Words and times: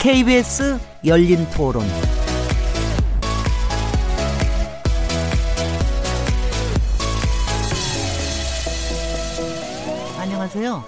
KBS 0.00 0.78
열린 1.04 1.46
토론. 1.50 1.84
안녕하세요. 10.18 10.82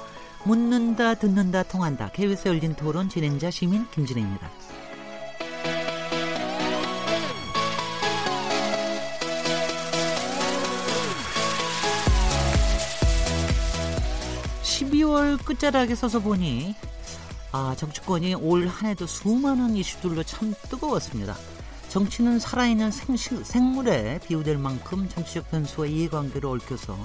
묻는다, 0.46 1.14
듣는다, 1.16 1.62
통한다. 1.62 2.08
KBS 2.14 2.48
열린 2.48 2.74
토론 2.74 3.10
진행자 3.10 3.50
시민 3.50 3.86
김진혜입니다. 3.90 4.48
12월 14.62 15.44
끝자락에 15.44 15.94
서서 15.94 16.20
보니 16.20 16.74
아, 17.52 17.74
정치권이 17.76 18.34
올 18.36 18.66
한 18.66 18.88
해도 18.90 19.06
수많은 19.06 19.76
이슈들로 19.76 20.22
참 20.24 20.54
뜨거웠습니다. 20.70 21.36
정치는 21.88 22.38
살아있는 22.38 22.90
생시, 22.90 23.44
생물에 23.44 24.20
비유될 24.26 24.56
만큼 24.56 25.08
정치적 25.10 25.50
변수와 25.50 25.86
이해관계를 25.86 26.48
얽혀서 26.48 26.96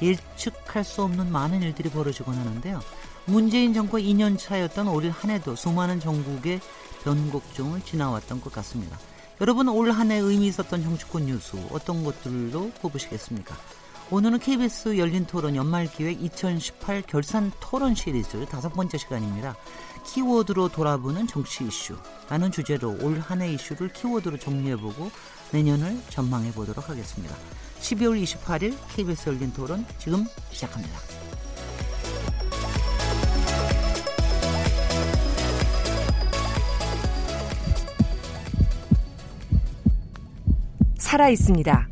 예측할 0.00 0.82
수 0.84 1.02
없는 1.02 1.30
많은 1.30 1.62
일들이 1.62 1.90
벌어지곤 1.90 2.34
하는데요. 2.36 2.80
문재인 3.26 3.74
정권 3.74 4.00
2년 4.00 4.38
차였던 4.38 4.88
올 4.88 5.08
한 5.10 5.30
해도 5.30 5.54
수많은 5.54 6.00
전국의 6.00 6.60
변곡종을 7.04 7.82
지나왔던 7.82 8.40
것 8.40 8.52
같습니다. 8.54 8.98
여러분 9.40 9.68
올 9.68 9.90
한 9.90 10.10
해 10.10 10.16
의미 10.18 10.46
있었던 10.48 10.82
정치권 10.82 11.26
뉴스 11.26 11.56
어떤 11.70 12.02
것들로 12.02 12.70
꼽으시겠습니까? 12.80 13.54
오늘은 14.12 14.40
KBS 14.40 14.98
열린 14.98 15.24
토론 15.24 15.56
연말 15.56 15.90
기획 15.90 16.22
2018 16.22 17.00
결산 17.00 17.50
토론 17.60 17.94
시리즈 17.94 18.44
다섯 18.44 18.68
번째 18.68 18.98
시간입니다. 18.98 19.56
키워드로 20.04 20.68
돌아보는 20.68 21.26
정치 21.26 21.64
이슈라는 21.64 22.52
주제로 22.52 22.90
올 23.00 23.18
한 23.20 23.40
해 23.40 23.54
이슈를 23.54 23.88
키워드로 23.88 24.36
정리해보고 24.36 25.10
내년을 25.52 25.98
전망해 26.10 26.52
보도록 26.52 26.90
하겠습니다. 26.90 27.34
12월 27.80 28.22
28일 28.22 28.76
KBS 28.94 29.30
열린 29.30 29.50
토론 29.54 29.86
지금 29.98 30.26
시작합니다. 30.50 30.98
살아 40.98 41.30
있습니다. 41.30 41.91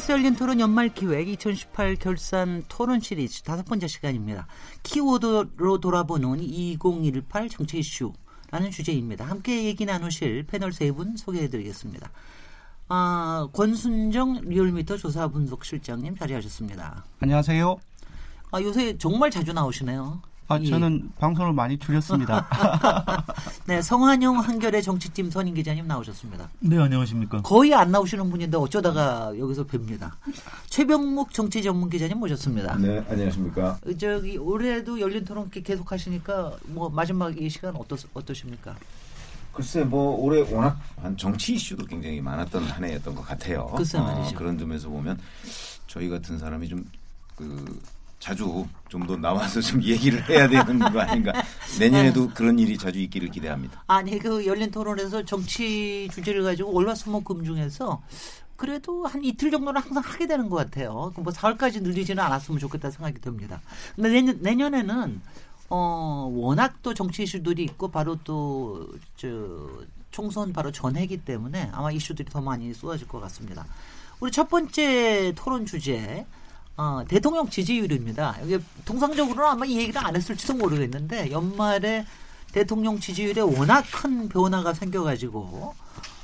KBS 0.00 0.12
열린 0.12 0.34
토론 0.34 0.60
연말 0.60 0.88
기획 0.88 1.28
2018 1.28 1.96
결산 1.96 2.64
토론 2.68 3.00
시리즈 3.00 3.42
다섯 3.42 3.64
번째 3.64 3.86
시간입니다. 3.86 4.46
키워드로 4.82 5.80
돌아보는 5.80 6.40
2018 6.40 7.48
정치 7.50 7.78
이슈라는 7.78 8.70
주제입니다. 8.72 9.24
함께 9.26 9.64
얘기 9.64 9.84
나누실 9.84 10.44
패널 10.46 10.72
세 10.72 10.90
분 10.92 11.16
소개해드리겠습니다. 11.16 12.10
아, 12.88 13.48
권순정 13.52 14.40
리얼미터 14.44 14.96
조사 14.96 15.28
분석 15.28 15.64
실장님 15.64 16.16
자리하셨습니다. 16.16 17.04
안녕하세요. 17.20 17.76
아, 18.52 18.62
요새 18.62 18.96
정말 18.96 19.30
자주 19.30 19.52
나오시네요. 19.52 20.22
아, 20.50 20.58
저는 20.58 21.12
방송을 21.16 21.52
많이 21.52 21.78
줄였습니다. 21.78 22.44
네, 23.66 23.80
성한용 23.80 24.40
한결의 24.40 24.82
정치팀 24.82 25.30
선임 25.30 25.54
기자님 25.54 25.86
나오셨습니다. 25.86 26.48
네, 26.58 26.76
안녕하십니까. 26.76 27.42
거의 27.42 27.72
안 27.72 27.92
나오시는 27.92 28.28
분인데 28.28 28.56
어쩌다가 28.56 29.32
여기서 29.38 29.64
뵙니다. 29.64 30.16
최병묵 30.68 31.32
정치 31.32 31.62
전문 31.62 31.88
기자님 31.88 32.18
모셨습니다. 32.18 32.76
네, 32.78 33.04
안녕하십니까. 33.08 33.78
저기 33.96 34.38
올해도 34.38 34.98
열린 34.98 35.24
토론 35.24 35.48
계속 35.50 35.92
하시니까 35.92 36.56
뭐 36.64 36.90
마지막 36.90 37.40
이 37.40 37.48
시간 37.48 37.76
어떠, 37.76 37.96
어떠십니까? 38.12 38.74
글쎄 39.52 39.84
뭐 39.84 40.16
올해 40.16 40.40
워낙 40.52 40.80
한 41.00 41.16
정치 41.16 41.54
이슈도 41.54 41.86
굉장히 41.86 42.20
많았던 42.20 42.64
한 42.64 42.84
해였던 42.84 43.14
것 43.14 43.22
같아요. 43.22 43.66
글쎄 43.76 43.98
말이죠. 44.00 44.34
어, 44.34 44.38
그런 44.38 44.58
점에서 44.58 44.88
보면 44.88 45.16
저희 45.86 46.08
같은 46.08 46.40
사람이 46.40 46.68
좀그 46.68 47.80
자주 48.20 48.66
좀 48.88 49.06
더 49.06 49.16
나와서 49.16 49.60
좀 49.62 49.82
얘기를 49.82 50.28
해야 50.28 50.46
되는 50.48 50.78
거 50.78 51.00
아닌가. 51.00 51.32
내년에도 51.80 52.28
네. 52.28 52.34
그런 52.34 52.58
일이 52.58 52.76
자주 52.78 53.00
있기를 53.00 53.30
기대합니다. 53.30 53.82
아니 53.88 54.18
그 54.18 54.46
열린 54.46 54.70
토론에서 54.70 55.24
정치 55.24 56.08
주제를 56.12 56.44
가지고 56.44 56.72
월화수목금 56.72 57.44
중에서 57.44 58.02
그래도 58.56 59.06
한 59.06 59.24
이틀 59.24 59.50
정도는 59.50 59.80
항상 59.80 60.02
하게 60.04 60.26
되는 60.26 60.50
것 60.50 60.56
같아요. 60.56 61.12
뭐 61.16 61.32
사흘까지 61.32 61.80
늘리지는 61.80 62.22
않았으면 62.22 62.60
좋겠다 62.60 62.90
생각이 62.90 63.20
듭니다. 63.20 63.62
근데 63.96 64.10
내년, 64.10 64.38
내년에는 64.42 65.20
어 65.70 66.30
워낙 66.32 66.74
또 66.82 66.92
정치 66.94 67.22
이슈들이 67.22 67.64
있고 67.64 67.90
바로 67.90 68.16
또 68.22 68.86
저 69.16 69.28
총선 70.10 70.52
바로 70.52 70.72
전해기 70.72 71.18
때문에 71.18 71.70
아마 71.72 71.90
이슈들이 71.92 72.28
더 72.30 72.40
많이 72.40 72.74
쏟아질 72.74 73.06
것 73.08 73.20
같습니다. 73.20 73.64
우리 74.18 74.30
첫 74.32 74.48
번째 74.48 75.32
토론 75.36 75.64
주제 75.64 76.26
어, 76.76 77.02
대통령 77.06 77.48
지지율입니다. 77.48 78.38
이게 78.44 78.58
통상적으로는 78.84 79.50
아마 79.50 79.66
이 79.66 79.76
얘기를 79.78 80.04
안 80.04 80.16
했을지도 80.16 80.54
모르겠는데 80.54 81.30
연말에 81.30 82.06
대통령 82.52 82.98
지지율에 82.98 83.40
워낙 83.42 83.84
큰 83.92 84.28
변화가 84.28 84.72
생겨가지고 84.74 85.74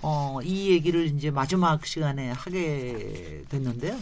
어, 0.02 0.38
이 0.42 0.70
얘기를 0.70 1.04
이제 1.06 1.30
마지막 1.30 1.84
시간에 1.84 2.30
하게 2.30 3.44
됐는데요. 3.48 3.98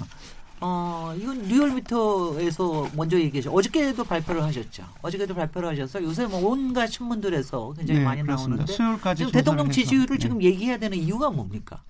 어, 0.60 1.14
이건 1.18 1.42
리얼미터에서 1.42 2.88
먼저 2.94 3.18
얘기하죠. 3.18 3.50
어저께도 3.52 4.04
발표를 4.04 4.42
하셨죠. 4.44 4.84
어저께도 5.02 5.34
발표를 5.34 5.70
하셔서 5.70 6.02
요새 6.02 6.26
뭐 6.26 6.40
온갖 6.48 6.86
신문들에서 6.86 7.74
굉장히 7.76 8.00
네, 8.00 8.04
많이 8.06 8.22
그렇습니다. 8.22 8.62
나오는데 8.64 8.72
수요일까지 8.72 9.18
지금 9.18 9.32
대통령 9.32 9.66
해서. 9.66 9.74
지지율을 9.74 10.16
네. 10.16 10.18
지금 10.18 10.42
얘기해야 10.42 10.78
되는 10.78 10.96
이유가 10.96 11.30
뭡니까? 11.30 11.82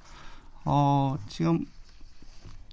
어, 0.64 1.16
지금 1.28 1.64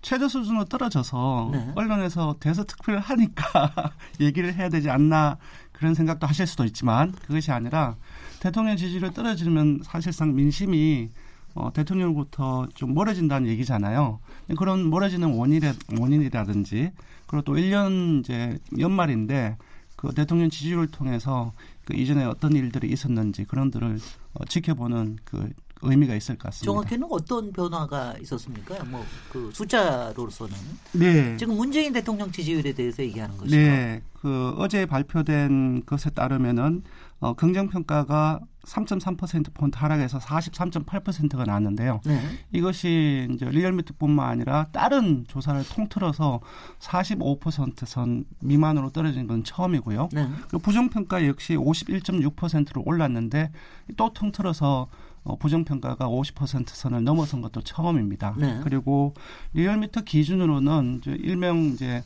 최저 0.02 0.28
수준으로 0.28 0.66
떨어져서 0.66 1.50
네. 1.52 1.72
언론에서 1.76 2.36
대서 2.40 2.64
특필을 2.64 3.00
하니까 3.00 3.92
얘기를 4.20 4.54
해야 4.54 4.70
되지 4.70 4.90
않나 4.90 5.38
그런 5.72 5.94
생각도 5.94 6.28
하실 6.28 6.48
수도 6.48 6.66
있지만 6.66 7.12
그것이 7.12 7.52
아니라 7.52 7.96
대통령 8.40 8.78
지지율이 8.78 9.14
떨어지면 9.14 9.82
사실상 9.84 10.36
민심이 10.36 11.10
어, 11.54 11.72
대통령부터 11.74 12.68
좀 12.76 12.94
멀어진다는 12.94 13.50
얘기잖아요. 13.50 14.20
그런 14.58 14.90
멀어지는 14.90 15.34
원인이라, 15.34 15.74
원인이라든지 16.00 16.92
그리고 17.28 17.44
또 17.44 17.54
1년 17.54 18.22
이제 18.22 18.58
연말인데 18.80 19.58
그 19.96 20.14
대통령 20.14 20.50
지지율을 20.50 20.88
통해서 20.88 21.54
그 21.86 21.96
이전에 21.96 22.24
어떤 22.24 22.54
일들이 22.54 22.90
있었는지 22.90 23.44
그런 23.46 23.70
들을 23.70 24.00
어, 24.34 24.46
지켜보는 24.46 25.18
그 25.24 25.52
의미가 25.82 26.16
있을 26.16 26.38
것 26.38 26.46
같습니다. 26.50 26.66
정확히는 26.72 27.08
어떤 27.10 27.52
변화가 27.52 28.16
있었습니까? 28.22 28.84
뭐 28.86 29.02
그 29.32 29.50
숫자로서는 29.54 30.54
네. 30.94 31.38
지금 31.38 31.56
문재인 31.56 31.94
대통령 31.94 32.32
지지율에 32.32 32.74
대해서 32.74 33.02
얘기하는 33.02 33.38
것이죠. 33.38 33.56
네, 33.56 34.02
그 34.22 34.54
어제 34.58 34.86
발표된 34.86 35.86
것에 35.86 36.10
따르면은 36.10 36.84
어, 37.20 37.34
긍정 37.34 37.70
평가가 37.70 38.40
3.3% 38.66 39.54
포인트 39.54 39.78
하락해서 39.78 40.20
43.8%가 40.20 41.46
나왔는데요. 41.46 42.02
네. 42.06 42.20
이것이 42.52 43.28
이제 43.32 43.46
리얼미터뿐만 43.46 44.28
아니라 44.28 44.68
다른 44.72 45.24
조사를 45.28 45.64
통틀어서 45.70 46.42
45%선 46.80 48.26
미만으로 48.42 48.90
떨어진 48.90 49.28
건 49.28 49.44
처음이고요. 49.44 50.10
네. 50.12 50.30
그 50.50 50.58
부정 50.60 50.90
평가 50.90 51.26
역시 51.26 51.56
51.6%로 51.56 52.84
올랐는데 52.86 53.52
또 53.98 54.12
통틀어서 54.14 54.88
어, 55.24 55.38
부정평가가 55.38 56.08
50% 56.08 56.70
선을 56.70 57.04
넘어선 57.04 57.42
것도 57.42 57.62
처음입니다. 57.62 58.36
네. 58.38 58.60
그리고 58.64 59.14
리얼미터 59.54 60.02
기준으로는 60.02 61.00
이제 61.02 61.12
일명 61.12 61.66
이제 61.66 62.04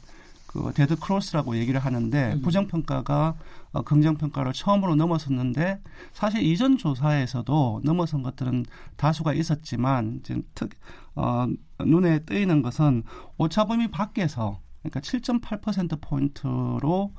그 0.48 0.72
데드 0.74 0.96
크로스라고 0.98 1.58
얘기를 1.58 1.80
하는데 1.82 2.34
음. 2.34 2.42
부정평가가 2.42 3.36
어, 3.74 3.82
긍정평가를 3.82 4.54
처음으로 4.54 4.96
넘어섰는데 4.96 5.82
사실 6.14 6.44
이전 6.44 6.78
조사에서도 6.78 7.82
넘어선 7.84 8.24
것들은 8.24 8.66
다수가 8.96 9.34
있었지만 9.34 10.22
이제 10.22 10.42
특, 10.54 10.70
어, 11.16 11.48
눈에 11.80 12.20
뜨이는 12.20 12.62
것은 12.62 13.04
오차범위 13.38 13.90
밖에서 13.92 14.62
그러니까 14.82 15.02
7.8% 15.02 16.00
포인트로 16.00 17.12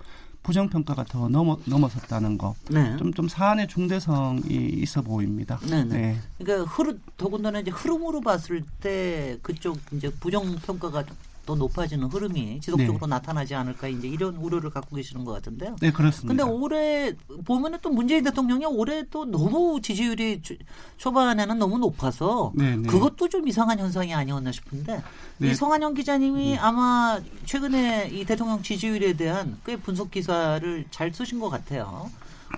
부정평가가 0.47 1.05
더 1.05 1.29
넘어, 1.29 1.59
넘어섰다는 1.65 2.39
거. 2.39 2.55
네. 2.71 2.97
좀, 2.99 3.13
좀 3.13 3.27
사안의 3.27 3.67
중대성이 3.67 4.69
있어 4.75 5.03
보입니다. 5.03 5.59
네, 5.69 5.83
네. 5.83 5.97
네. 5.97 6.21
그러니까 6.39 6.71
흐름 6.71 7.01
더군다나 7.17 7.59
이제 7.59 7.73
흐름으로 7.73 8.21
봤을 8.21 8.63
때 8.81 9.39
그쪽 9.43 9.77
이제 9.93 10.09
부정 10.21 10.55
평가가 10.55 11.05
더 11.47 11.55
높아지는 11.55 12.09
흐름이 12.09 12.61
지속적으로 12.61 13.07
나타나지 13.07 13.55
않을까 13.55 13.87
이제 13.89 14.09
이런 14.09 14.35
우려를 14.37 14.69
갖고 14.71 14.97
계시는 14.97 15.25
것 15.25 15.33
같은데요. 15.33 15.77
네, 15.81 15.93
그렇습니다. 15.93 16.29
근데 16.29 16.43
올해 16.43 17.13
보면은 17.45 17.79
또 17.81 17.89
문재인 17.91 18.25
대통령이 18.25 18.67
올해 18.67 19.05
또 19.11 19.25
너무 19.25 19.81
지지율이 19.81 20.43
초- 20.43 20.57
초반에는 20.97 21.59
너무 21.59 21.79
높아서 21.79 22.53
네, 22.57 22.77
네. 22.77 22.89
그것도 22.89 23.29
좀 23.29 23.47
이상한 23.47 23.79
현상이 23.79 24.13
아니었나 24.13 24.51
싶은데 24.51 25.01
네. 25.39 25.51
이 25.51 25.55
성한영 25.55 25.95
기자님이 25.95 26.59
아마 26.59 27.21
최근에 27.45 28.09
이 28.13 28.25
대통령 28.25 28.61
지지율에 28.63 29.13
대한 29.13 29.57
꽤 29.65 29.77
분석 29.77 30.11
기사를 30.11 30.85
잘 30.91 31.13
쓰신 31.15 31.39
것 31.39 31.49
같아요. 31.49 32.11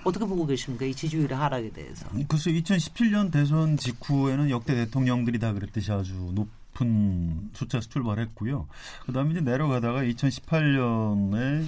어떻게 0.03 0.25
보고 0.25 0.45
계십니까? 0.45 0.85
이 0.85 0.93
지지율의 0.95 1.37
하락에 1.37 1.71
대해서. 1.71 2.07
글쎄 2.27 2.51
2017년 2.53 3.31
대선 3.31 3.77
직후에는 3.77 4.49
역대 4.49 4.73
대통령들이 4.75 5.39
다 5.39 5.53
그랬듯이 5.53 5.91
아주 5.91 6.13
높 6.33 6.47
은 6.81 7.49
숫자에서 7.53 7.89
출발했고요. 7.89 8.67
그다음에 9.05 9.31
이제 9.31 9.41
내려가다가 9.41 10.03
2018년에 10.03 11.65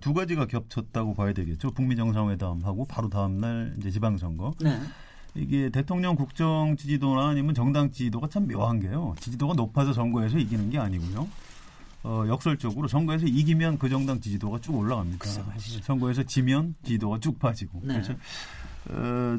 두 0.00 0.12
가지가 0.12 0.46
겹쳤다고 0.46 1.14
봐야 1.14 1.32
되겠죠. 1.32 1.70
북미 1.70 1.96
정상회담하고 1.96 2.86
바로 2.86 3.08
다음 3.08 3.38
날 3.38 3.74
이제 3.78 3.90
지방선거. 3.90 4.54
네. 4.60 4.80
이게 5.34 5.70
대통령 5.70 6.16
국정 6.16 6.76
지지도나 6.76 7.28
아니면 7.28 7.54
정당 7.54 7.90
지지도가 7.92 8.28
참 8.28 8.48
묘한 8.48 8.80
게요. 8.80 9.14
지지도가 9.20 9.54
높아서 9.54 9.92
선거에서 9.92 10.38
이기는 10.38 10.70
게 10.70 10.78
아니고요. 10.78 11.28
어, 12.04 12.24
역설적으로 12.28 12.88
선거에서 12.88 13.26
이기면 13.26 13.78
그 13.78 13.88
정당 13.88 14.20
지지도가 14.20 14.60
쭉 14.60 14.76
올라갑니다. 14.76 15.24
선거에서 15.82 16.22
지면 16.24 16.74
지지도가 16.82 17.20
쭉 17.20 17.38
빠지고. 17.38 17.80
네. 17.84 17.94
그래서 17.94 18.14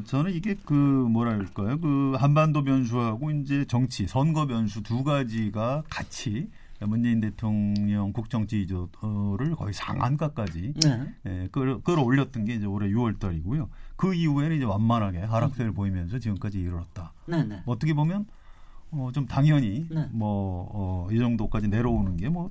어, 0.00 0.04
저는 0.04 0.32
이게 0.32 0.56
그 0.64 0.74
뭐랄까요, 0.74 1.78
그 1.80 2.14
한반도 2.18 2.64
변수하고 2.64 3.30
이제 3.30 3.64
정치 3.66 4.06
선거 4.06 4.46
변수 4.46 4.82
두 4.82 5.04
가지가 5.04 5.84
같이 5.88 6.48
문재인 6.80 7.20
대통령 7.20 8.10
국정 8.12 8.46
지지도를 8.46 9.54
거의 9.54 9.74
상한가까지 9.74 10.72
네. 10.82 11.14
예, 11.26 11.48
끌, 11.52 11.80
끌어올렸던 11.82 12.46
게 12.46 12.54
이제 12.54 12.64
올해 12.64 12.88
6월달이고요. 12.88 13.68
그 13.96 14.14
이후에는 14.14 14.56
이제 14.56 14.64
완만하게 14.64 15.18
하락세를 15.18 15.72
보이면서 15.72 16.18
지금까지 16.18 16.58
이르렀다. 16.60 17.12
네, 17.26 17.44
네. 17.44 17.60
어떻게 17.66 17.92
보면 17.92 18.26
어, 18.92 19.10
좀 19.12 19.26
당연히 19.26 19.86
네. 19.90 20.08
뭐 20.10 20.70
어, 20.72 21.08
이 21.12 21.18
정도까지 21.18 21.68
내려오는 21.68 22.16
게 22.16 22.28
뭐 22.28 22.50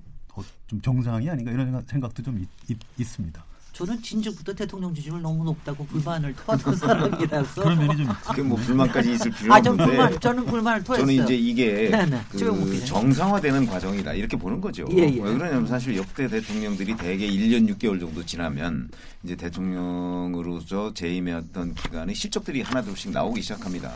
좀 0.67 0.79
정상이 0.79 1.29
아닌가 1.29 1.51
이런 1.51 1.65
생각- 1.65 1.89
생각도 1.89 2.23
좀 2.23 2.39
있, 2.69 3.03
습니다 3.05 3.43
저는 3.79 4.01
진즉부터 4.01 4.51
대통령 4.53 4.93
지지율 4.93 5.21
너무 5.21 5.45
높다고 5.45 5.85
불만을 5.85 6.35
토하던 6.35 6.75
사람이라서. 6.75 7.63
그런 7.63 7.77
면이 7.79 7.95
좀 7.95 8.05
있- 8.11 8.21
그게 8.27 8.41
뭐 8.41 8.57
불만까지 8.57 9.13
있을 9.13 9.31
필요 9.31 9.53
아, 9.53 9.61
저 9.61 9.69
없는데 9.71 9.91
불만, 9.95 10.19
저는 10.19 10.45
불만을 10.47 10.83
토했어요. 10.83 11.07
저는 11.07 11.23
이제 11.23 11.33
이게 11.37 11.89
네네. 11.89 12.21
그. 12.29 12.85
정상화되는 12.85 13.65
과정이다 13.67 14.13
이렇게 14.15 14.35
보는 14.35 14.59
거죠. 14.59 14.85
예, 14.91 15.03
예. 15.03 15.21
왜 15.21 15.33
그러냐면 15.33 15.65
사실 15.65 15.95
역대 15.95 16.27
대통령들이 16.27 16.97
대개 16.97 17.25
1년 17.25 17.73
6개월 17.73 18.01
정도 18.01 18.25
지나면 18.25 18.89
이제 19.23 19.37
대통령으로서 19.37 20.93
재임의 20.93 21.35
어떤 21.35 21.73
기간의 21.73 22.15
실적들이 22.15 22.61
하나둘씩 22.61 23.11
나오기 23.11 23.41
시작합니다. 23.41 23.93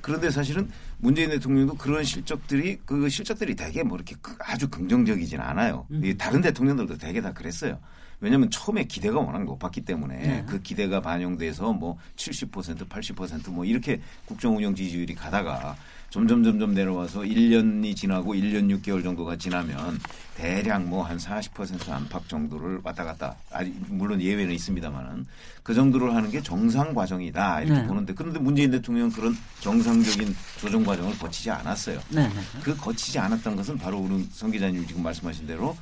그런데 0.00 0.30
사실은 0.30 0.70
문재인 0.96 1.28
대통령도 1.28 1.74
그런 1.74 2.04
실적들이 2.04 2.78
그 2.86 3.10
실적들이 3.10 3.54
대개 3.54 3.82
뭐 3.82 3.98
이렇게 3.98 4.16
그- 4.22 4.34
아주 4.40 4.68
긍정적이진 4.70 5.40
않아요. 5.40 5.86
음. 5.90 6.02
이 6.04 6.16
다른 6.16 6.40
대통령들도 6.40 6.96
대개 6.96 7.20
다 7.20 7.34
그랬어요. 7.34 7.78
왜냐하면 8.20 8.50
처음에 8.50 8.84
기대가 8.84 9.18
워낙 9.18 9.44
높았기 9.44 9.82
때문에 9.82 10.16
네. 10.16 10.44
그 10.46 10.60
기대가 10.60 11.00
반영돼서 11.00 11.72
뭐 11.72 11.98
70% 12.16 12.88
80%뭐 12.88 13.64
이렇게 13.64 14.00
국정 14.26 14.56
운영 14.56 14.74
지지율이 14.74 15.14
가다가 15.14 15.76
점점 16.10 16.42
점점 16.42 16.74
내려와서 16.74 17.20
1년이 17.20 17.94
지나고 17.94 18.34
1년 18.34 18.68
6개월 18.80 19.02
정도가 19.04 19.36
지나면 19.36 19.98
대략 20.36 20.82
뭐 20.82 21.04
한 21.04 21.16
40% 21.16 21.88
안팎 21.90 22.28
정도를 22.28 22.80
왔다 22.84 23.04
갔다 23.04 23.36
아니 23.50 23.70
물론 23.88 24.20
예외는 24.20 24.52
있습니다만은 24.54 25.26
그 25.62 25.74
정도를 25.74 26.14
하는 26.14 26.30
게 26.30 26.42
정상 26.42 26.94
과정이다 26.94 27.62
이렇게 27.62 27.80
네. 27.80 27.86
보는데 27.86 28.12
그런데 28.14 28.38
문재인 28.38 28.70
대통령은 28.70 29.12
그런 29.12 29.36
정상적인 29.60 30.34
조정 30.58 30.84
과정을 30.84 31.18
거치지 31.18 31.50
않았어요. 31.50 32.00
네, 32.10 32.28
네. 32.28 32.34
그 32.62 32.76
거치지 32.76 33.18
않았던 33.18 33.56
것은 33.56 33.78
바로 33.78 33.98
우리 33.98 34.24
성 34.30 34.50
기자님 34.50 34.86
지금 34.86 35.02
말씀하신 35.02 35.46
대로 35.46 35.76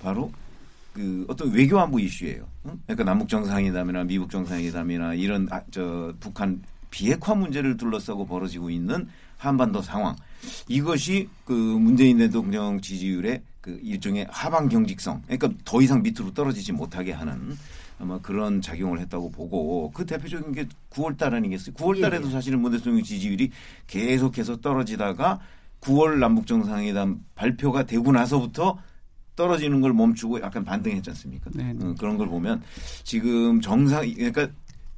바로 0.00 0.32
그 0.92 1.24
어떤 1.28 1.50
외교 1.52 1.78
안보 1.78 1.98
이슈예요. 1.98 2.46
응? 2.66 2.78
그러니까 2.86 3.04
남북 3.04 3.28
정상회담이나 3.28 4.04
미국 4.04 4.30
정상회담이나 4.30 5.14
이런 5.14 5.48
아, 5.50 5.62
저 5.70 6.12
북한 6.20 6.62
비핵화 6.90 7.34
문제를 7.34 7.76
둘러싸고 7.76 8.26
벌어지고 8.26 8.70
있는 8.70 9.08
한반도 9.38 9.82
상황 9.82 10.14
이것이 10.68 11.28
그 11.44 11.52
문재인 11.52 12.18
대통령 12.18 12.80
지지율의 12.80 13.42
그 13.60 13.80
일종의 13.82 14.26
하방 14.30 14.68
경직성 14.68 15.22
그러니까 15.22 15.50
더 15.64 15.80
이상 15.80 16.02
밑으로 16.02 16.34
떨어지지 16.34 16.72
못하게 16.72 17.12
하는 17.12 17.56
아마 17.98 18.20
그런 18.20 18.60
작용을 18.60 18.98
했다고 19.00 19.30
보고 19.30 19.90
그 19.92 20.04
대표적인 20.04 20.52
게 20.52 20.66
9월 20.90 21.16
달 21.16 21.34
아니겠어요? 21.34 21.74
9월 21.76 22.00
달에도 22.00 22.24
예, 22.26 22.28
예. 22.28 22.32
사실은 22.32 22.60
문 22.60 22.72
대통령 22.72 23.02
지지율이 23.02 23.50
계속해서 23.86 24.60
떨어지다가 24.60 25.40
9월 25.80 26.18
남북 26.18 26.46
정상회담 26.46 27.24
발표가 27.34 27.84
되고 27.84 28.12
나서부터 28.12 28.78
떨어지는 29.36 29.80
걸 29.80 29.92
멈추고 29.92 30.40
약간 30.40 30.64
반등했지 30.64 31.10
않습니까? 31.10 31.50
네, 31.54 31.72
네. 31.72 31.84
음, 31.84 31.94
그런 31.96 32.16
걸 32.16 32.28
보면 32.28 32.62
지금 33.02 33.60
정상 33.60 34.10
그러니까 34.14 34.48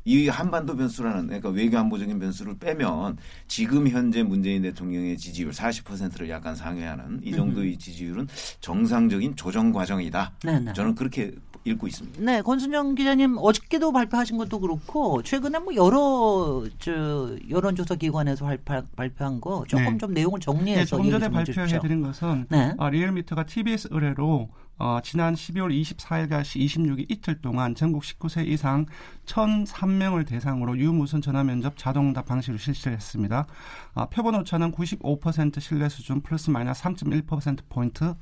이 0.04 0.28
한반도 0.28 0.76
변수라는 0.76 1.26
그러니까 1.28 1.48
외교 1.48 1.78
안보적인 1.78 2.18
변수를 2.18 2.58
빼면 2.58 3.16
지금 3.48 3.88
현재 3.88 4.22
문재인 4.22 4.62
대통령의 4.62 5.16
지지율 5.16 5.50
40%를 5.50 6.28
약간 6.28 6.54
상회하는 6.54 7.20
이 7.24 7.32
정도의 7.32 7.78
지지율은 7.78 8.28
정상적인 8.60 9.36
조정 9.36 9.72
과정이다. 9.72 10.32
네, 10.44 10.60
네. 10.60 10.72
저는 10.74 10.94
그렇게 10.94 11.32
읽고 11.64 11.86
있습니다. 11.86 12.20
네, 12.22 12.42
권순정 12.42 12.94
기자님 12.94 13.38
어저께도 13.38 13.92
발표하신 13.92 14.36
것도 14.36 14.60
그렇고 14.60 15.22
최근에 15.22 15.58
뭐 15.60 15.74
여러 15.74 16.64
저 16.78 17.36
여론조사 17.48 17.94
기관에서 17.96 18.44
발표, 18.44 18.82
발표한 18.94 19.40
거 19.40 19.64
조금 19.66 19.92
네. 19.92 19.98
좀 19.98 20.12
내용을 20.12 20.40
네, 20.40 20.44
정리해서 20.44 20.96
조금 20.96 21.10
전에. 21.10 21.28
발표해드린 21.28 22.02
것은 22.02 22.46
네. 22.50 22.74
어, 22.76 22.90
리얼미터가 22.90 23.46
TBS 23.46 23.88
의뢰로 23.90 24.50
어, 24.76 24.98
지난 25.02 25.34
12월 25.34 25.70
24일까지 25.70 26.60
26일 26.64 27.06
이틀 27.08 27.40
동안 27.40 27.74
전국 27.74 28.02
19세 28.02 28.46
이상 28.48 28.86
1,003명을 29.26 30.26
대상으로 30.26 30.76
유무선 30.76 31.22
전화 31.22 31.44
면접 31.44 31.76
자동응답 31.78 32.26
방식으로 32.26 32.58
실시를 32.58 32.94
했습니다. 32.94 33.46
아, 33.94 34.06
표본 34.06 34.34
오차는 34.34 34.72
95% 34.72 35.60
신뢰 35.60 35.88
수준 35.88 36.20
플러스 36.22 36.50
마이너스 36.50 36.82
3.1% 36.82 37.60
포인트, 37.68 38.14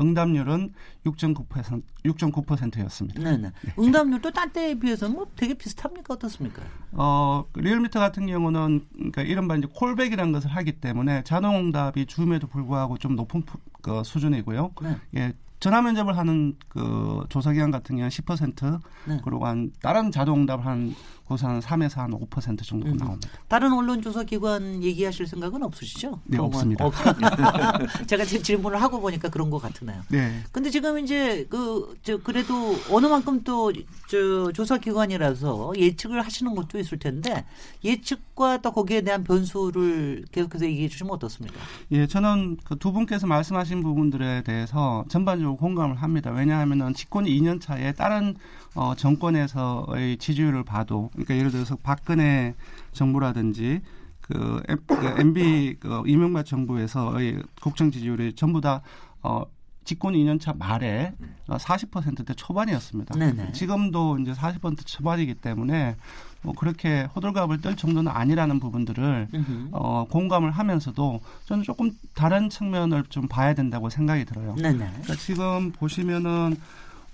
응답률은 0.00 0.72
6.9% 1.06 1.82
6.9%였습니다. 2.04 3.22
네, 3.22 3.36
네. 3.36 3.52
응답률도 3.78 4.30
딴 4.30 4.52
때에 4.52 4.74
비해서는 4.78 5.14
뭐 5.16 5.26
되게 5.36 5.54
비슷합니까 5.54 6.14
어떻습니까? 6.14 6.62
어, 6.92 7.44
그 7.52 7.60
리얼미터 7.60 7.98
같은 8.00 8.26
경우는 8.26 8.86
그러니까 8.92 9.22
이른바 9.22 9.56
이제 9.56 9.66
콜백이라는 9.74 10.32
것을 10.32 10.50
하기 10.50 10.72
때문에 10.72 11.22
자동응답이 11.24 12.06
줌에도 12.06 12.46
불구하고 12.46 12.98
좀 12.98 13.16
높은 13.16 13.42
푸- 13.42 13.58
그 13.82 14.02
수준이고요. 14.04 14.72
네. 14.82 14.96
예, 15.16 15.32
전화 15.60 15.82
면접을 15.82 16.16
하는 16.16 16.54
그 16.68 17.24
조사 17.28 17.52
기간 17.52 17.70
같은 17.70 17.96
경우는 17.96 18.08
10% 18.10 18.80
네. 19.06 19.20
그리고 19.24 19.46
한 19.46 19.72
다른 19.82 20.10
자동응답 20.12 20.64
한 20.64 20.94
곳은 21.28 21.60
3에서 21.60 21.96
한 21.96 22.10
5% 22.10 22.62
정도 22.64 22.88
음. 22.88 22.96
나옵니다. 22.96 23.28
다른 23.48 23.72
언론조사 23.72 24.24
기관 24.24 24.82
얘기하실 24.82 25.26
생각은 25.26 25.62
없으시죠? 25.62 26.20
네, 26.24 26.38
없습니다. 26.38 26.84
없- 26.86 26.94
제가 28.08 28.24
지금 28.24 28.42
질문을 28.42 28.80
하고 28.80 29.00
보니까 29.00 29.28
그런 29.28 29.50
것 29.50 29.60
같으네요. 29.60 30.00
네. 30.08 30.40
근데 30.52 30.70
지금 30.70 30.98
이제 30.98 31.46
그 31.50 31.94
저 32.02 32.16
그래도 32.18 32.74
어느 32.90 33.06
만큼 33.06 33.42
또 33.44 33.70
저 34.08 34.50
조사 34.52 34.78
기관이라서 34.78 35.74
예측을 35.76 36.22
하시는 36.22 36.54
것도 36.54 36.78
있을 36.78 36.98
텐데 36.98 37.44
예측과 37.84 38.58
또 38.62 38.72
거기에 38.72 39.02
대한 39.02 39.22
변수를 39.24 40.24
계속해서 40.32 40.64
얘기해 40.66 40.88
주시면 40.88 41.12
어떻습니까? 41.12 41.56
예, 41.92 42.06
저는 42.06 42.56
그 42.64 42.78
두 42.78 42.92
분께서 42.92 43.26
말씀하신 43.26 43.82
부분들에 43.82 44.42
대해서 44.44 45.04
전반적으로 45.08 45.56
공감을 45.56 45.96
합니다. 45.96 46.30
왜냐하면은 46.30 46.94
집권이 46.94 47.28
2년 47.40 47.60
차에 47.60 47.92
다른 47.92 48.36
어, 48.78 48.94
정권에서의 48.94 50.18
지지율을 50.18 50.62
봐도, 50.62 51.10
그러니까 51.12 51.34
예를 51.36 51.50
들어서 51.50 51.74
박근혜 51.82 52.54
정부라든지 52.92 53.80
그, 54.20 54.62
M- 54.68 54.78
그 54.86 55.06
MB 55.20 55.76
그 55.80 56.02
이명박 56.06 56.46
정부에서의 56.46 57.42
국정 57.60 57.90
지지율이 57.90 58.34
전부 58.34 58.60
다 58.60 58.82
어, 59.20 59.42
집권 59.82 60.14
2년 60.14 60.38
차 60.40 60.52
말에 60.56 61.12
어, 61.48 61.56
40%대 61.56 62.34
초반이었습니다. 62.34 63.18
네네. 63.18 63.50
지금도 63.52 64.18
이제 64.20 64.32
40% 64.32 64.86
초반이기 64.86 65.34
때문에 65.34 65.96
뭐 66.42 66.54
그렇게 66.54 67.08
호들갑을 67.16 67.60
떨 67.60 67.74
정도는 67.74 68.12
아니라는 68.12 68.60
부분들을. 68.60 69.28
어, 69.72 70.06
공감을 70.08 70.52
하면서도 70.52 71.20
저는 71.46 71.64
조금 71.64 71.90
다른 72.14 72.48
측면을 72.48 73.04
좀 73.08 73.26
봐야 73.26 73.54
된다고 73.54 73.90
생각이 73.90 74.24
들어요. 74.24 74.54
네네. 74.54 74.76
그러니까 74.78 75.14
지금 75.16 75.72
보시면은 75.72 76.56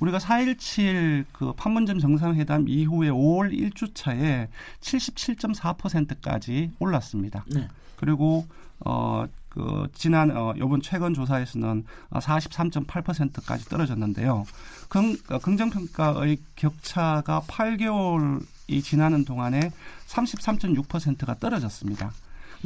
우리가 0.00 0.18
4.17 0.18 1.24
그 1.32 1.52
판문점 1.52 1.98
정상회담 1.98 2.68
이후에 2.68 3.10
5월 3.10 3.52
1주 3.52 3.94
차에 3.94 4.48
77.4%까지 4.80 6.72
올랐습니다. 6.78 7.44
네. 7.48 7.68
그리고 7.96 8.46
어 8.84 9.26
그 9.54 9.86
지난 9.94 10.36
어 10.36 10.52
요번 10.58 10.82
최근 10.82 11.14
조사에서는 11.14 11.84
43.8%까지 12.10 13.66
떨어졌는데요. 13.66 14.44
긍, 14.88 15.16
어, 15.30 15.38
긍정 15.38 15.70
평가의 15.70 16.38
격차가 16.56 17.40
8개월이 17.46 18.82
지나는 18.82 19.24
동안에 19.24 19.70
33.6%가 20.08 21.38
떨어졌습니다. 21.38 22.10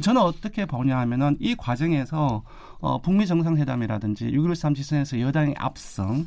저는 0.02 0.22
어떻게 0.22 0.64
보냐 0.64 0.98
하면은 1.00 1.36
이 1.40 1.54
과정에서 1.56 2.42
어, 2.80 3.02
북미 3.02 3.26
정상회담이라든지 3.26 4.30
6.13 4.30 4.74
지선에서 4.74 5.20
여당의 5.20 5.56
압승 5.58 6.26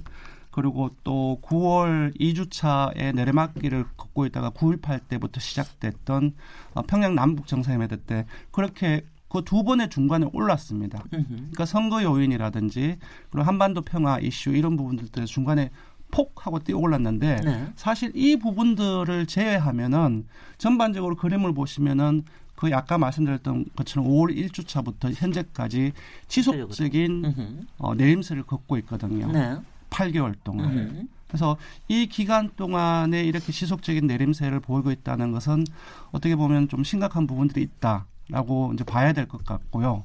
그리고 0.51 0.91
또 1.03 1.39
9월 1.43 2.17
2주차에 2.19 3.15
내리막길을 3.15 3.85
걷고 3.97 4.25
있다가 4.27 4.51
9.18 4.51 5.07
때부터 5.07 5.39
시작됐던 5.39 6.33
어, 6.73 6.81
평양 6.83 7.15
남북 7.15 7.47
정상회담 7.47 8.03
때 8.05 8.25
그렇게 8.51 9.03
그 9.31 9.41
두 9.45 9.63
번의 9.63 9.89
중간에 9.89 10.27
올랐습니다. 10.33 11.03
그러니까 11.09 11.65
선거 11.65 12.03
요인이라든지 12.03 12.97
그리고 13.29 13.47
한반도 13.47 13.81
평화 13.81 14.19
이슈 14.19 14.49
이런 14.49 14.75
부분들 14.75 15.07
때 15.07 15.25
중간에 15.25 15.71
폭 16.11 16.45
하고 16.45 16.59
뛰어 16.59 16.77
올랐는데 16.77 17.37
네. 17.37 17.67
사실 17.77 18.11
이 18.13 18.35
부분들을 18.35 19.25
제외하면은 19.27 20.27
전반적으로 20.57 21.15
그림을 21.15 21.53
보시면은 21.53 22.23
그 22.55 22.69
아까 22.75 22.97
말씀드렸던 22.97 23.65
것처럼 23.75 24.09
5월 24.09 24.35
1주차부터 24.35 25.13
현재까지 25.15 25.93
지속적인. 26.27 27.65
어, 27.77 27.95
내림세를 27.95 28.43
걷고 28.43 28.77
있거든요. 28.79 29.31
네. 29.31 29.57
8개월 29.95 30.33
동안. 30.43 30.71
음흠. 30.77 31.07
그래서 31.27 31.55
이 31.87 32.07
기간 32.07 32.49
동안에 32.57 33.23
이렇게 33.23 33.51
지속적인 33.51 34.07
내림세를 34.07 34.59
보이고 34.59 34.91
있다는 34.91 35.31
것은 35.31 35.63
어떻게 36.11 36.35
보면 36.35 36.67
좀 36.67 36.83
심각한 36.83 37.27
부분들이 37.27 37.61
있다라고 37.63 38.71
이제 38.73 38.83
봐야 38.83 39.13
될 39.13 39.27
것 39.27 39.45
같고요. 39.45 40.03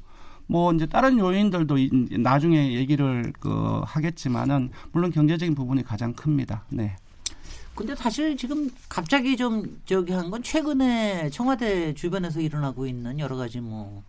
뭐 0.49 0.73
이제 0.73 0.87
다른 0.87 1.19
요인들도 1.19 1.79
이- 1.79 1.91
나중에 2.19 2.75
얘기를 2.75 3.33
그 3.41 3.81
하겠지만은 3.85 4.71
물론 4.93 5.11
경제적인 5.11 5.55
부분이 5.57 5.83
가장 5.83 6.13
큽니다. 6.13 6.65
네. 6.69 6.95
근데 7.75 7.95
사실 7.97 8.37
지금 8.37 8.71
갑자기 8.89 9.37
좀 9.37 9.81
저기 9.85 10.13
한 10.13 10.31
건 10.31 10.43
최근에 10.45 11.29
청와대 11.31 11.93
주변에서 11.95 12.41
일어나고 12.41 12.87
있는 12.87 13.19
여러 13.19 13.37
가지 13.37 13.61
뭐 13.61 14.03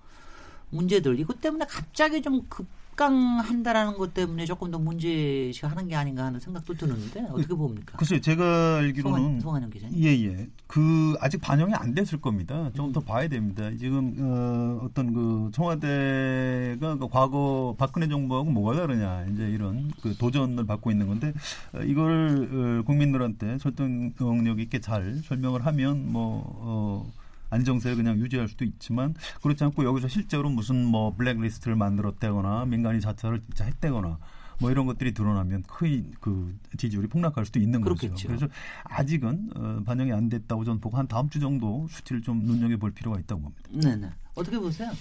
문제들 0.70 1.20
이것 1.20 1.42
때문에 1.42 1.66
갑자기 1.68 2.22
좀 2.22 2.46
급 2.48 2.68
강한다라는 2.98 3.96
것 3.96 4.16
때문에 4.16 4.46
조금 4.46 4.72
더 4.72 4.80
문제시 4.80 5.66
하는 5.66 5.88
게 5.88 5.96
아닌가 5.96 6.26
하는 6.26 6.40
생각도 6.40 6.74
드는데 6.74 7.22
어떻게 7.32 7.54
봅니까? 7.54 7.96
글쎄요, 7.96 8.20
제가 8.20 8.78
알기로는 8.78 9.40
송한영 9.40 9.70
기자님. 9.70 10.04
예, 10.04 10.10
예. 10.26 10.48
그 10.66 11.16
아직 11.22 11.40
반영이 11.40 11.76
안 11.76 11.94
됐을 11.94 12.20
겁니다. 12.20 12.72
조금 12.74 12.92
더 12.92 13.00
봐야 13.00 13.28
됩니다. 13.28 13.70
지금 13.78 14.16
어, 14.20 14.84
어떤 14.84 15.14
그 15.14 15.52
청와대가 15.54 16.96
그 16.98 17.08
과거 17.08 17.76
박근혜 17.78 18.08
정부하고 18.08 18.50
뭐가 18.50 18.76
다르냐 18.76 19.28
이제 19.32 19.48
이런 19.48 19.92
그 20.02 20.16
도전을 20.18 20.66
받고 20.66 20.90
있는 20.90 21.08
건데 21.08 21.34
어, 21.74 21.82
이걸 21.84 22.82
어, 22.82 22.84
국민들한테 22.84 23.60
설득력 23.60 24.60
있게 24.60 24.82
잘 24.82 25.22
설명을 25.24 25.68
하면 25.68 26.12
뭐 26.12 26.42
어, 26.46 27.12
안정세를 27.50 27.98
그냥 27.98 28.18
유지할 28.20 28.48
수도 28.48 28.66
있지만 28.66 29.16
그렇지 29.42 29.64
않고 29.64 29.84
여기서 29.84 30.08
실제로 30.08 30.50
무슨 30.50 30.86
뭐 30.86 31.14
블랙리스트를 31.16 31.76
만들었다거나 31.76 32.66
민간인 32.66 33.00
자처를 33.00 33.42
진짜 33.48 33.66
했다거나 33.66 34.18
뭐 34.60 34.72
이런 34.72 34.86
것들이 34.88 35.14
드러나면 35.14 35.64
거의 35.68 36.06
그 36.20 36.56
지지율이 36.78 37.08
폭락할 37.08 37.46
수도 37.46 37.60
있는 37.60 37.82
그렇겠죠. 37.82 38.14
거죠. 38.14 38.28
그래서 38.28 38.48
아직은 38.86 39.50
어, 39.56 39.84
반영이 39.86 40.12
안 40.12 40.30
됐다고 40.30 40.64
저는 40.64 40.82
보고 40.82 40.98
한 40.98 41.08
다음 41.08 41.30
주 41.30 41.40
정도 41.40 41.88
수치를 41.90 42.22
좀 42.22 42.40
눈여겨 42.44 42.78
볼 42.78 42.92
필요가 42.92 43.20
있다고 43.20 43.42
봅니다. 43.42 43.70
네네. 43.72 44.12
어떻게 44.34 44.58
보세요? 44.58 44.92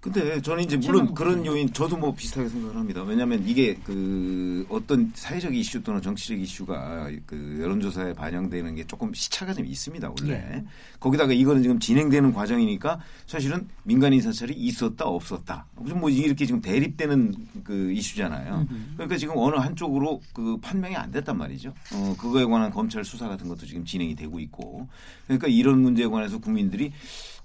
근데 0.00 0.40
저는 0.40 0.64
이제 0.64 0.76
물론 0.76 1.14
그런. 1.14 1.44
요인 1.44 1.72
저도 1.72 1.96
뭐 1.96 2.14
비슷하게 2.14 2.48
생각을 2.48 2.76
합니다. 2.76 3.02
왜냐하면 3.02 3.46
이게 3.46 3.74
그 3.84 4.66
어떤 4.68 5.10
사회적 5.14 5.54
이슈 5.54 5.82
또는 5.82 6.00
정치적 6.00 6.38
이슈가 6.38 7.10
그 7.26 7.58
여론조사에 7.60 8.14
반영되는 8.14 8.74
게 8.74 8.84
조금 8.86 9.12
시차가 9.12 9.52
좀 9.52 9.66
있습니다 9.66 10.12
원래. 10.20 10.34
예. 10.34 10.64
거기다가 11.00 11.32
이거는 11.32 11.62
지금 11.62 11.78
진행되는 11.78 12.32
과정이니까 12.32 13.00
사실은 13.26 13.68
민간인 13.82 14.20
사찰이 14.20 14.54
있었다 14.54 15.04
없었다. 15.04 15.66
무슨 15.76 16.00
뭐 16.00 16.08
이렇게 16.08 16.46
지금 16.46 16.60
대립되는 16.60 17.34
그 17.64 17.92
이슈잖아요. 17.92 18.66
그러니까 18.94 19.16
지금 19.16 19.34
어느 19.36 19.56
한쪽으로 19.56 20.20
그 20.32 20.56
판명이 20.58 20.96
안 20.96 21.10
됐단 21.10 21.36
말이죠. 21.36 21.72
어 21.92 22.16
그거에 22.18 22.44
관한 22.44 22.70
검찰 22.70 23.04
수사 23.04 23.28
같은 23.28 23.48
것도 23.48 23.66
지금 23.66 23.84
진행이 23.84 24.14
되고 24.14 24.38
있고. 24.40 24.88
그러니까 25.26 25.48
이런 25.48 25.80
문제에 25.80 26.06
관해서 26.06 26.38
국민들이 26.38 26.92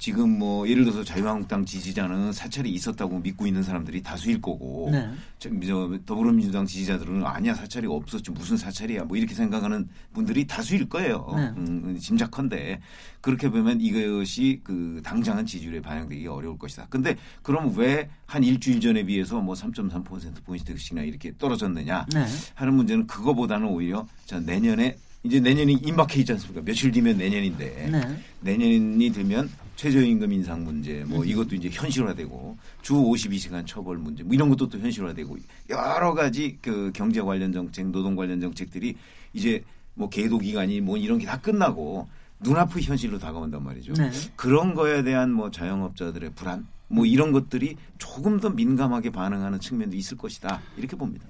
지금 0.02 0.40
뭐 0.40 0.68
예를 0.68 0.84
들어서 0.84 1.04
자유한국당 1.04 1.64
지지자는 1.64 2.34
사찰이 2.34 2.72
있었다고 2.72 3.20
믿고 3.20 3.46
있는 3.46 3.62
사람들이 3.62 4.02
다수일 4.02 4.42
거고 4.42 4.90
네. 4.92 5.08
저, 5.38 5.48
저 5.64 6.00
더불어민주당 6.08 6.66
지지자들은 6.66 7.24
아니야 7.24 7.54
사찰이 7.54 7.86
없었지 7.86 8.32
무슨 8.32 8.58
사찰이야 8.58 9.04
뭐 9.04 9.16
이렇게 9.16 9.36
생각하는 9.36 9.88
분들이 10.12 10.48
다수일 10.48 10.90
거예요. 10.90 11.32
네. 11.36 11.54
음, 11.56 11.96
짐작컨대 12.02 12.82
그렇게 13.22 13.48
보면 13.50 13.80
이것이 13.80 14.62
그 14.64 15.02
당장은 15.04 15.46
지지율에 15.46 15.84
반영되기 15.84 16.26
어려울 16.26 16.58
것이다. 16.58 16.88
근데 16.90 17.16
그럼 17.44 17.72
왜 17.78 18.10
한 18.32 18.46
일주일 18.46 18.80
전에 18.80 19.04
비해서 19.04 19.42
뭐 19.42 19.54
3.3% 19.56 20.46
포인트씩이나 20.46 21.02
이렇게 21.02 21.34
떨어졌느냐 21.38 22.06
네. 22.14 22.26
하는 22.56 22.74
문제는 22.76 23.06
그거보다는 23.06 23.68
오히려 23.68 24.08
자 24.26 24.40
내년에 24.40 24.96
이제 25.24 25.42
내년이 25.42 25.74
임박해 25.74 26.22
있지 26.22 26.32
않습니까? 26.32 26.62
며칠 26.64 26.92
뒤면 26.92 27.18
내년인데 27.18 27.90
네. 27.92 28.18
내년이 28.40 29.12
되면 29.12 29.50
최저임금 29.86 30.32
인상 30.32 30.64
문제, 30.64 31.04
뭐 31.08 31.26
이것도 31.26 31.56
이제 31.56 31.68
현실화되고 31.72 32.56
주 32.84 32.94
52시간 32.94 33.66
처벌 33.66 33.98
문제, 33.98 34.22
뭐 34.22 34.36
이런 34.36 34.48
것도 34.50 34.70
또 34.70 34.78
현실화되고 34.78 35.36
여러 35.72 36.14
가지 36.14 36.60
그 36.62 36.92
경제 36.94 37.20
관련 37.20 37.52
정책, 37.52 37.88
노동 37.88 38.16
관련 38.16 38.40
정책들이 38.40 38.96
이제 39.34 39.64
뭐 39.96 40.08
계도 40.08 40.38
기간이 40.38 40.82
뭐 40.82 40.98
이런 40.98 41.18
게 41.18 41.26
다 41.26 41.42
끝나고 41.42 42.08
눈앞의 42.42 42.84
현실로 42.84 43.18
다가온단 43.18 43.64
말이죠. 43.64 43.94
네. 43.94 44.12
그런 44.36 44.76
거에 44.76 45.02
대한 45.02 45.32
뭐 45.32 45.50
자영업자들의 45.50 46.34
불안, 46.36 46.68
뭐 46.88 47.08
이런 47.08 47.32
것들이 47.32 47.76
조금 47.98 48.40
더 48.40 48.52
민감하게 48.52 49.10
반응하는 49.10 49.60
측면도 49.60 49.96
있을 49.98 50.16
것이다 50.16 50.62
이렇게 50.78 50.96
봅니다. 50.96 51.26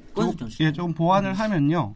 씨. 0.50 0.64
예, 0.64 0.74
조금 0.74 0.94
보완을 0.94 1.34
하면요. 1.34 1.96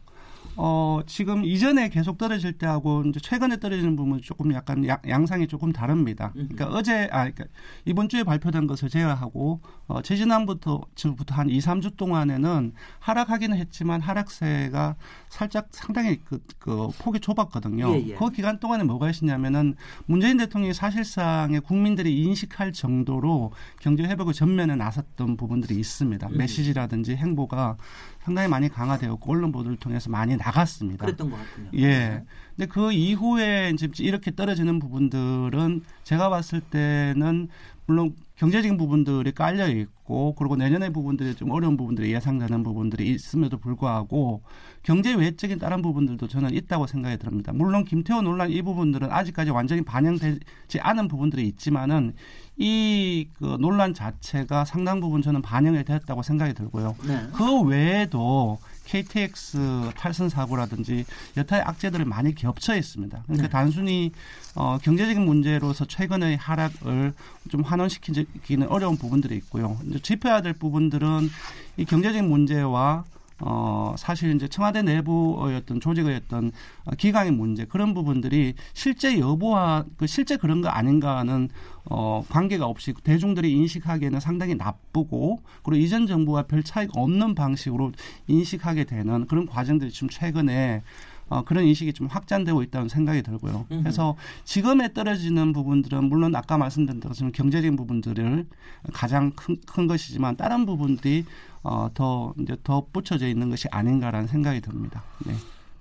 어, 0.56 1.00
지금 1.06 1.44
이전에 1.44 1.88
계속 1.90 2.18
떨어질 2.18 2.52
때하고 2.54 3.02
이제 3.06 3.20
최근에 3.20 3.58
떨어지는 3.58 3.94
부분은 3.96 4.22
조금 4.22 4.52
약간 4.54 4.86
양, 4.86 4.98
양상이 5.06 5.46
조금 5.46 5.72
다릅니다. 5.72 6.30
그러니까 6.32 6.66
어제, 6.68 7.08
아, 7.12 7.30
그러니까 7.30 7.44
이번 7.84 8.08
주에 8.08 8.24
발표된 8.24 8.66
것을 8.66 8.88
제외하고, 8.88 9.60
어, 9.86 10.02
재지난부터, 10.02 10.82
지금부터 10.94 11.34
한 11.34 11.50
2, 11.50 11.60
3주 11.60 11.96
동안에는 11.96 12.72
하락하기는 13.00 13.56
했지만 13.58 14.00
하락세가 14.00 14.96
살짝 15.28 15.68
상당히 15.70 16.20
그, 16.24 16.40
그 16.58 16.88
폭이 16.98 17.20
좁았거든요. 17.20 17.92
예, 17.94 18.08
예. 18.08 18.14
그 18.14 18.30
기간 18.30 18.58
동안에 18.58 18.84
뭐가 18.84 19.10
있었냐면은 19.10 19.74
문재인 20.06 20.36
대통령이 20.36 20.72
사실상의 20.72 21.60
국민들이 21.60 22.22
인식할 22.22 22.72
정도로 22.72 23.52
경제 23.80 24.04
회복의 24.04 24.34
전면에 24.34 24.76
나섰던 24.76 25.36
부분들이 25.36 25.78
있습니다. 25.78 26.28
음. 26.28 26.36
메시지라든지 26.36 27.16
행보가 27.16 27.76
상당히 28.20 28.48
많이 28.48 28.68
강화되었고 28.68 29.30
언론 29.30 29.52
보도를 29.52 29.76
통해서 29.76 30.10
많이 30.10 30.36
나갔습니다. 30.36 31.04
그랬던 31.04 31.30
것 31.30 31.36
같군요. 31.36 31.70
예. 31.74 32.24
근데 32.56 32.66
그 32.66 32.92
이후에 32.92 33.70
이제 33.74 33.88
이렇게 33.98 34.34
떨어지는 34.34 34.78
부분들은 34.78 35.82
제가 36.04 36.28
봤을 36.30 36.60
때는 36.60 37.48
물론 37.86 38.14
경제적인 38.36 38.76
부분들이 38.76 39.32
깔려 39.32 39.68
있고 39.68 40.34
그리고 40.34 40.56
내년의 40.56 40.92
부분들이 40.92 41.34
좀 41.34 41.50
어려운 41.50 41.76
부분들이 41.76 42.12
예상되는 42.12 42.62
부분들이 42.62 43.08
있음에도 43.10 43.58
불구하고 43.58 44.42
경제 44.82 45.14
외적인 45.14 45.58
다른 45.58 45.82
부분들도 45.82 46.28
저는 46.28 46.54
있다고 46.54 46.86
생각이 46.86 47.16
듭니다. 47.18 47.52
물론 47.54 47.84
김태호 47.84 48.22
논란 48.22 48.50
이 48.50 48.62
부분들은 48.62 49.10
아직까지 49.10 49.50
완전히 49.50 49.82
반영되지 49.82 50.80
않은 50.80 51.08
부분들이 51.08 51.46
있지만은 51.48 52.12
이 52.58 53.26
그 53.38 53.56
논란 53.60 53.92
자체가 53.94 54.64
상당 54.64 55.00
부분 55.00 55.22
저는 55.22 55.42
반영이 55.42 55.84
됐다고 55.84 56.22
생각이 56.22 56.54
들고요. 56.54 56.96
네. 57.06 57.20
그 57.34 57.62
외에도 57.62 58.58
KTX 58.86 59.90
탈선 59.96 60.28
사고라든지 60.28 61.04
여타의 61.36 61.62
악재들이 61.62 62.04
많이 62.04 62.34
겹쳐 62.34 62.76
있습니다. 62.76 63.22
그러니까 63.24 63.48
네. 63.48 63.52
단순히 63.52 64.12
어, 64.54 64.78
경제적인 64.82 65.24
문제로서 65.24 65.84
최근의 65.84 66.36
하락을 66.36 67.12
좀 67.50 67.62
환원시키기는 67.62 68.68
어려운 68.68 68.96
부분들이 68.96 69.36
있고요. 69.36 69.78
이제 69.86 69.98
짚어야 69.98 70.40
될 70.40 70.52
부분들은 70.54 71.28
이 71.76 71.84
경제적인 71.84 72.28
문제와 72.28 73.04
어, 73.38 73.94
사실 73.98 74.34
이제 74.34 74.48
청와대 74.48 74.82
내부의 74.82 75.56
어떤 75.56 75.78
조직의 75.78 76.16
어떤 76.24 76.52
어, 76.84 76.92
기강의 76.96 77.32
문제 77.32 77.66
그런 77.66 77.92
부분들이 77.92 78.54
실제 78.72 79.18
여부와 79.18 79.84
그 79.98 80.06
실제 80.06 80.36
그런 80.36 80.62
거 80.62 80.68
아닌가는 80.68 81.48
어, 81.84 82.24
관계가 82.28 82.66
없이 82.66 82.94
대중들이 83.04 83.52
인식하기에는 83.52 84.20
상당히 84.20 84.54
나쁘고 84.54 85.40
그리고 85.62 85.84
이전 85.84 86.06
정부와 86.06 86.44
별 86.44 86.62
차이가 86.62 86.92
없는 86.96 87.34
방식으로 87.34 87.92
인식하게 88.26 88.84
되는 88.84 89.26
그런 89.26 89.46
과정들이 89.46 89.90
지금 89.90 90.08
최근에 90.08 90.82
어, 91.28 91.42
그런 91.42 91.64
인식이 91.64 91.92
좀 91.92 92.06
확장되고 92.06 92.62
있다는 92.62 92.88
생각이 92.88 93.22
들고요. 93.22 93.66
음흠. 93.70 93.82
그래서 93.82 94.16
지금에 94.44 94.92
떨어지는 94.92 95.52
부분들은 95.52 96.04
물론 96.04 96.34
아까 96.36 96.56
말씀드린 96.56 97.00
것처럼 97.00 97.32
경제적인 97.32 97.76
부분들을 97.76 98.46
가장 98.92 99.32
큰, 99.32 99.56
큰 99.66 99.86
것이지만 99.86 100.36
다른 100.36 100.66
부분들이 100.66 101.24
어, 101.62 101.90
더 101.94 102.32
이제 102.38 102.56
더 102.62 102.86
붙여져 102.92 103.26
있는 103.26 103.50
것이 103.50 103.66
아닌가라는 103.70 104.28
생각이 104.28 104.60
듭니다. 104.60 105.02
네. 105.26 105.34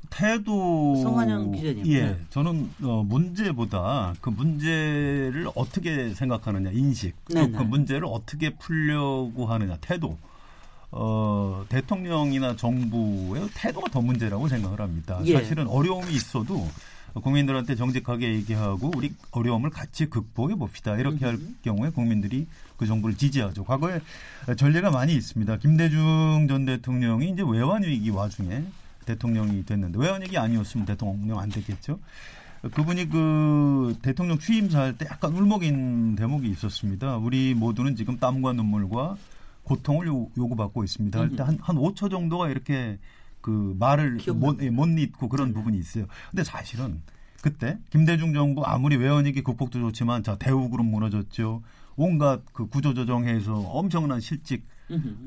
태도 0.10 0.96
성환영 0.96 1.52
기자님. 1.52 1.86
예, 1.88 2.02
네. 2.02 2.20
저는 2.30 2.70
어, 2.84 3.04
문제보다 3.08 4.16
그 4.22 4.30
문제를 4.30 5.50
어떻게 5.56 6.14
생각하느냐 6.14 6.72
인식, 6.72 7.14
또 7.28 7.36
네네. 7.36 7.58
그 7.58 7.64
문제를 7.64 8.06
어떻게 8.06 8.52
풀려고 8.52 9.46
하느냐 9.48 9.78
태도. 9.82 10.18
어, 10.98 11.66
대통령이나 11.68 12.56
정부의 12.56 13.50
태도가 13.54 13.92
더 13.92 14.02
문제라고 14.02 14.48
생각을 14.48 14.80
합니다. 14.80 15.20
예. 15.26 15.34
사실은 15.34 15.68
어려움이 15.68 16.14
있어도 16.14 16.66
국민들한테 17.14 17.76
정직하게 17.76 18.34
얘기하고 18.36 18.92
우리 18.96 19.14
어려움을 19.32 19.70
같이 19.72 20.06
극복해 20.10 20.56
봅시다. 20.56 20.96
이렇게 20.96 21.26
할 21.26 21.38
경우에 21.64 21.90
국민들이 21.90 22.48
그 22.78 22.86
정부를 22.86 23.18
지지하죠. 23.18 23.66
과거에 23.66 24.00
전례가 24.58 24.90
많이 24.90 25.14
있습니다. 25.16 25.58
김대중 25.58 26.48
전 26.48 26.66
대통령이 26.66 27.30
이제 27.30 27.44
외환 27.46 27.84
위기 27.84 28.10
와중에 28.10 28.64
대통령이 29.06 29.66
됐는데 29.66 30.00
외환 30.00 30.22
위기 30.22 30.38
아니었으면 30.38 30.86
대통령 30.86 31.40
안 31.40 31.50
됐겠죠. 31.50 32.00
그분이 32.74 33.10
그 33.10 33.96
대통령 34.02 34.40
취임사할 34.40 34.98
때 34.98 35.06
약간 35.10 35.34
울먹인 35.34 36.16
대목이 36.16 36.50
있었습니다. 36.52 37.18
우리 37.18 37.54
모두는 37.54 37.98
지금 37.98 38.18
땀과 38.18 38.54
눈물과 38.54 39.18
고통을 39.66 40.08
요, 40.08 40.28
요구받고 40.38 40.84
있습니다. 40.84 41.20
할때한한 41.20 41.76
5초 41.76 42.10
정도가 42.10 42.50
이렇게 42.50 42.98
그 43.42 43.76
말을. 43.78 44.20
못, 44.36 44.62
예, 44.62 44.70
못 44.70 44.88
잇고 44.88 45.30
그런 45.30 45.54
부분이 45.54 45.78
있어요. 45.78 46.06
근데 46.32 46.44
사실은 46.44 47.02
그때 47.42 47.78
김대중 47.92 48.34
정부 48.34 48.64
아무리 48.64 48.96
외환위기 48.96 49.44
극복도 49.44 49.80
좋지만 49.80 50.24
자 50.24 50.36
대우그룹 50.38 50.86
무너졌죠. 50.86 51.62
온갖 51.96 52.42
그 52.54 52.68
구조조정해서 52.68 53.54
엄청난 53.60 54.20
실직. 54.20 54.66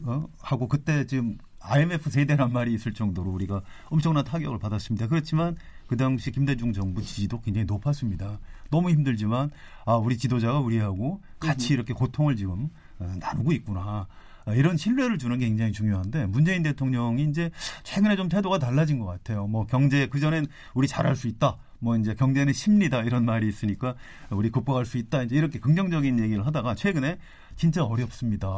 어? 0.04 0.26
하고 0.40 0.68
그때 0.68 1.06
지금 1.06 1.38
IMF 1.60 2.10
세대란 2.10 2.52
말이 2.52 2.72
있을 2.74 2.94
정도로 2.94 3.30
우리가 3.30 3.62
엄청난 3.86 4.24
타격을 4.24 4.58
받았습니다. 4.58 5.08
그렇지만 5.08 5.56
그 5.86 5.96
당시 5.96 6.30
김대중 6.30 6.72
정부 6.72 7.02
지지도 7.02 7.40
굉장히 7.40 7.66
높았습니다. 7.66 8.38
너무 8.70 8.90
힘들지만 8.90 9.50
아 9.84 9.94
우리 9.96 10.16
지도자가 10.16 10.60
우리하고 10.60 11.20
같이 11.38 11.74
이렇게 11.74 11.92
고통을 11.94 12.36
지금 12.36 12.68
어, 12.98 13.14
나누고 13.18 13.52
있구나. 13.52 14.06
아, 14.48 14.54
이런 14.54 14.78
신뢰를 14.78 15.18
주는 15.18 15.38
게 15.38 15.46
굉장히 15.46 15.72
중요한데 15.72 16.26
문재인 16.26 16.62
대통령이 16.62 17.24
이제 17.24 17.50
최근에 17.82 18.16
좀 18.16 18.30
태도가 18.30 18.58
달라진 18.58 18.98
것 18.98 19.04
같아요. 19.04 19.46
뭐 19.46 19.66
경제 19.66 20.06
그 20.06 20.20
전엔 20.20 20.46
우리 20.72 20.88
잘할 20.88 21.16
수 21.16 21.28
있다. 21.28 21.58
뭐 21.80 21.96
이제 21.96 22.14
경제는 22.14 22.54
심리다 22.54 23.02
이런 23.02 23.24
말이 23.24 23.46
있으니까 23.46 23.94
우리 24.30 24.50
극복할 24.50 24.86
수 24.86 24.96
있다. 24.96 25.22
이제 25.22 25.36
이렇게 25.36 25.60
긍정적인 25.60 26.18
얘기를 26.18 26.46
하다가 26.46 26.74
최근에 26.74 27.18
진짜 27.56 27.84
어렵습니다. 27.84 28.48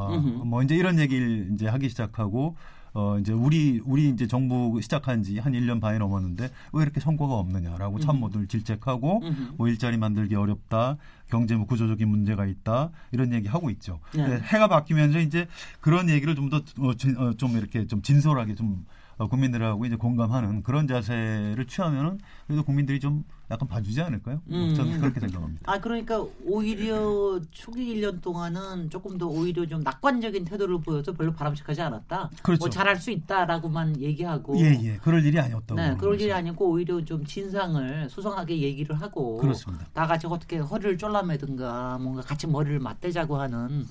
뭐 0.45 0.63
이제 0.63 0.77
이런 0.77 0.99
얘기를 1.01 1.49
이제 1.53 1.67
하기 1.67 1.89
시작하고 1.89 2.57
어 2.93 3.19
이제 3.19 3.33
우리 3.33 3.81
우리 3.85 4.09
이제 4.09 4.27
정부 4.27 4.81
시작한 4.81 5.23
지 5.23 5.39
한 5.39 5.53
1년 5.53 5.81
반이 5.81 5.99
넘었는데 5.99 6.51
왜 6.73 6.83
이렇게 6.83 7.01
성과가 7.01 7.35
없느냐라고 7.35 7.99
참모들 8.01 8.47
질책하고. 8.47 9.23
뭐 9.57 9.69
일자리 9.69 9.97
만들기 9.97 10.35
어렵다. 10.35 10.97
경제 11.29 11.55
뭐 11.57 11.67
구조적인 11.67 12.09
문제가 12.09 12.47
있다. 12.47 12.91
이런 13.13 13.33
얘기 13.33 13.49
하고 13.49 13.71
있죠. 13.71 14.01
네. 14.15 14.25
근데 14.25 14.43
해가 14.45 14.69
바뀌면서 14.69 15.21
이제 15.21 15.47
그런 15.81 16.09
얘기를 16.09 16.35
좀더 16.35 16.59
어, 16.79 17.35
좀 17.37 17.57
이렇게 17.57 17.87
좀 17.87 18.03
진솔하게 18.03 18.55
좀 18.57 18.85
어, 19.19 19.29
국민들하고 19.29 19.85
이제 19.87 19.97
공감하는 19.97 20.63
그런 20.63 20.87
자세를 20.89 21.67
취하면은 21.67 22.19
그래도 22.47 22.65
국민들이 22.65 22.99
좀 23.01 23.25
약간 23.51 23.67
봐주지 23.69 24.01
않을까요? 24.01 24.41
음. 24.51 24.75
저는 24.77 25.01
그렇게 25.01 25.19
생각합니다. 25.21 25.61
아 25.71 25.81
그러니까 25.81 26.25
오히려 26.45 27.41
초기 27.51 27.95
1년 27.95 28.23
동안은 28.23 28.91
조금 28.91 29.19
더 29.19 29.27
오히려 29.27 29.67
좀 29.67 29.83
낙관적인 29.83 30.45
태도를 30.45 30.81
보여서 30.81 31.13
별로 31.13 31.33
바람직하지 31.33 31.83
않았다. 31.83 32.31
그렇죠. 32.43 32.61
뭐 32.61 32.71
잘할 32.71 32.97
수 32.97 33.11
있다라고만 33.11 34.01
얘기하고. 34.01 34.59
예, 34.61 34.79
예. 34.83 34.97
그럴 34.99 35.25
일이 35.25 35.39
아니었다고. 35.39 35.81
네, 35.81 35.97
그럴 35.97 36.13
거죠. 36.13 36.25
일이 36.25 36.33
아니고 36.33 36.71
오히려 36.71 37.05
좀 37.05 37.25
진상을 37.25 38.09
수상하게 38.09 38.61
얘기를 38.61 39.01
하고 39.01 39.39
그렇습니다. 39.39 39.87
다 39.93 40.07
같이 40.07 40.27
어떻게 40.27 40.59
허리를 40.59 40.97
쫄라매든가 40.97 41.99
뭔가 41.99 42.23
같이 42.23 42.47
머리를 42.47 42.79
맞대자고 42.79 43.37
하는 43.37 43.85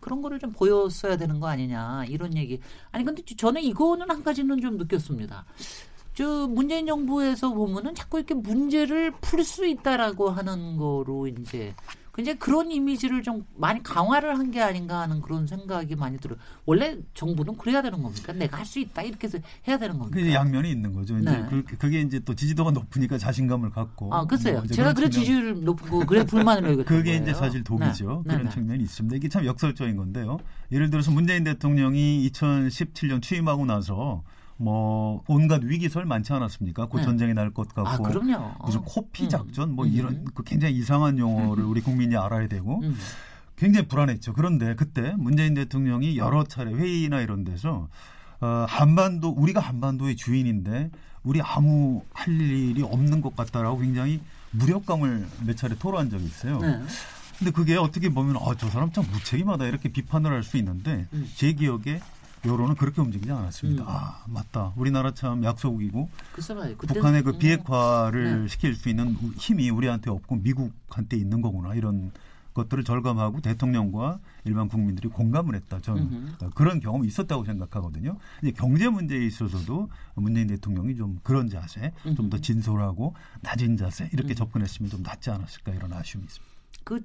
그런 0.00 0.20
거를 0.20 0.38
좀 0.38 0.52
보였어야 0.52 1.16
되는 1.16 1.40
거 1.40 1.46
아니냐 1.48 2.04
이런 2.08 2.36
얘기. 2.36 2.60
아니 2.92 3.04
근데 3.04 3.22
저는 3.22 3.62
이거는 3.62 4.10
한 4.10 4.22
가지는 4.22 4.60
좀 4.60 4.76
느꼈습니다. 4.76 5.44
저 6.16 6.46
문재인 6.48 6.86
정부에서 6.86 7.52
보면은 7.52 7.94
자꾸 7.94 8.16
이렇게 8.18 8.32
문제를 8.34 9.12
풀 9.20 9.44
수 9.44 9.66
있다라고 9.66 10.30
하는 10.30 10.78
거로 10.78 11.26
이제 11.28 11.74
굉장히 12.14 12.38
그런 12.38 12.70
이미지를 12.70 13.22
좀 13.22 13.44
많이 13.56 13.82
강화를 13.82 14.38
한 14.38 14.50
게 14.50 14.62
아닌가 14.62 15.00
하는 15.00 15.20
그런 15.20 15.46
생각이 15.46 15.94
많이 15.96 16.16
들어요. 16.18 16.38
원래 16.64 16.96
정부는 17.12 17.58
그래야 17.58 17.82
되는 17.82 18.02
겁니까? 18.02 18.32
내가 18.32 18.56
할 18.56 18.64
수 18.64 18.78
있다 18.80 19.02
이렇게 19.02 19.26
해서 19.26 19.38
해야 19.68 19.76
되는 19.76 19.98
겁니까? 19.98 20.18
그게 20.18 20.32
양면이 20.32 20.70
있는 20.70 20.94
거죠. 20.94 21.18
이제 21.18 21.30
네. 21.30 21.44
그, 21.50 21.62
그게 21.76 22.00
이제 22.00 22.18
또 22.20 22.34
지지도가 22.34 22.70
높으니까 22.70 23.18
자신감을 23.18 23.68
갖고. 23.70 24.14
아, 24.14 24.24
글쎄요. 24.24 24.60
뭐 24.60 24.66
제가 24.68 24.94
그래 24.94 25.10
지지율 25.10 25.62
높고 25.64 26.06
그래 26.06 26.24
불만을 26.24 26.64
여겼던 26.72 26.84
그게 26.86 27.10
거예요. 27.10 27.22
이제 27.22 27.34
사실 27.34 27.62
독이죠. 27.62 28.22
네. 28.24 28.32
그런 28.32 28.44
네. 28.46 28.50
측면이 28.54 28.82
있습니다. 28.84 29.16
이게 29.16 29.28
참 29.28 29.44
역설적인 29.44 29.94
건데요. 29.98 30.38
예를 30.72 30.88
들어서 30.88 31.10
문재인 31.10 31.44
대통령이 31.44 32.26
2017년 32.30 33.20
취임하고 33.20 33.66
나서 33.66 34.22
뭐 34.58 35.22
온갖 35.28 35.62
위기설 35.62 36.06
많지 36.06 36.32
않았습니까? 36.32 36.86
곧 36.86 36.98
네. 36.98 37.04
전쟁이 37.04 37.34
날 37.34 37.50
것 37.52 37.68
같고 37.74 37.88
아, 38.06 38.08
그럼요. 38.08 38.52
무슨 38.64 38.80
코피 38.82 39.24
음. 39.24 39.28
작전 39.28 39.74
뭐 39.76 39.84
음. 39.86 39.92
이런 39.92 40.24
그 40.34 40.42
굉장히 40.42 40.74
이상한 40.76 41.18
용어를 41.18 41.64
우리 41.64 41.80
국민이 41.80 42.16
알아야 42.16 42.48
되고 42.48 42.80
음. 42.82 42.96
굉장히 43.56 43.86
불안했죠. 43.86 44.32
그런데 44.34 44.74
그때 44.74 45.14
문재인 45.16 45.54
대통령이 45.54 46.16
여러 46.18 46.44
차례 46.44 46.72
회의나 46.72 47.20
이런 47.20 47.44
데서 47.44 47.88
어, 48.40 48.66
한반도 48.68 49.30
우리가 49.30 49.60
한반도의 49.60 50.16
주인인데 50.16 50.90
우리 51.22 51.40
아무 51.42 52.02
할 52.12 52.28
일이 52.40 52.82
없는 52.82 53.20
것 53.20 53.34
같다라고 53.36 53.78
굉장히 53.78 54.20
무력감을 54.52 55.26
몇 55.46 55.56
차례 55.56 55.74
토로한 55.76 56.08
적이 56.10 56.24
있어요. 56.26 56.58
네. 56.60 56.80
근데 57.38 57.50
그게 57.50 57.76
어떻게 57.76 58.08
보면 58.08 58.36
아, 58.36 58.54
저 58.56 58.68
사람 58.70 58.90
참 58.92 59.04
무책임하다 59.12 59.66
이렇게 59.66 59.90
비판을 59.90 60.30
할 60.32 60.42
수 60.42 60.56
있는데 60.58 61.06
음. 61.12 61.28
제 61.34 61.52
기억에 61.52 62.00
여론은 62.46 62.76
그렇게 62.76 63.00
움직이지 63.00 63.30
않았습니다. 63.30 63.82
음. 63.82 63.88
아 63.88 64.24
맞다. 64.26 64.72
우리나라 64.76 65.12
참 65.12 65.44
약소국이고 65.44 66.08
글쎄 66.32 66.54
말이에요. 66.54 66.76
그때 66.76 66.94
북한의 66.94 67.22
그 67.22 67.30
음, 67.30 67.38
비핵화를 67.38 68.42
네. 68.42 68.48
시킬 68.48 68.74
수 68.74 68.88
있는 68.88 69.14
힘이 69.36 69.70
우리한테 69.70 70.10
없고 70.10 70.36
미국한테 70.36 71.16
있는 71.16 71.40
거구나 71.40 71.74
이런 71.74 72.12
것들을 72.54 72.84
절감하고 72.84 73.42
대통령과 73.42 74.18
일반 74.44 74.68
국민들이 74.68 75.08
공감을 75.08 75.54
했다. 75.56 75.80
저는 75.82 76.02
음흠. 76.02 76.44
어, 76.44 76.50
그런 76.54 76.80
경험이 76.80 77.06
있었다고 77.08 77.44
생각하거든요. 77.44 78.16
이제 78.42 78.52
경제 78.52 78.88
문제에 78.88 79.26
있어서도 79.26 79.90
문재인 80.14 80.46
대통령이 80.46 80.96
좀 80.96 81.20
그런 81.22 81.50
자세, 81.50 81.92
좀 82.16 82.30
더. 82.30 82.38
진솔하고 82.38 83.14
낮은 83.42 83.76
자세 83.76 84.08
이렇게 84.12 84.32
음. 84.32 84.36
접근했으면 84.36 84.90
좀 84.90 85.02
낫지 85.02 85.30
않았을까 85.30 85.72
이런 85.72 85.92
아쉬움이 85.92 86.24
있습니다. 86.24 86.54
그 86.84 87.00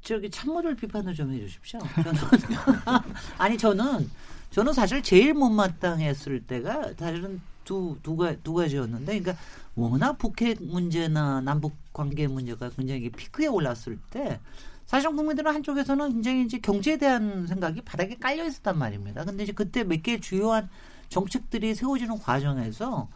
저기 0.00 0.30
참모들 0.30 0.74
비판을 0.76 1.14
좀 1.14 1.32
해주십시오. 1.32 1.80
저는 1.80 2.20
아니 3.38 3.58
저는 3.58 4.08
저는 4.50 4.72
사실 4.72 5.02
제일 5.02 5.34
못마땅했을 5.34 6.42
때가 6.46 6.92
사실은 6.98 7.40
두 7.64 7.98
두 8.02 8.16
가 8.16 8.34
두 8.44 8.54
가지였는데, 8.54 9.18
그러니까 9.18 9.34
워낙 9.74 10.18
북핵 10.18 10.62
문제나 10.62 11.40
남북 11.40 11.72
관계 11.92 12.26
문제가 12.28 12.70
굉장히 12.70 13.10
피크에 13.10 13.48
올랐을 13.48 13.98
때. 14.10 14.40
사실 14.86 15.10
국민들은 15.10 15.52
한쪽에서는 15.52 16.12
굉장히 16.12 16.44
이제 16.44 16.58
경제에 16.60 16.96
대한 16.96 17.46
생각이 17.48 17.80
바닥에 17.82 18.14
깔려 18.16 18.46
있었단 18.46 18.78
말입니다. 18.78 19.24
근데 19.24 19.42
이제 19.42 19.52
그때 19.52 19.82
몇 19.82 20.00
개 20.02 20.20
주요한 20.20 20.68
정책들이 21.08 21.74
세워지는 21.74 22.18
과정에서 22.20 23.08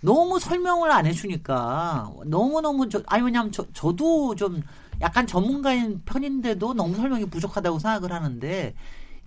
너무 0.00 0.40
설명을 0.40 0.90
안 0.90 1.04
해주니까 1.06 2.10
너무너무 2.24 2.88
저, 2.88 3.02
아니 3.06 3.22
왜냐하면 3.24 3.52
저, 3.52 3.66
저도 3.74 4.36
좀 4.36 4.62
약간 5.02 5.26
전문가인 5.26 6.00
편인데도 6.06 6.72
너무 6.72 6.94
설명이 6.96 7.26
부족하다고 7.26 7.78
생각을 7.78 8.10
하는데 8.12 8.74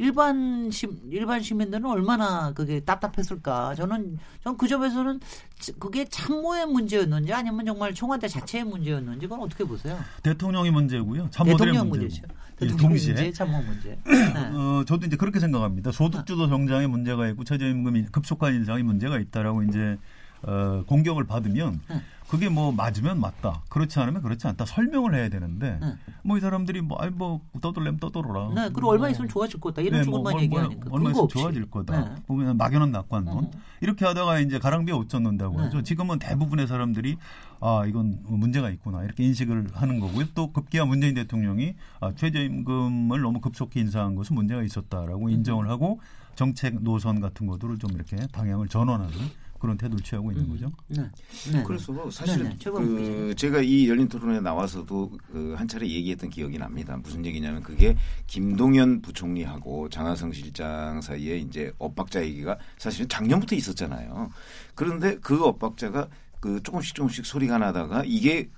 일반 0.01 0.71
시 0.71 0.87
일반 1.11 1.41
시민들은 1.41 1.85
얼마나 1.85 2.51
그게 2.53 2.79
답답했을까 2.79 3.75
저는 3.75 4.17
저는 4.43 4.57
그 4.57 4.67
점에서는 4.67 5.19
지- 5.59 5.73
그게 5.73 6.05
참모의 6.05 6.65
문제였는지 6.65 7.31
아니면 7.31 7.63
정말 7.65 7.93
청와대 7.93 8.27
자체의 8.27 8.63
문제였는지 8.63 9.27
그건 9.27 9.41
어떻게 9.41 9.63
보세요? 9.63 9.99
대통령이 10.23 10.71
문제고요. 10.71 11.29
참모들의 11.29 11.73
대통령. 11.73 11.89
문제죠. 11.89 12.23
예, 12.23 12.65
대통령 12.65 12.77
동시에 12.89 13.13
문제, 13.13 13.31
참모 13.31 13.61
문제. 13.61 13.97
네. 14.05 14.49
어, 14.55 14.83
저도 14.87 15.05
이제 15.05 15.15
그렇게 15.17 15.39
생각합니다. 15.39 15.91
소득주도 15.91 16.47
정장에 16.47 16.87
문제가 16.87 17.27
있고 17.29 17.43
최저임금이 17.43 18.05
급속한 18.11 18.55
인상에 18.55 18.81
문제가 18.81 19.19
있다라고 19.19 19.63
이제 19.63 19.97
어, 20.43 20.83
공격을 20.87 21.25
받으면 21.25 21.79
네. 21.87 22.01
그게 22.31 22.47
뭐 22.47 22.71
맞으면 22.71 23.19
맞다. 23.19 23.61
그렇지 23.67 23.99
않으면 23.99 24.21
그렇지 24.21 24.47
않다. 24.47 24.63
설명을 24.65 25.13
해야 25.13 25.27
되는데 25.27 25.77
네. 25.81 25.95
뭐이 26.23 26.39
사람들이 26.39 26.79
뭐 26.79 26.97
아이 27.01 27.09
뭐 27.09 27.41
떠들려면 27.59 27.99
떠들어라. 27.99 28.53
네, 28.55 28.69
그리고 28.69 28.91
얼마 28.91 29.09
있으면 29.09 29.27
좋아질 29.27 29.59
거다. 29.59 29.81
이런 29.81 29.99
네, 29.99 30.03
식으로만 30.05 30.31
뭐, 30.31 30.41
얘기하니까. 30.41 30.89
뭐, 30.89 30.97
얼마 30.97 31.09
있으면 31.09 31.25
없이. 31.25 31.37
좋아질 31.37 31.69
거다. 31.69 31.99
네. 31.99 32.15
보면 32.27 32.55
막연한 32.55 32.93
낙관론 32.93 33.27
어. 33.27 33.51
이렇게 33.81 34.05
하다가 34.05 34.39
이제 34.39 34.59
가랑비에 34.59 34.95
옷 34.95 35.09
젖는다고 35.09 35.57
네. 35.57 35.63
하죠. 35.63 35.81
지금은 35.81 36.19
대부분의 36.19 36.67
사람들이 36.67 37.17
아 37.59 37.83
이건 37.85 38.19
문제가 38.23 38.69
있구나 38.69 39.03
이렇게 39.03 39.25
인식을 39.25 39.67
하는 39.73 39.99
거고요. 39.99 40.27
또 40.33 40.53
급기야 40.53 40.85
문재인 40.85 41.13
대통령이 41.15 41.75
아, 41.99 42.13
최저임금을 42.15 43.19
너무 43.19 43.41
급속히 43.41 43.81
인상한 43.81 44.15
것은 44.15 44.37
문제가 44.37 44.63
있었다라고 44.63 45.25
음. 45.25 45.29
인정을 45.31 45.69
하고 45.69 45.99
정책 46.35 46.81
노선 46.81 47.19
같은 47.19 47.45
것들을 47.45 47.77
좀 47.79 47.91
이렇게 47.91 48.15
방향을 48.31 48.69
전환하는 48.69 49.11
그런 49.62 49.78
태도를 49.78 50.04
취하고 50.04 50.32
있는 50.32 50.50
거죠. 50.50 50.71
네. 50.88 51.04
네. 51.52 51.63
그래서 51.63 51.93
네, 51.93 52.12
사실은 52.12 52.50
네. 52.50 52.56
기자. 52.58 52.71
그 52.71 53.36
제가 53.38 53.62
이 53.62 53.88
열린 53.88 54.08
토론에 54.08 54.41
나와서도 54.41 55.12
그 55.32 55.52
한 55.62 55.67
차례 55.67 55.88
얘기했던 55.88 56.30
기억이 56.30 56.58
납니다. 56.58 56.97
무슨 56.97 57.26
얘기냐면 57.26 57.62
그게 57.62 57.95
김동연 58.28 59.02
부총리하고 59.02 59.89
장하성 59.89 60.32
실장 60.32 61.02
사이에 61.02 61.38
이제 61.38 61.71
엇박자 61.78 62.24
얘기가 62.24 62.58
사실은 62.78 63.08
작년부터 63.08 63.56
있었잖아요. 63.56 64.32
그런데 64.74 65.17
그 65.19 65.43
엇박자가 65.43 66.08
그 66.39 66.62
조금씩 66.63 66.95
조금씩 66.95 67.26
소리가 67.26 67.60
나다가 67.60 68.04
이게 68.06 68.50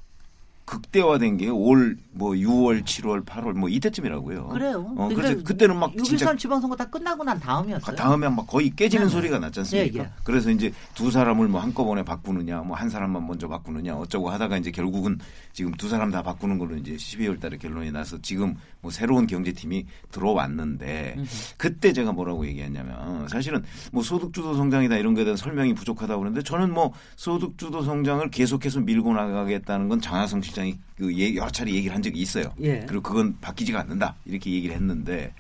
극대화된 0.66 1.38
게 1.38 1.50
올 1.50 1.98
뭐 2.16 2.32
6월, 2.32 2.84
7월, 2.84 3.26
8월 3.26 3.54
뭐 3.54 3.70
이때쯤이라고요. 3.70 4.50
그래요. 4.50 4.94
어, 4.98 5.10
그래서 5.14 5.42
그때는 5.44 5.76
막 5.78 5.92
6.13 5.94 6.04
진짜 6.06 6.36
지방선거 6.36 6.76
다 6.76 6.86
끝나고 6.86 7.24
난 7.24 7.40
다음이었어요. 7.40 7.96
다음에 7.96 8.30
막 8.30 8.46
거의 8.46 8.70
깨지는 8.70 9.08
네. 9.08 9.12
소리가 9.12 9.40
났지 9.40 9.62
않습니까? 9.62 10.00
예, 10.00 10.04
예. 10.04 10.10
그래서 10.24 10.52
이제 10.52 10.72
두 10.94 11.10
사람을 11.10 11.48
뭐 11.48 11.60
한꺼번에 11.60 12.04
바꾸느냐, 12.04 12.62
뭐 12.62 12.74
한 12.84 12.90
사람만 12.90 13.26
먼저 13.26 13.48
바꾸느냐, 13.48 13.96
어쩌고 13.96 14.30
하다가 14.30 14.58
이제 14.58 14.70
결국은 14.72 15.18
지금 15.54 15.72
두 15.74 15.88
사람 15.90 16.12
다 16.12 16.22
바꾸는 16.22 16.58
걸로 16.60 16.76
이제 16.76 16.96
12월 16.96 17.40
달에 17.40 17.58
결론이 17.58 17.92
나서 17.92 18.18
지금 18.22 18.56
뭐 18.82 18.92
새로운 18.92 19.26
경제팀이 19.28 19.86
들어왔는데 20.12 21.24
그때 21.58 21.94
제가 21.94 22.12
뭐라고 22.12 22.46
얘기했냐면 22.48 23.28
사실은 23.28 23.64
뭐 23.92 24.04
소득주도 24.04 24.54
성장이다 24.56 24.98
이런 24.98 25.14
거에 25.14 25.24
대한 25.24 25.38
설명이 25.38 25.74
부족하다고 25.74 26.20
그러는데 26.20 26.44
저는 26.44 26.72
뭐 26.74 26.92
소득주도 27.16 27.82
성장을 27.82 28.30
계속해서 28.30 28.82
밀고 28.82 29.14
나가겠다는 29.14 29.88
건 29.88 30.02
장하성 30.02 30.42
실장이 30.54 30.78
그 30.96 31.14
예- 31.18 31.36
여러 31.36 31.50
차례 31.50 31.74
얘기를 31.74 31.94
한 31.94 32.02
적이 32.02 32.22
있어요. 32.22 32.54
예. 32.62 32.86
그리고 32.88 33.02
그건 33.02 33.38
바뀌지가 33.42 33.80
않는다 33.82 34.16
이렇게 34.26 34.52
얘기를 34.52 34.76
했는데 34.76 35.34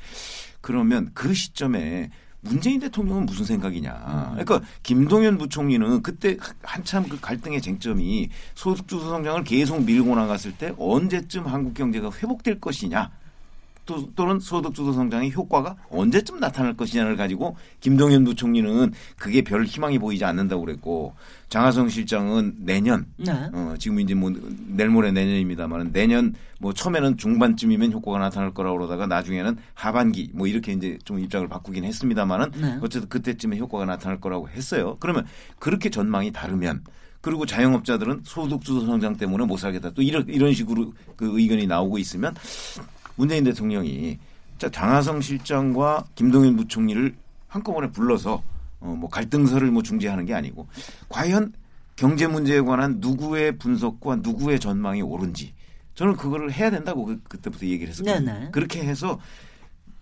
그러면 0.60 1.12
그 1.14 1.34
시점에 1.34 2.10
문재인 2.42 2.80
대통령은 2.82 3.26
무슨 3.26 3.46
생각이냐. 3.46 4.32
그러니까 4.32 4.62
김동연 4.82 5.38
부총리는 5.38 6.02
그때 6.04 6.36
한참 6.62 7.08
그 7.08 7.18
갈등의 7.22 7.62
쟁점이 7.62 8.30
소득주도 8.54 9.10
성장을 9.10 9.42
계속 9.46 9.82
밀고 9.86 10.14
나갔을 10.16 10.52
때 10.58 10.74
언제쯤 10.78 11.46
한국 11.48 11.74
경제가 11.74 12.12
회복될 12.12 12.60
것이냐. 12.60 13.12
또, 13.86 14.10
또는 14.16 14.40
소득주도 14.40 14.94
성장의 14.94 15.34
효과가 15.34 15.76
언제쯤 15.90 16.40
나타날 16.40 16.76
것이냐를 16.76 17.18
가지고 17.18 17.56
김동연 17.82 18.24
부총리는 18.24 18.92
그게 19.18 19.42
별 19.42 19.66
희망이 19.66 20.00
보이지 20.00 20.24
않는다고 20.24 20.66
그랬고 20.66 21.14
장하성 21.50 21.90
실장은 21.90 22.56
내년 22.60 23.06
네. 23.18 23.32
어, 23.54 23.76
지금 23.78 24.00
이제 24.00 24.14
뭐 24.14 24.34
내일 24.68 24.90
모레 24.90 25.12
내년입니다만 25.12 25.92
내년 25.92 26.34
뭐 26.60 26.74
처음에는 26.74 27.18
중반쯤이면 27.18 27.92
효과가 27.92 28.20
나타날 28.20 28.54
거라고 28.54 28.78
그러다가 28.78 29.06
나중에는 29.06 29.58
하반기 29.74 30.32
뭐 30.34 30.48
이렇게 30.48 30.72
이제 30.72 30.98
좀 31.04 31.20
입장을 31.20 31.48
바꾸긴 31.48 31.84
했습니다만은 31.84 32.52
네. 32.56 32.78
어쨌든 32.82 33.10
그때쯤에 33.10 33.58
효과가 33.58 33.86
나타날 33.86 34.20
거라고 34.20 34.50
했어요. 34.50 34.98
그러면 35.00 35.26
그렇게 35.60 35.90
전망이 35.90 36.32
다르면 36.32 36.84
그리고 37.22 37.46
자영업자들은 37.46 38.22
소득주도 38.26 38.86
성장 38.86 39.16
때문에 39.16 39.46
못 39.46 39.58
살겠다. 39.58 39.92
또 39.92 40.02
이런 40.02 40.26
이런 40.28 40.54
식으로 40.54 40.94
그 41.16 41.40
의견이 41.40 41.68
나오고 41.68 41.98
있으면 41.98 42.34
문재인 43.16 43.44
대통령이 43.44 44.18
자, 44.58 44.70
장하성 44.70 45.22
실장과 45.22 46.06
김동연 46.16 46.56
부총리를 46.58 47.16
한꺼번에 47.48 47.90
불러서 47.92 48.42
어, 48.80 48.96
뭐 48.98 49.10
갈등설을 49.10 49.72
뭐 49.72 49.84
중재하는 49.84 50.26
게 50.26 50.34
아니고 50.34 50.68
과연 51.10 51.54
경제 51.96 52.28
문제에 52.28 52.62
관한 52.62 52.98
누구의 53.00 53.58
분석과 53.58 54.18
누구의 54.18 54.60
전망이 54.60 55.02
옳은지 55.02 55.54
저는 55.96 56.16
그거를 56.16 56.52
해야 56.52 56.72
된다고 56.72 57.06
그, 57.06 57.22
그때부터 57.28 57.66
얘기를 57.68 57.90
했었거든요. 57.90 58.26
네네. 58.26 58.52
그렇게 58.52 58.82
해서 58.82 59.20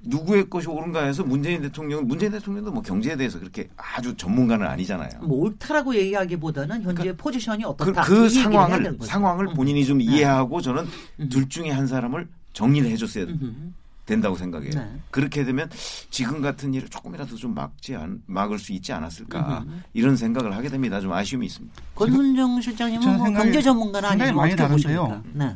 누구의 0.03 0.49
것이 0.49 0.67
옳은가 0.67 1.03
해서 1.03 1.23
문재인 1.23 1.61
대통령 1.61 2.07
문재인 2.07 2.31
대통령도 2.31 2.71
뭐 2.71 2.81
경제에 2.81 3.15
대해서 3.15 3.39
그렇게 3.39 3.69
아주 3.75 4.15
전문가는 4.15 4.65
아니잖아요. 4.65 5.21
뭐 5.21 5.39
옳다라고 5.41 5.93
얘기하기보다는 5.95 6.81
현재 6.81 7.15
포지션이 7.15 7.63
그, 7.63 7.69
어떻다. 7.69 8.01
그 8.01 8.21
해야 8.21 8.43
상황을. 8.43 8.97
상황을 9.01 9.47
음. 9.49 9.53
본인이 9.53 9.85
좀 9.85 9.99
네. 9.99 10.05
이해하고 10.05 10.61
저는 10.61 10.87
음. 11.19 11.29
둘 11.29 11.47
중에 11.47 11.69
한 11.69 11.85
사람을 11.85 12.27
정리를 12.53 12.89
해줬어야 12.91 13.25
음. 13.25 13.73
된다고 14.05 14.35
생각해요. 14.35 14.71
네. 14.71 14.91
그렇게 15.09 15.43
되면 15.45 15.69
지금 16.09 16.41
같은 16.41 16.73
일을 16.73 16.89
조금이라도 16.89 17.35
좀 17.35 17.53
막지 17.53 17.95
않, 17.95 18.21
막을 18.25 18.59
수 18.59 18.73
있지 18.73 18.91
않았을까 18.91 19.65
음. 19.67 19.83
이런 19.93 20.17
생각을 20.17 20.55
하게 20.55 20.69
됩니다. 20.69 20.99
좀 20.99 21.13
아쉬움이 21.13 21.45
있습니다. 21.45 21.75
권순정 21.95 22.59
실장님은 22.61 23.17
뭐 23.17 23.31
경제 23.31 23.61
전문가는 23.61 24.09
아니지만 24.09 24.35
많이 24.35 24.53
어떻게 24.53 24.67
다른데요. 24.67 25.23
네. 25.33 25.55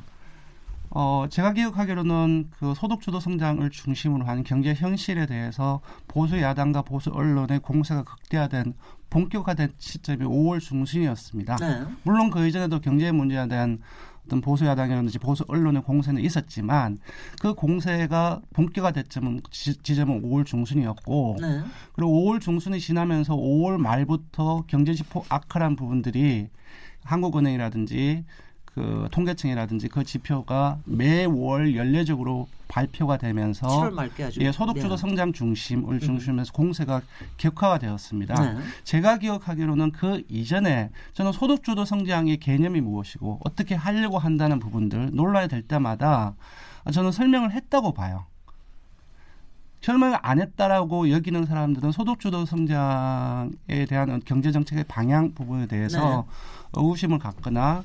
어, 0.98 1.26
제가 1.30 1.52
기억하기로는 1.52 2.52
그 2.58 2.74
소득주도 2.74 3.20
성장을 3.20 3.70
중심으로 3.70 4.26
한 4.26 4.44
경제 4.46 4.74
현실에 4.74 5.26
대해서 5.26 5.82
보수 6.08 6.40
야당과 6.40 6.84
보수 6.84 7.10
언론의 7.10 7.60
공세가 7.60 8.04
극대화된 8.04 8.74
본격화된 9.10 9.74
시점이 9.78 10.24
5월 10.24 10.62
중순이었습니다. 10.62 11.58
네. 11.58 11.84
물론 12.04 12.30
그 12.30 12.48
이전에도 12.48 12.80
경제 12.80 13.12
문제에 13.12 13.46
대한 13.50 13.80
어떤 14.26 14.42
보수 14.42 14.66
야당이라든지 14.66 15.20
보수 15.20 15.46
언론의 15.48 15.84
공세는 15.84 16.22
있었지만 16.24 16.98
그 17.40 17.54
공세가 17.54 18.42
본격화됐점은 18.54 19.42
지, 19.52 19.78
지점은 19.82 20.24
5월 20.24 20.46
중순이었고 20.46 21.38
네. 21.42 21.62
그리고 21.94 22.12
5월 22.12 22.42
중순이 22.42 22.80
지나면서 22.80 23.36
5월 23.36 23.78
말부터 23.78 24.64
경제 24.68 24.94
지표 24.94 25.24
악화한 25.30 25.76
부분들이 25.76 26.50
한국은행이라든지 27.04 28.26
그 28.76 29.08
통계청이라든지 29.12 29.88
그 29.88 30.04
지표가 30.04 30.80
매월 30.84 31.78
연례적으로 31.78 32.50
발표가 32.68 33.16
되면서 33.16 33.68
7월 33.68 33.94
말께 33.94 34.26
아주 34.26 34.42
예, 34.42 34.52
소득주도 34.52 34.98
네. 34.98 34.98
성장 34.98 35.32
중심을 35.32 36.02
중심에서 36.02 36.52
공세가 36.52 37.02
격화가 37.38 37.78
되었습니다. 37.80 38.54
네. 38.54 38.60
제가 38.84 39.18
기억하기로는 39.20 39.92
그 39.92 40.24
이전에 40.28 40.90
저는 41.14 41.32
소득주도 41.32 41.86
성장의 41.86 42.38
개념이 42.38 42.82
무엇이고 42.82 43.40
어떻게 43.46 43.76
하려고 43.76 44.20
한다는 44.20 44.60
부분들 44.60 45.12
논란이 45.14 45.48
될 45.48 45.62
때마다 45.62 46.36
저는 46.92 47.14
설명을 47.14 47.52
했다고 47.54 47.94
봐요. 47.94 48.26
설명을 49.80 50.18
안 50.22 50.42
했다라고 50.42 51.12
여기는 51.12 51.46
사람들은 51.46 51.94
소득주도 51.94 52.46
성장에 52.46 53.86
대한 53.88 54.22
경제 54.26 54.52
정책의 54.52 54.84
방향 54.90 55.34
부분에 55.34 55.68
대해서 55.68 56.26
의구심을 56.74 57.20
갖거나 57.20 57.84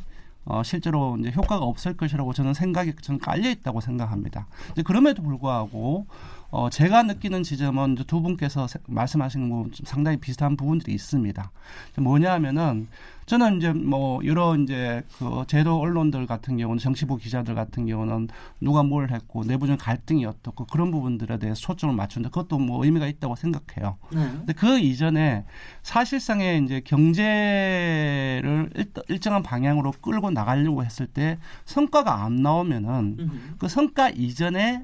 어, 0.51 0.63
실제로 0.65 1.17
이제 1.19 1.31
효과가 1.35 1.65
없을 1.65 1.97
것이라고 1.97 2.33
저는 2.33 2.55
생각이 2.55 2.95
저는 3.01 3.21
깔려 3.21 3.49
있다고 3.51 3.81
생각합니다. 3.81 4.47
이제 4.73 4.83
그럼에도 4.83 5.23
불구하고 5.23 6.07
어, 6.53 6.69
제가 6.69 7.05
느끼는 7.05 7.45
지점은 7.45 7.95
두 8.07 8.21
분께서 8.23 8.67
세- 8.67 8.81
말씀하신 8.89 9.51
거 9.51 9.67
상당히 9.85 10.17
비슷한 10.17 10.57
부분들이 10.57 10.93
있습니다. 10.95 11.51
뭐냐 11.99 12.33
하면은 12.35 12.89
저는 13.27 13.59
이제 13.59 13.73
뭐 13.73 14.21
여러 14.27 14.57
이제 14.57 15.05
그 15.21 15.45
제도 15.47 15.79
언론들 15.79 16.27
같은 16.27 16.57
경우는 16.57 16.81
정치부 16.81 17.17
기자들 17.19 17.55
같은 17.55 17.87
경우는 17.87 18.27
누가 18.61 18.83
뭘 18.83 19.13
했고 19.13 19.45
내부적 19.45 19.79
갈등이 19.81 20.25
어떻고 20.27 20.67
그런 20.67 20.91
부분들에 20.91 21.39
대해서 21.39 21.61
초점을 21.61 21.95
맞추는데 21.95 22.31
그것도 22.31 22.59
뭐 22.59 22.85
의미가 22.85 23.07
있다고 23.07 23.37
생각해요. 23.37 23.99
네. 24.13 24.19
근데 24.33 24.53
그 24.53 24.81
이전에 24.81 25.45
사실상의 25.85 26.65
이제 26.65 26.81
경제를 26.85 28.71
일, 28.75 28.93
일정한 29.09 29.45
방향으로 29.45 29.93
끌고 30.01 30.33
나가려고 30.33 30.85
했을 30.85 31.07
때 31.07 31.39
성과가 31.67 32.25
안 32.25 32.37
나오면은 32.43 33.17
음. 33.21 33.55
그 33.59 33.69
성과 33.69 34.11
이전에 34.11 34.83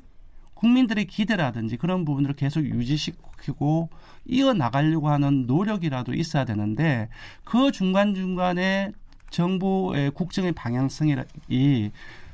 국민들의 0.56 1.06
기대라든지 1.06 1.76
그런 1.76 2.04
부분들을 2.04 2.34
계속 2.34 2.64
유지시키고 2.64 3.88
이어 4.26 4.52
나가려고 4.54 5.08
하는 5.08 5.46
노력이라도 5.46 6.14
있어야 6.14 6.44
되는데 6.44 7.08
그 7.44 7.70
중간 7.70 8.14
중간에 8.14 8.92
정부의 9.30 10.10
국정의 10.12 10.52
방향성이 10.52 11.16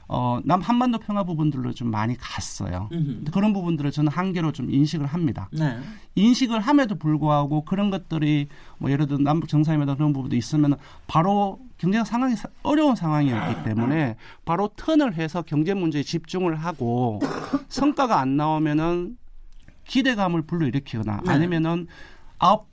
어, 0.08 0.40
남 0.44 0.60
한반도 0.60 0.98
평화 0.98 1.24
부분들로 1.24 1.72
좀 1.72 1.90
많이 1.90 2.16
갔어요. 2.18 2.88
음. 2.92 3.14
근데 3.18 3.30
그런 3.30 3.54
부분들을 3.54 3.90
저는 3.90 4.12
한계로 4.12 4.52
좀 4.52 4.70
인식을 4.70 5.06
합니다. 5.06 5.48
네. 5.52 5.78
인식을 6.16 6.60
함에도 6.60 6.96
불구하고 6.96 7.64
그런 7.64 7.90
것들이 7.90 8.48
뭐 8.76 8.90
예를 8.90 9.06
들어 9.06 9.18
남북 9.18 9.48
정상회담 9.48 9.96
그런 9.96 10.12
부분도 10.12 10.36
있으면 10.36 10.76
바로 11.06 11.60
경제 11.82 12.04
상황이 12.04 12.36
사- 12.36 12.48
어려운 12.62 12.94
상황이었기 12.94 13.64
때문에 13.64 14.14
바로 14.44 14.68
턴을 14.76 15.14
해서 15.14 15.42
경제 15.42 15.74
문제에 15.74 16.04
집중을 16.04 16.54
하고 16.54 17.18
성과가 17.68 18.20
안 18.20 18.36
나오면은 18.36 19.16
기대감을 19.88 20.42
불러일으키거나 20.42 21.22
네. 21.26 21.30
아니면은 21.32 21.88
아홉 22.38 22.70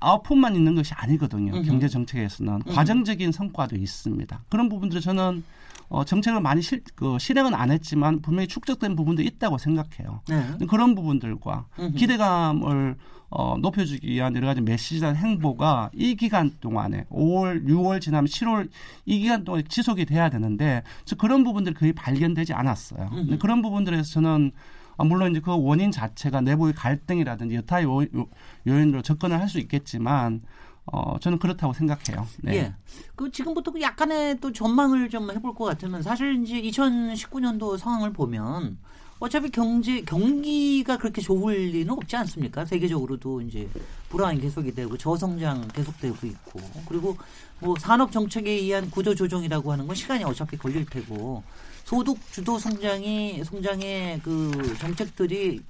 아웃풋만 0.00 0.54
있는 0.54 0.74
것이 0.74 0.92
아니거든요. 0.94 1.62
경제 1.62 1.88
정책에서는 1.88 2.52
음. 2.66 2.74
과정적인 2.74 3.32
성과도 3.32 3.76
있습니다. 3.76 4.42
그런 4.50 4.68
부분들을 4.68 5.00
저는 5.00 5.44
어, 5.88 6.04
정책을 6.04 6.40
많이 6.40 6.60
실, 6.60 6.82
그, 6.94 7.18
실행은 7.18 7.54
안 7.54 7.70
했지만 7.70 8.20
분명히 8.20 8.48
축적된 8.48 8.96
부분도 8.96 9.22
있다고 9.22 9.56
생각해요. 9.58 10.20
네. 10.28 10.66
그런 10.66 10.94
부분들과 10.94 11.66
음흠. 11.78 11.94
기대감을 11.96 12.96
어, 13.34 13.56
높여주기 13.58 14.08
위한 14.08 14.36
여러 14.36 14.46
가지 14.46 14.60
메시지나 14.60 15.12
행보가 15.14 15.90
이 15.94 16.14
기간 16.16 16.50
동안에 16.60 17.06
5월, 17.10 17.66
6월 17.66 18.00
지나면 18.00 18.26
7월 18.26 18.68
이 19.06 19.20
기간 19.20 19.42
동안에 19.44 19.64
지속이 19.68 20.04
돼야 20.04 20.28
되는데 20.28 20.82
저 21.06 21.16
그런 21.16 21.42
부분들이 21.42 21.74
거의 21.74 21.92
발견되지 21.94 22.52
않았어요. 22.52 23.08
근데 23.10 23.38
그런 23.38 23.62
부분들에서 23.62 24.02
저는 24.04 24.52
아, 24.98 25.04
물론 25.04 25.30
이제 25.30 25.40
그 25.40 25.50
원인 25.50 25.90
자체가 25.90 26.42
내부의 26.42 26.74
갈등이라든지 26.74 27.54
여타 27.56 27.82
요, 27.82 28.02
요, 28.02 28.26
요인으로 28.66 29.00
접근을 29.02 29.40
할 29.40 29.48
수 29.48 29.58
있겠지만 29.58 30.42
어, 30.84 31.18
저는 31.18 31.38
그렇다고 31.38 31.72
생각해요. 31.72 32.26
네. 32.42 32.54
예. 32.56 32.74
그 33.14 33.30
지금부터 33.30 33.70
그 33.70 33.80
약간의 33.80 34.40
또 34.40 34.52
전망을 34.52 35.08
좀 35.08 35.30
해볼 35.30 35.54
것 35.54 35.64
같으면 35.64 36.02
사실 36.02 36.42
이제 36.42 36.60
2019년도 36.60 37.78
상황을 37.78 38.12
보면 38.12 38.78
어차피 39.22 39.50
경제 39.50 40.00
경기가 40.00 40.96
그렇게 40.96 41.22
좋을 41.22 41.54
리는 41.54 41.90
없지 41.90 42.16
않습니까? 42.16 42.64
세계적으로도 42.64 43.42
이제 43.42 43.68
불황이 44.08 44.40
계속이 44.40 44.74
되고 44.74 44.98
저성장 44.98 45.68
계속되고 45.68 46.26
있고 46.26 46.60
그리고 46.88 47.16
뭐 47.60 47.76
산업 47.78 48.10
정책에 48.10 48.50
의한 48.50 48.90
구조 48.90 49.14
조정이라고 49.14 49.70
하는 49.70 49.86
건 49.86 49.94
시간이 49.94 50.24
어차피 50.24 50.56
걸릴 50.56 50.84
테고 50.86 51.44
소득 51.84 52.18
주도 52.32 52.58
성장이 52.58 53.44
성장의 53.44 54.22
그 54.24 54.76
정책들이 54.80 55.62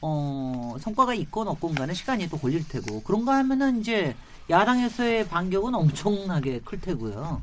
어, 0.00 0.76
성과가 0.78 1.14
있건 1.14 1.48
없건 1.48 1.74
간에 1.74 1.94
시간이 1.94 2.28
또 2.28 2.38
걸릴 2.38 2.66
테고 2.68 3.02
그런가 3.02 3.34
하면은 3.38 3.80
이제 3.80 4.14
야당에서의 4.48 5.26
반격은 5.26 5.74
엄청나게 5.74 6.60
클 6.64 6.80
테고요. 6.80 7.42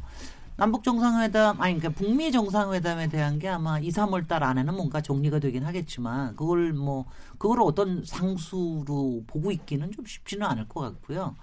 남북 0.59 0.83
정상회담 0.83 1.61
아니 1.61 1.79
그러니까 1.79 1.97
북미 1.97 2.33
정상회담에 2.33 3.07
대한 3.07 3.39
게 3.39 3.47
아마 3.47 3.79
2, 3.79 3.87
3월 3.91 4.27
달 4.27 4.43
안에는 4.43 4.75
뭔가 4.75 4.99
정리가 4.99 5.39
되긴 5.39 5.63
하겠지만 5.63 6.35
그걸 6.35 6.73
뭐 6.73 7.05
그걸 7.37 7.61
어떤 7.61 8.03
상수로 8.03 9.23
보고 9.25 9.51
있기는 9.53 9.89
좀 9.93 10.05
쉽지는 10.05 10.45
않을 10.45 10.67
것 10.67 10.81
같고요. 10.81 11.37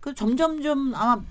그 0.00 0.14
점점점 0.14 0.94
아마 0.94 1.22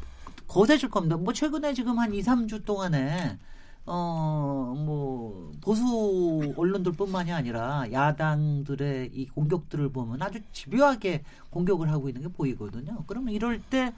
거세질 0.47 0.91
겁니다. 0.91 1.17
뭐 1.17 1.33
최근에 1.33 1.73
지금 1.73 1.97
한 1.97 2.13
2, 2.13 2.21
3주 2.21 2.63
동안에 2.63 3.39
어, 3.85 4.73
뭐, 4.77 5.51
보수 5.61 6.53
언론들 6.55 6.91
뿐만이 6.93 7.31
아니라 7.31 7.85
야당들의 7.91 9.11
이 9.13 9.27
공격들을 9.27 9.89
보면 9.89 10.21
아주 10.21 10.39
집요하게 10.51 11.23
공격을 11.49 11.89
하고 11.91 12.07
있는 12.07 12.21
게 12.21 12.27
보이거든요. 12.27 13.03
그러면 13.07 13.33
이럴 13.33 13.59
때 13.61 13.93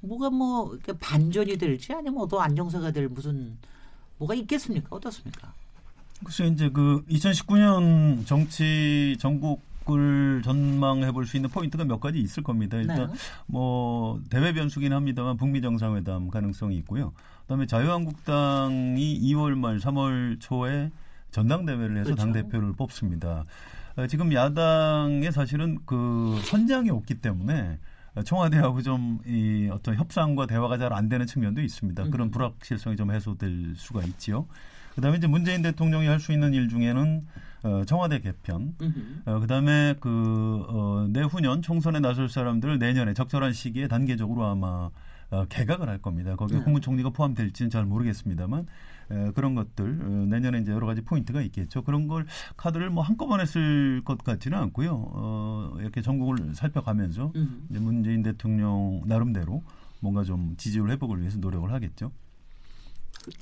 뭐가 0.00 0.30
뭐 0.30 0.74
이렇게 0.74 0.92
반전이 0.94 1.58
될지 1.58 1.92
아니면 1.92 2.26
더 2.28 2.40
안정사가 2.40 2.90
될 2.90 3.08
무슨 3.08 3.58
뭐가 4.18 4.34
있겠습니까? 4.34 4.88
어떻습니까? 4.90 5.52
글쎄 6.24 6.46
이제 6.46 6.68
그 6.70 7.04
2019년 7.06 8.26
정치 8.26 9.16
전국 9.18 9.62
을 9.94 10.42
전망해 10.44 11.12
볼 11.12 11.24
수 11.26 11.36
있는 11.36 11.50
포인트가 11.50 11.84
몇 11.84 12.00
가지 12.00 12.18
있을 12.20 12.42
겁니다. 12.42 12.76
일단 12.78 13.08
네. 13.08 13.14
뭐 13.46 14.20
대외 14.30 14.52
변수긴 14.52 14.92
합니다만 14.92 15.36
북미 15.36 15.60
정상회담 15.60 16.28
가능성이 16.28 16.76
있고요. 16.78 17.12
그다음에 17.42 17.66
자유한국당이 17.66 19.20
2월 19.32 19.54
말 19.56 19.78
3월 19.78 20.38
초에 20.40 20.90
전당대회를 21.30 21.96
해서 21.98 22.04
그렇죠. 22.14 22.16
당 22.22 22.32
대표를 22.32 22.72
뽑습니다. 22.74 23.44
어, 23.96 24.06
지금 24.06 24.32
야당의 24.32 25.32
사실은 25.32 25.78
그 25.84 26.38
선장이 26.44 26.90
없기 26.90 27.14
때문에 27.20 27.78
청와대하고 28.24 28.82
좀 28.82 29.20
이 29.26 29.68
어떤 29.72 29.94
협상과 29.96 30.46
대화가 30.46 30.78
잘 30.78 30.92
안 30.92 31.08
되는 31.08 31.26
측면도 31.26 31.60
있습니다. 31.60 32.02
음. 32.04 32.10
그런 32.10 32.30
불확실성이 32.30 32.96
좀 32.96 33.12
해소될 33.12 33.74
수가 33.76 34.02
있지요. 34.04 34.46
그다음에 34.96 35.18
이제 35.18 35.26
문재인 35.28 35.62
대통령이 35.62 36.06
할 36.08 36.18
수 36.20 36.32
있는 36.32 36.52
일 36.52 36.68
중에는 36.68 37.26
어, 37.62 37.84
청와대 37.84 38.20
개편. 38.20 38.74
어, 39.26 39.40
그다음에 39.40 39.94
그 40.00 40.64
어, 40.68 41.06
내후년 41.10 41.62
총선에 41.62 42.00
나설 42.00 42.28
사람들을 42.28 42.78
내년에 42.78 43.14
적절한 43.14 43.52
시기에 43.52 43.88
단계적으로 43.88 44.46
아마 44.46 44.90
어, 45.30 45.44
개각을 45.48 45.88
할 45.88 45.98
겁니다. 45.98 46.36
거기에 46.36 46.58
네. 46.58 46.64
국무총리가 46.64 47.10
포함될지는 47.10 47.70
잘 47.70 47.84
모르겠습니다만 47.84 48.66
에, 49.12 49.30
그런 49.32 49.54
것들 49.54 50.00
어, 50.02 50.08
내년에 50.26 50.58
이제 50.58 50.72
여러 50.72 50.86
가지 50.86 51.02
포인트가 51.02 51.40
있겠죠. 51.42 51.82
그런 51.82 52.08
걸 52.08 52.26
카드를 52.56 52.90
뭐 52.90 53.04
한꺼번에 53.04 53.46
쓸 53.46 54.02
것 54.04 54.18
같지는 54.18 54.58
않고요. 54.58 54.90
어, 54.92 55.76
이렇게 55.78 56.02
전국을 56.02 56.54
살펴가면서 56.54 57.32
음. 57.36 57.66
문재인 57.70 58.22
대통령 58.22 59.02
나름대로 59.06 59.62
뭔가 60.00 60.24
좀 60.24 60.54
지지율 60.56 60.90
회복을 60.90 61.20
위해서 61.20 61.38
노력을 61.38 61.70
하겠죠. 61.70 62.10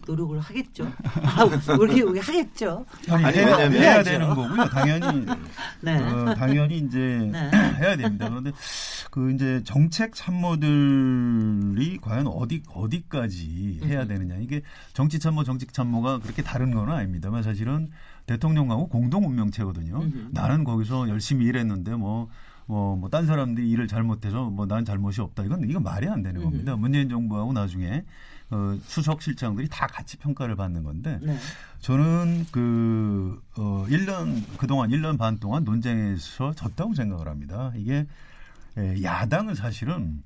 노력을 0.07 0.39
하겠죠. 0.41 0.91
아, 1.23 1.45
우리, 1.79 2.03
우리 2.03 2.19
하겠죠. 2.19 2.85
아니, 3.09 3.25
아니, 3.25 3.37
해야, 3.39 3.57
해야 3.57 3.69
해야죠. 3.71 4.11
되는 4.11 4.29
거고요. 4.29 4.65
당연히 4.69 5.27
네. 5.81 5.97
어, 6.03 6.35
당연히 6.35 6.79
이제 6.79 6.99
네. 7.31 7.51
해야 7.79 7.97
됩니다. 7.97 8.29
그런데 8.29 8.53
그 9.11 9.31
이제 9.33 9.63
정책 9.65 10.15
참모들이 10.15 11.99
과연 12.01 12.27
어디 12.27 12.63
어디까지 12.73 13.81
해야 13.85 14.01
음흠. 14.01 14.09
되느냐 14.09 14.37
이게 14.37 14.63
정치 14.93 15.19
참모 15.19 15.45
정책 15.45 15.73
참모가 15.73 16.19
그렇게 16.19 16.43
다른 16.43 16.73
건 16.73 16.91
아닙니다만 16.91 17.43
사실은 17.43 17.91
대통령하고 18.27 18.89
공동 18.89 19.25
운명체거든요. 19.27 20.03
나는 20.31 20.65
거기서 20.65 21.09
열심히 21.09 21.47
일했는데 21.47 21.95
뭐. 21.95 22.29
뭐, 22.71 22.97
뭐, 22.97 23.09
딴 23.09 23.25
사람들이 23.25 23.71
일을 23.71 23.89
잘못해서 23.89 24.51
뭐, 24.51 24.67
난 24.67 24.85
잘못이 24.85 25.23
없다. 25.23 25.43
이건, 25.43 25.71
이건 25.71 25.83
말이 25.83 26.07
안 26.07 26.23
되는. 26.23 26.43
겁니다. 26.43 26.77
문재인 26.77 27.09
정부하고 27.09 27.55
나중에, 27.55 28.05
어, 28.51 28.77
수석 28.85 29.23
실장들이 29.23 29.69
다 29.69 29.87
같이 29.87 30.17
평가를 30.17 30.57
받는 30.57 30.83
건데, 30.83 31.19
네. 31.23 31.37
저는 31.81 32.47
그, 32.51 33.41
어, 33.57 33.85
1년, 33.89 34.43
그동안 34.57 34.91
1년 34.91 35.19
반 35.19 35.39
동안 35.39 35.65
논쟁에서 35.65 36.55
졌다고 36.55 36.95
생각을 36.95 37.29
합니다. 37.29 37.73
이게, 37.77 38.07
에, 38.77 39.03
야당은 39.03 39.55
사실은 39.55 40.23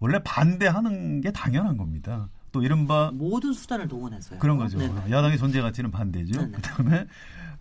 원래 0.00 0.18
반대하는 0.22 1.20
게 1.20 1.30
당연한 1.30 1.76
겁니다. 1.76 2.28
또 2.50 2.62
이른바 2.62 3.10
모든 3.14 3.52
수단을 3.52 3.88
동원해서요. 3.88 4.38
그런 4.38 4.58
거죠. 4.58 4.78
네. 4.78 4.92
야당의 5.10 5.38
존재 5.38 5.60
가치는 5.62 5.90
반대죠. 5.90 6.38
네네. 6.38 6.52
그다음에 6.52 7.06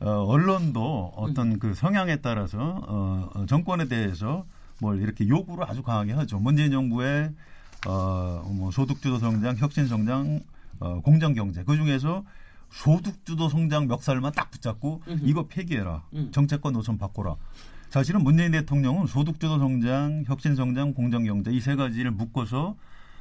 어, 0.02 0.10
언론도 0.26 1.14
음. 1.18 1.24
어떤 1.24 1.60
그 1.60 1.74
성향에 1.74 2.18
따라서 2.18 2.60
어, 2.60 3.30
어, 3.34 3.46
정권에 3.46 3.88
대해서 3.88 4.46
뭘 4.80 5.00
이렇게 5.02 5.28
요구를 5.28 5.64
아주 5.70 5.84
강하게 5.84 6.14
하죠. 6.14 6.40
문재인 6.40 6.72
정부의 6.72 7.32
어, 7.88 8.44
뭐 8.54 8.72
소득주도 8.72 9.18
성장, 9.18 9.56
혁신 9.58 9.88
성장, 9.88 10.42
어, 10.80 11.02
공정 11.02 11.34
경제 11.34 11.64
그 11.64 11.76
중에서 11.76 12.24
소득주도 12.70 13.50
성장 13.50 13.88
멱살만 13.88 14.32
딱 14.34 14.50
붙잡고 14.52 15.02
음흠. 15.08 15.20
이거 15.24 15.48
폐기해라. 15.48 16.04
음. 16.14 16.30
정책과 16.32 16.72
노선 16.72 16.98
바꿔라. 16.98 17.36
사실은 17.90 18.24
문재인 18.24 18.52
대통령은 18.52 19.08
소득주도 19.08 19.60
성장, 19.60 20.24
혁신 20.26 20.56
성장, 20.56 20.94
공정 20.94 21.24
경제 21.24 21.52
이 21.52 21.60
세 21.60 21.76
가지를 21.76 22.12
묶어서 22.12 22.76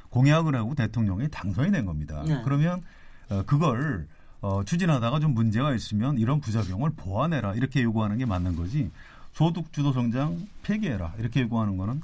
공약을 0.09 0.55
하고 0.55 0.75
대통령이 0.75 1.29
당선이 1.29 1.71
된 1.71 1.85
겁니다. 1.85 2.23
네. 2.25 2.41
그러면 2.43 2.81
어, 3.29 3.43
그걸 3.45 4.07
어, 4.41 4.63
추진하다가 4.63 5.19
좀 5.19 5.33
문제가 5.33 5.73
있으면 5.75 6.17
이런 6.17 6.39
부작용을 6.39 6.91
보완해라 6.95 7.53
이렇게 7.55 7.83
요구하는 7.83 8.17
게 8.17 8.25
맞는 8.25 8.55
거지 8.55 8.89
소득주도 9.33 9.93
성장 9.93 10.47
폐기해라 10.63 11.13
이렇게 11.19 11.41
요구하는 11.41 11.77
거는 11.77 12.01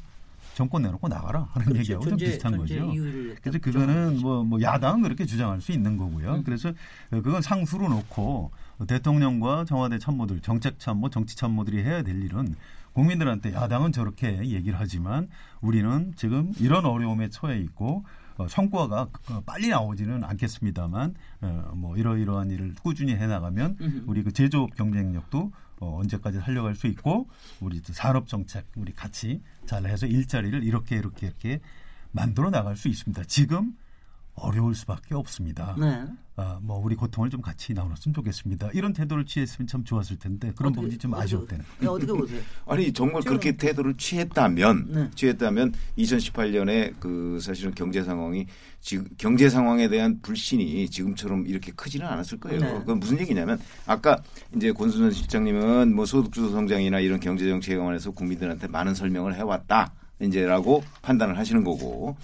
정권 0.58 0.82
내놓고 0.82 1.08
나가라 1.08 1.48
하는 1.52 1.66
그렇죠. 1.68 1.80
얘기하고 1.82 2.04
좀 2.04 2.10
존재- 2.18 2.26
비슷한 2.26 2.54
존재 2.54 2.80
거죠. 2.80 2.92
그래서 3.44 3.60
딱 3.60 3.62
그거는 3.62 4.22
뭐, 4.22 4.44
뭐 4.44 4.60
야당은 4.60 5.04
그렇게 5.04 5.24
주장할 5.24 5.62
수 5.62 5.72
있는 5.72 5.98
거고요. 5.98 6.34
음. 6.34 6.44
그래서 6.44 6.74
그건 7.12 7.44
상수로 7.44 7.88
놓고 7.88 8.50
대통령과 8.88 9.66
청와대 9.66 10.00
참모들, 10.00 10.40
정책 10.42 10.80
참모, 10.80 11.12
정치 11.12 11.36
참모들이 11.38 11.84
해야 11.84 12.02
될 12.02 12.24
일은 12.24 12.56
국민들한테 12.94 13.54
야당은 13.54 13.92
저렇게 13.92 14.40
얘기를 14.40 14.80
하지만 14.80 15.30
우리는 15.62 16.14
지금 16.16 16.52
이런 16.60 16.86
어려움에 16.86 17.30
처해 17.30 17.60
있고 17.60 18.04
어, 18.38 18.48
성과가 18.48 19.10
어, 19.30 19.42
빨리 19.46 19.68
나오지는 19.68 20.24
않겠습니다만 20.24 21.14
어, 21.42 21.72
뭐 21.76 21.98
이러이러한 21.98 22.50
일을 22.50 22.74
꾸준히 22.82 23.14
해나가면. 23.16 23.78
우리 24.08 24.24
그 24.24 24.32
제조업 24.32 24.74
경쟁력도 24.76 25.52
어, 25.80 26.00
언제까지 26.00 26.40
살려갈 26.40 26.76
수 26.76 26.88
있고 26.88 27.28
우리 27.60 27.82
또 27.82 27.94
산업 27.94 28.28
정책 28.28 28.66
우리 28.76 28.94
같이 28.94 29.42
잘해서 29.66 30.08
일자리를 30.08 30.64
이렇게 30.64 30.96
이렇게 30.96 31.28
이렇게 31.28 31.60
만들어 32.12 32.50
나갈 32.50 32.76
수 32.76 32.88
있습니다. 32.88 33.24
지금 33.26 33.76
어려울 34.38 34.76
수밖에 34.76 35.16
없습니다. 35.16 35.76
네. 35.80 36.04
아, 36.40 36.60
뭐 36.62 36.78
우리 36.78 36.96
고통을 36.96 37.32
좀 37.32 37.42
같이 37.42 37.74
나눴으면 37.74 38.14
좋겠습니다. 38.14 38.70
이런 38.76 38.94
태도를 38.94 39.26
취했으면 39.26 39.66
참 39.68 39.84
좋았을 39.84 40.18
텐데 40.20 40.52
그런 40.56 40.72
어떻게- 40.72 40.82
부분이 40.84 40.98
좀. 41.00 41.12
보세요? 41.12 41.48
네, 41.80 41.88
어떻게 41.88 42.14
보세요? 42.14 42.40
아니 42.68 42.94
정말 42.94 43.24
그렇게 43.24 43.58
태도를 43.58 43.96
취했다면 43.98 44.86
네. 44.90 45.10
취했다면 45.16 45.74
2018년에 45.98 46.94
그 47.00 47.40
사실은 47.42 47.74
경제 47.74 48.04
상황이 48.04 48.46
지금 48.80 49.08
경제 49.18 49.50
상황에 49.50 49.90
대한 49.90 50.20
불신이 50.22 50.88
지금처럼 50.90 51.48
이렇게 51.48 51.72
크지는 51.72 52.06
않았을 52.06 52.40
거예요. 52.40 52.60
네. 52.62 52.74
그건 52.80 53.00
무슨 53.00 53.20
얘기냐면 53.20 53.60
아까 53.88 54.22
이제 54.56 54.72
권순선 54.72 55.12
실장님은 55.12 55.96
뭐 55.96 56.06
소득주도 56.06 56.50
성장이나 56.50 57.00
이런 57.00 57.20
경제 57.20 57.48
정책에 57.50 57.78
관해서 57.78 58.12
국민들한테 58.12 58.68
많은 58.68 58.94
설명을 58.94 59.34
해왔다. 59.36 59.92
이제라고 60.20 60.84
판단을 61.02 61.38
하시는 61.38 61.64
거고 61.64 62.16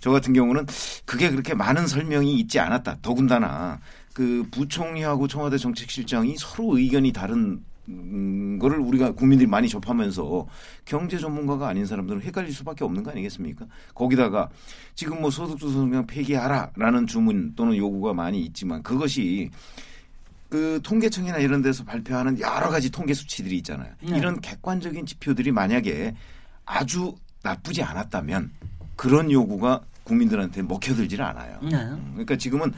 저 0.00 0.10
같은 0.10 0.32
경우는 0.32 0.66
그게 1.04 1.30
그렇게 1.30 1.54
많은 1.54 1.86
설명이 1.86 2.38
있지 2.40 2.58
않았다. 2.58 2.98
더군다나 3.02 3.80
그 4.12 4.46
부총리하고 4.50 5.28
청와대 5.28 5.58
정책실장이 5.58 6.36
서로 6.38 6.76
의견이 6.76 7.12
다른 7.12 7.62
음, 7.88 8.58
거를 8.60 8.78
우리가 8.78 9.12
국민들이 9.12 9.48
많이 9.48 9.68
접하면서 9.68 10.46
경제 10.84 11.18
전문가가 11.18 11.68
아닌 11.68 11.84
사람들은 11.84 12.22
헷갈릴 12.22 12.52
수밖에 12.52 12.84
없는 12.84 13.02
거 13.02 13.10
아니겠습니까? 13.10 13.66
거기다가 13.94 14.48
지금 14.94 15.20
뭐 15.20 15.30
소득주도 15.30 15.72
성장 15.72 16.06
폐기하라라는 16.06 17.06
주문 17.06 17.54
또는 17.56 17.76
요구가 17.76 18.14
많이 18.14 18.40
있지만 18.42 18.82
그것이 18.82 19.50
그 20.48 20.80
통계청이나 20.82 21.38
이런 21.38 21.62
데서 21.62 21.82
발표하는 21.82 22.38
여러 22.38 22.68
가지 22.68 22.90
통계 22.90 23.14
수치들이 23.14 23.56
있잖아요. 23.58 23.92
네. 24.02 24.18
이런 24.18 24.40
객관적인 24.40 25.06
지표들이 25.06 25.50
만약에 25.50 26.14
아주 26.66 27.14
나쁘지 27.42 27.82
않았다면 27.82 28.50
그런 28.96 29.30
요구가 29.30 29.80
국민들한테 30.04 30.62
먹혀들질 30.62 31.22
않아요. 31.22 31.58
네. 31.62 31.76
음, 31.76 32.10
그러니까 32.12 32.36
지금은 32.36 32.72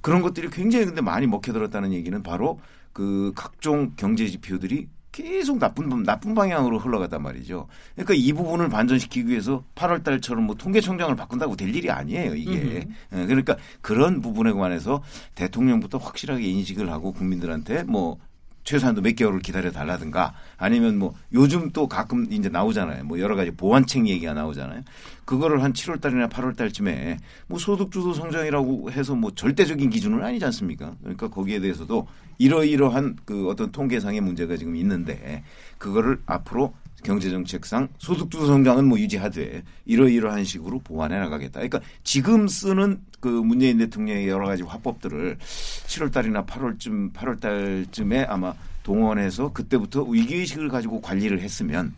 그런 0.00 0.22
것들이 0.22 0.48
굉장히 0.50 0.86
근데 0.86 1.00
많이 1.00 1.26
먹혀들었다는 1.26 1.92
얘기는 1.92 2.22
바로 2.22 2.60
그 2.92 3.32
각종 3.34 3.92
경제 3.96 4.26
지표들이 4.26 4.88
계속 5.16 5.58
나쁜 5.58 6.02
나쁜 6.02 6.34
방향으로 6.34 6.78
흘러갔단 6.78 7.22
말이죠. 7.22 7.68
그러니까 7.94 8.12
이 8.14 8.34
부분을 8.34 8.68
반전시키기 8.68 9.28
위해서 9.28 9.64
8월 9.74 10.04
달처럼 10.04 10.44
뭐 10.44 10.54
통계청장을 10.54 11.16
바꾼다고 11.16 11.56
될 11.56 11.74
일이 11.74 11.90
아니에요, 11.90 12.34
이게. 12.34 12.86
예, 13.12 13.26
그러니까 13.26 13.56
그런 13.80 14.20
부분에 14.20 14.52
관해서 14.52 15.02
대통령부터 15.34 15.96
확실하게 15.96 16.46
인식을 16.46 16.92
하고 16.92 17.12
국민들한테 17.12 17.84
뭐 17.84 18.18
최소한도 18.66 19.00
몇 19.00 19.14
개월을 19.14 19.38
기다려 19.40 19.70
달라든가 19.70 20.34
아니면 20.58 20.98
뭐 20.98 21.14
요즘 21.32 21.70
또 21.70 21.88
가끔 21.88 22.30
이제 22.30 22.48
나오잖아요. 22.48 23.04
뭐 23.04 23.18
여러 23.20 23.36
가지 23.36 23.52
보완책 23.52 24.08
얘기가 24.08 24.34
나오잖아요. 24.34 24.82
그거를 25.24 25.62
한 25.62 25.72
7월 25.72 26.00
달이나 26.00 26.28
8월 26.28 26.56
달쯤에 26.56 27.16
뭐 27.46 27.58
소득 27.58 27.92
주도 27.92 28.12
성장이라고 28.12 28.90
해서 28.90 29.14
뭐 29.14 29.30
절대적인 29.34 29.88
기준은 29.88 30.22
아니지 30.22 30.44
않습니까? 30.46 30.94
그러니까 31.00 31.28
거기에 31.28 31.60
대해서도 31.60 32.08
이러이러한 32.38 33.16
그 33.24 33.48
어떤 33.48 33.70
통계상의 33.70 34.20
문제가 34.20 34.56
지금 34.56 34.76
있는데 34.76 35.44
그거를 35.78 36.20
앞으로 36.26 36.74
경제정책상 37.06 37.88
소득주도 37.98 38.46
성장은 38.46 38.86
뭐 38.86 38.98
유지하되 38.98 39.62
이러이러한 39.84 40.44
식으로 40.44 40.80
보완해 40.80 41.18
나가겠다. 41.18 41.60
그러니까 41.60 41.80
지금 42.02 42.48
쓰는 42.48 43.00
그 43.20 43.28
문재인 43.28 43.78
대통령의 43.78 44.28
여러 44.28 44.46
가지 44.46 44.62
화법들을 44.62 45.38
7월 45.38 46.12
달이나 46.12 46.44
8월쯤 46.44 47.12
8월 47.12 47.40
달쯤에 47.40 48.24
아마 48.24 48.52
동원해서 48.82 49.52
그때부터 49.52 50.02
위기의식을 50.02 50.68
가지고 50.68 51.00
관리를 51.00 51.40
했으면 51.40 51.94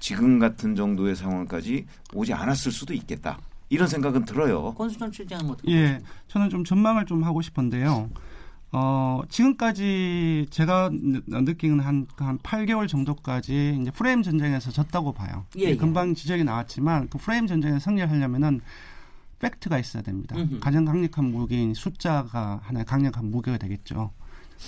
지금 0.00 0.38
같은 0.38 0.74
정도의 0.74 1.16
상황까지 1.16 1.86
오지 2.14 2.32
않았을 2.32 2.70
수도 2.72 2.94
있겠다. 2.94 3.38
이런 3.70 3.86
생각은 3.86 4.24
들어요. 4.24 4.72
권수정 4.74 5.10
실장은 5.12 5.50
어떻게 5.50 5.72
예, 5.72 6.00
저는 6.28 6.48
좀 6.48 6.64
전망을 6.64 7.04
좀 7.06 7.22
하고 7.24 7.42
싶은데요. 7.42 8.08
어, 8.70 9.22
지금까지 9.30 10.46
제가 10.50 10.90
느- 10.92 11.22
느끼는 11.26 11.80
한, 11.80 12.06
한 12.16 12.38
8개월 12.38 12.86
정도까지 12.86 13.78
이제 13.80 13.90
프레임 13.90 14.22
전쟁에서 14.22 14.70
졌다고 14.70 15.12
봐요. 15.12 15.46
예, 15.58 15.62
예. 15.70 15.76
금방 15.76 16.14
지적이 16.14 16.44
나왔지만 16.44 17.08
그 17.08 17.18
프레임 17.18 17.46
전쟁에 17.46 17.78
승리를 17.78 18.10
하려면은 18.10 18.60
팩트가 19.38 19.78
있어야 19.78 20.02
됩니다. 20.02 20.36
음흠. 20.36 20.58
가장 20.60 20.84
강력한 20.84 21.30
무기인 21.30 21.72
숫자가 21.72 22.60
하나의 22.62 22.84
강력한 22.84 23.30
무기가 23.30 23.56
되겠죠. 23.56 24.10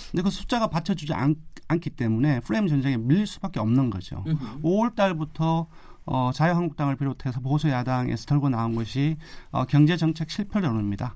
근데 0.09 0.23
그 0.23 0.29
숫자가 0.31 0.67
받쳐주지 0.67 1.13
않, 1.13 1.35
않기 1.67 1.91
때문에 1.91 2.39
프레임 2.39 2.67
전쟁에 2.67 2.97
밀릴 2.97 3.27
수밖에 3.27 3.59
없는 3.59 3.89
거죠. 3.89 4.23
음흠. 4.25 4.61
5월 4.63 4.95
달부터 4.95 5.67
어, 6.05 6.31
자유한국당을 6.33 6.95
비롯해서 6.95 7.39
보수 7.41 7.69
야당에서 7.69 8.25
들고 8.25 8.49
나온 8.49 8.73
것이 8.73 9.17
어, 9.51 9.65
경제 9.65 9.95
정책 9.97 10.31
실패론입니다. 10.31 11.15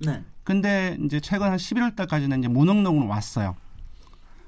네. 0.00 0.22
근데 0.44 0.96
이제 1.04 1.20
최근 1.20 1.48
한 1.50 1.56
11월 1.56 1.96
달까지는 1.96 2.38
이제 2.38 2.48
무능론으로 2.48 3.06
왔어요. 3.08 3.56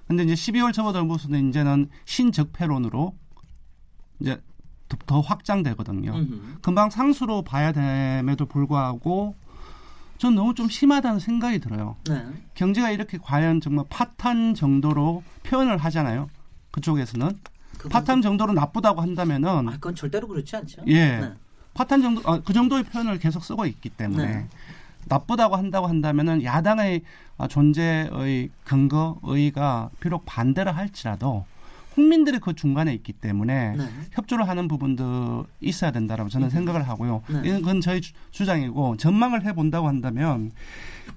근데 0.07 0.23
이제 0.25 0.35
12월 0.35 0.73
접어들고서는 0.73 1.51
이제는 1.51 1.91
신적폐론으로 2.05 3.15
이제 4.21 4.41
더, 4.89 4.97
더 5.07 5.21
확장되거든요. 5.21 6.13
음흠. 6.13 6.59
금방 6.63 6.91
상수로 6.91 7.43
봐야 7.43 7.73
됨에도 7.73 8.47
불구하고 8.47 9.35
전 10.17 10.35
너무 10.35 10.55
좀 10.55 10.69
심하다는 10.69 11.21
생각이 11.21 11.61
들어요. 11.61 11.97
네. 12.09 12.27
경제가 12.55 12.91
이렇게 12.91 13.19
과연 13.19 13.61
정말 13.61 13.85
파탄 13.89 14.55
정도로 14.55 15.23
표현을 15.45 15.79
하잖아요. 15.79 16.29
그쪽에서는 16.71 17.39
파탄 17.91 18.23
정도로 18.23 18.53
나쁘다고 18.53 19.01
한다면은 19.01 19.69
아, 19.69 19.73
그건 19.73 19.95
절대로 19.95 20.27
그렇지 20.27 20.57
않죠. 20.57 20.83
예. 20.89 21.19
네. 21.19 21.33
파탄 21.75 22.03
정도 22.03 22.23
아, 22.29 22.41
그 22.41 22.53
정도의 22.53 22.83
표현을 22.85 23.19
계속 23.19 23.45
쓰고 23.45 23.67
있기 23.67 23.91
때문에 23.91 24.27
네. 24.27 24.49
나쁘다고 25.07 25.57
한다고 25.57 25.87
한다면은 25.87 26.43
야당의 26.43 27.03
아, 27.39 27.47
존재의 27.49 28.51
근거 28.65 29.19
의의가 29.23 29.91
비록 30.01 30.25
반대를 30.27 30.77
할지라도 30.77 31.45
국민들이 31.95 32.39
그 32.39 32.55
중간에 32.55 32.95
있기 32.95 33.13
때문에 33.13 33.75
네. 33.77 33.89
협조를 34.13 34.49
하는 34.49 34.69
부분도 34.69 35.47
있어야 35.61 35.91
된다라고 35.91 36.29
저는 36.31 36.49
생각을 36.51 36.87
하고요. 36.89 37.23
네. 37.29 37.59
이건 37.59 37.81
저희 37.81 38.01
주- 38.01 38.13
주장이고 38.31 38.97
전망을 38.99 39.45
해 39.45 39.53
본다고 39.53 39.89
한다면 39.89 40.53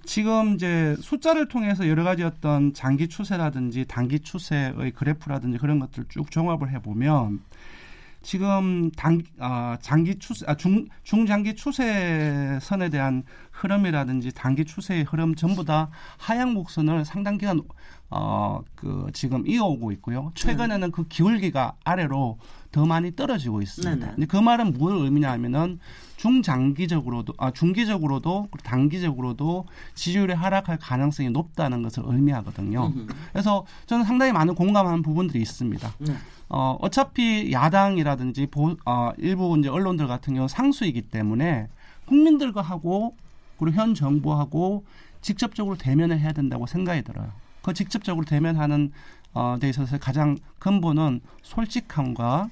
지금 0.05 0.55
이제 0.55 0.95
숫자를 0.99 1.47
통해서 1.47 1.87
여러 1.87 2.03
가지 2.03 2.23
어떤 2.23 2.73
장기 2.73 3.07
추세라든지 3.07 3.85
단기 3.87 4.19
추세의 4.21 4.91
그래프라든지 4.95 5.59
그런 5.59 5.77
것들 5.79 6.05
쭉 6.09 6.31
종합을 6.31 6.71
해 6.71 6.79
보면 6.79 7.41
지금 8.21 8.91
단 8.91 9.21
아, 9.39 9.77
장기 9.81 10.17
추세 10.19 10.45
아, 10.47 10.55
중 10.55 10.87
중장기 11.03 11.55
추세선에 11.55 12.89
대한 12.89 13.23
흐름이라든지 13.51 14.31
단기 14.33 14.65
추세의 14.65 15.03
흐름 15.03 15.35
전부 15.35 15.65
다 15.65 15.89
하향 16.17 16.53
곡선을 16.53 17.05
상당 17.05 17.37
기간 17.37 17.61
어 18.09 18.61
그 18.81 19.11
지금 19.13 19.45
이어오고 19.45 19.91
있고요. 19.93 20.31
최근에는 20.33 20.91
그 20.91 21.07
기울기가 21.07 21.73
아래로 21.83 22.39
더 22.71 22.85
많이 22.87 23.15
떨어지고 23.15 23.61
있습니다. 23.61 23.95
네네. 23.95 24.11
근데 24.15 24.25
그 24.25 24.37
말은 24.37 24.73
무엇을 24.73 25.05
의미냐면은 25.05 25.79
중장기적으로도 26.17 27.33
아 27.37 27.51
중기적으로도 27.51 28.47
단기적으로도 28.63 29.67
지지율이 29.93 30.33
하락할 30.33 30.77
가능성이 30.79 31.29
높다는 31.29 31.83
것을 31.83 32.01
의미하거든요. 32.05 32.87
음흠. 32.87 33.07
그래서 33.33 33.67
저는 33.85 34.03
상당히 34.03 34.31
많은 34.31 34.55
공감하는 34.55 35.03
부분들이 35.03 35.39
있습니다. 35.41 35.93
네. 36.51 36.57
어, 36.57 36.77
어차피 36.81 37.51
야당이라든지 37.51 38.47
보, 38.47 38.75
어, 38.85 39.11
일부 39.17 39.57
이제 39.57 39.69
언론들 39.69 40.07
같은 40.07 40.35
경우 40.35 40.47
상수이기 40.47 41.03
때문에 41.03 41.67
국민들과 42.05 42.61
하고 42.61 43.15
그리고 43.57 43.77
현 43.77 43.95
정부하고 43.95 44.83
직접적으로 45.21 45.77
대면을 45.77 46.19
해야 46.19 46.33
된다고 46.33 46.67
생각이 46.67 47.03
들어요. 47.03 47.31
그 47.61 47.73
직접적으로 47.73 48.25
대면하는 48.25 48.91
어, 49.33 49.57
데 49.59 49.69
있어서 49.69 49.97
가장 49.97 50.37
근본은 50.59 51.21
솔직함과 51.41 52.49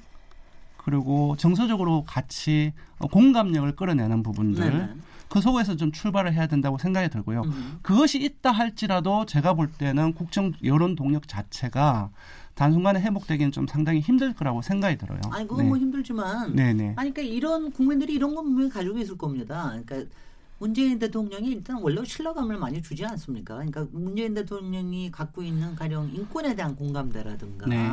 그리고 0.77 1.35
정서적으로 1.37 2.03
같이 2.03 2.71
어, 2.99 3.07
공감력을 3.07 3.75
끌어내는 3.75 4.23
부분들 4.23 4.71
네네. 4.71 4.93
그 5.27 5.41
속에서 5.41 5.75
좀 5.75 5.91
출발을 5.91 6.33
해야 6.33 6.47
된다고 6.47 6.77
생각이 6.77 7.09
들고요. 7.09 7.41
음. 7.41 7.79
그것이 7.81 8.19
있다 8.23 8.51
할지라도 8.51 9.25
제가 9.25 9.53
볼 9.53 9.71
때는 9.71 10.13
국정 10.13 10.53
여론 10.63 10.95
동력 10.95 11.27
자체가 11.27 12.09
단순간에 12.59 12.99
회복되기는 12.99 13.53
좀 13.53 13.65
상당히 13.67 14.01
힘들 14.01 14.33
거라고 14.33 14.61
생각이 14.61 14.97
들어요. 14.97 15.21
아니 15.31 15.47
그건 15.47 15.69
뭐 15.69 15.77
힘들지만 15.77 16.57
네네. 16.57 16.95
아니 16.97 17.13
그러니까 17.13 17.21
이런 17.21 17.71
국민들이 17.71 18.13
이런 18.13 18.35
건 18.35 18.43
분명히 18.43 18.69
가지고 18.69 18.97
있을 18.97 19.17
겁니다. 19.17 19.69
그러니까 19.85 20.13
문재인 20.57 20.99
대통령이 20.99 21.51
일단 21.51 21.77
원래 21.81 22.03
신뢰감을 22.03 22.57
많이 22.57 22.81
주지 22.81 23.05
않습니까? 23.05 23.53
그러니까 23.55 23.87
문재인 23.93 24.33
대통령이 24.33 25.09
갖고 25.09 25.41
있는 25.41 25.73
가령 25.73 26.11
인권에 26.13 26.53
대한 26.53 26.75
공감대라든가 26.75 27.67
네. 27.67 27.89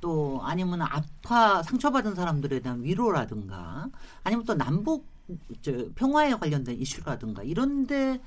또 0.00 0.40
아니면 0.42 0.82
아파 0.82 1.62
상처받은 1.62 2.16
사람들에 2.16 2.58
대한 2.58 2.82
위로라든가 2.82 3.86
아니면 4.24 4.44
또 4.44 4.54
남북 4.54 5.06
저 5.62 5.70
평화에 5.94 6.34
관련된 6.34 6.80
이슈라든가 6.80 7.44
이런데 7.44 8.20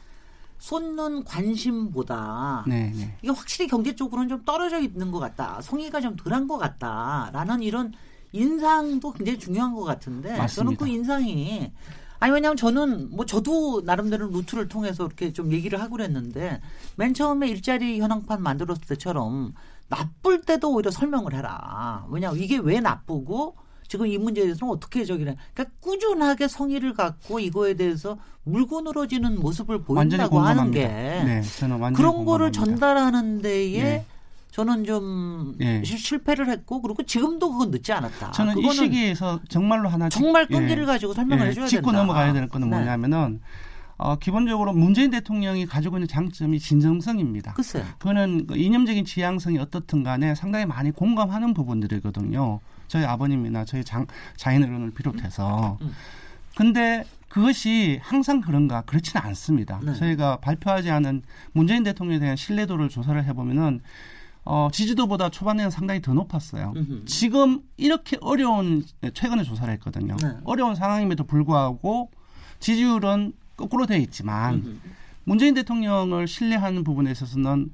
쏟는 0.59 1.23
관심보다 1.23 2.65
네 2.67 2.91
네. 2.95 3.17
이게 3.21 3.31
확실히 3.31 3.67
경제 3.67 3.95
쪽으로는 3.95 4.29
좀 4.29 4.43
떨어져 4.43 4.79
있는 4.79 5.11
것 5.11 5.19
같다. 5.19 5.61
성의가 5.61 6.01
좀 6.01 6.15
덜한 6.15 6.47
것 6.47 6.57
같다라는 6.57 7.61
이런 7.61 7.93
인상도 8.31 9.13
굉장히 9.13 9.39
중요한 9.39 9.73
것 9.73 9.83
같은데 9.83 10.29
저는 10.29 10.41
맞습니다. 10.41 10.83
그 10.83 10.89
인상이 10.89 11.71
아니 12.19 12.33
왜냐하면 12.33 12.57
저는 12.57 13.15
뭐 13.15 13.25
저도 13.25 13.81
나름대로 13.85 14.27
루트를 14.27 14.67
통해서 14.67 15.05
이렇게 15.05 15.31
좀 15.31 15.51
얘기를 15.51 15.79
하고 15.79 15.91
그랬는데 15.91 16.61
맨 16.95 17.13
처음에 17.13 17.47
일자리 17.47 17.99
현황판 17.99 18.41
만들었을 18.41 18.81
때처럼 18.87 19.53
나쁠 19.89 20.41
때도 20.41 20.73
오히려 20.73 20.91
설명을 20.91 21.33
해라. 21.33 22.05
왜냐하면 22.09 22.41
이게 22.41 22.57
왜 22.57 22.79
나쁘고 22.79 23.55
지금 23.87 24.07
이 24.07 24.17
문제에 24.17 24.43
대해서는 24.45 24.73
어떻게 24.73 25.05
저기래. 25.05 25.35
그러니까 25.53 25.75
꾸준하게 25.81 26.47
성의를 26.47 26.93
갖고 26.93 27.39
이거에 27.39 27.73
대해서 27.75 28.17
물고 28.43 28.81
늘어지는 28.81 29.39
모습을 29.39 29.83
보인다고 29.83 30.39
하는. 30.39 30.71
게 30.71 30.87
네, 30.87 31.41
그런 31.95 32.25
거를 32.25 32.47
공감합니다. 32.51 32.51
전달하는 32.65 33.41
데에 33.41 33.83
네. 33.83 34.05
저는 34.51 34.85
좀 34.85 35.55
예. 35.61 35.83
실- 35.83 35.99
실패를 35.99 36.49
했고 36.49 36.81
그리고 36.81 37.03
지금도 37.03 37.51
그건 37.51 37.69
늦지 37.71 37.93
않았다. 37.93 38.31
저는 38.31 38.57
이 38.57 38.73
시기에서 38.73 39.39
정말로 39.49 39.87
하나 39.87 40.09
짚- 40.09 40.19
정말 40.19 40.47
예. 40.49 40.55
끈기를 40.55 40.85
가지고 40.85 41.13
설명을 41.13 41.45
예, 41.45 41.49
해줘야 41.51 41.67
짚고 41.67 41.91
된다. 41.91 41.99
넘어가야 41.99 42.33
되는 42.33 42.49
거는 42.49 42.69
네. 42.69 42.75
뭐냐면은 42.77 43.39
어, 43.97 44.15
기본적으로 44.17 44.73
문재인 44.73 45.09
대통령이 45.11 45.65
가지고 45.65 45.97
있는 45.97 46.07
장점이 46.07 46.59
진정성입니다. 46.59 47.53
글쎄. 47.53 47.83
그거는 47.99 48.45
그 48.47 48.55
이념적인 48.57 49.05
지향성이 49.05 49.57
어떻든 49.59 50.03
간에 50.03 50.35
상당히 50.35 50.65
많이 50.65 50.91
공감하는 50.91 51.53
부분들이거든요. 51.53 52.59
저희 52.87 53.03
아버님이나 53.05 53.65
저희 53.65 53.83
장, 53.83 54.05
자인어른을 54.35 54.91
비롯해서. 54.91 55.77
음. 55.81 55.91
근데 56.55 57.03
그것이 57.29 57.99
항상 58.01 58.41
그런가 58.41 58.81
그렇지는 58.81 59.21
않습니다. 59.25 59.79
네. 59.83 59.93
저희가 59.93 60.37
발표하지 60.37 60.89
않은 60.89 61.21
문재인 61.51 61.83
대통령에 61.83 62.19
대한 62.19 62.35
신뢰도를 62.35 62.89
조사를 62.89 63.23
해보면은 63.25 63.81
어, 64.43 64.69
지지도보다 64.71 65.29
초반에는 65.29 65.69
상당히 65.69 66.01
더 66.01 66.13
높았어요. 66.13 66.71
음흠. 66.75 67.05
지금 67.05 67.61
이렇게 67.75 68.17
어려운 68.21 68.85
최근에 69.13 69.43
조사를 69.43 69.71
했거든요. 69.73 70.15
네. 70.21 70.37
어려운 70.45 70.73
상황임에도 70.73 71.25
불구하고 71.25 72.09
지지율은 72.59 73.33
거꾸로 73.57 73.85
돼 73.85 73.97
있지만 73.99 74.55
음흠. 74.55 74.79
문재인 75.25 75.53
대통령을 75.53 76.27
신뢰하는 76.27 76.85
부분에 76.85 77.11
있어서는 77.11 77.73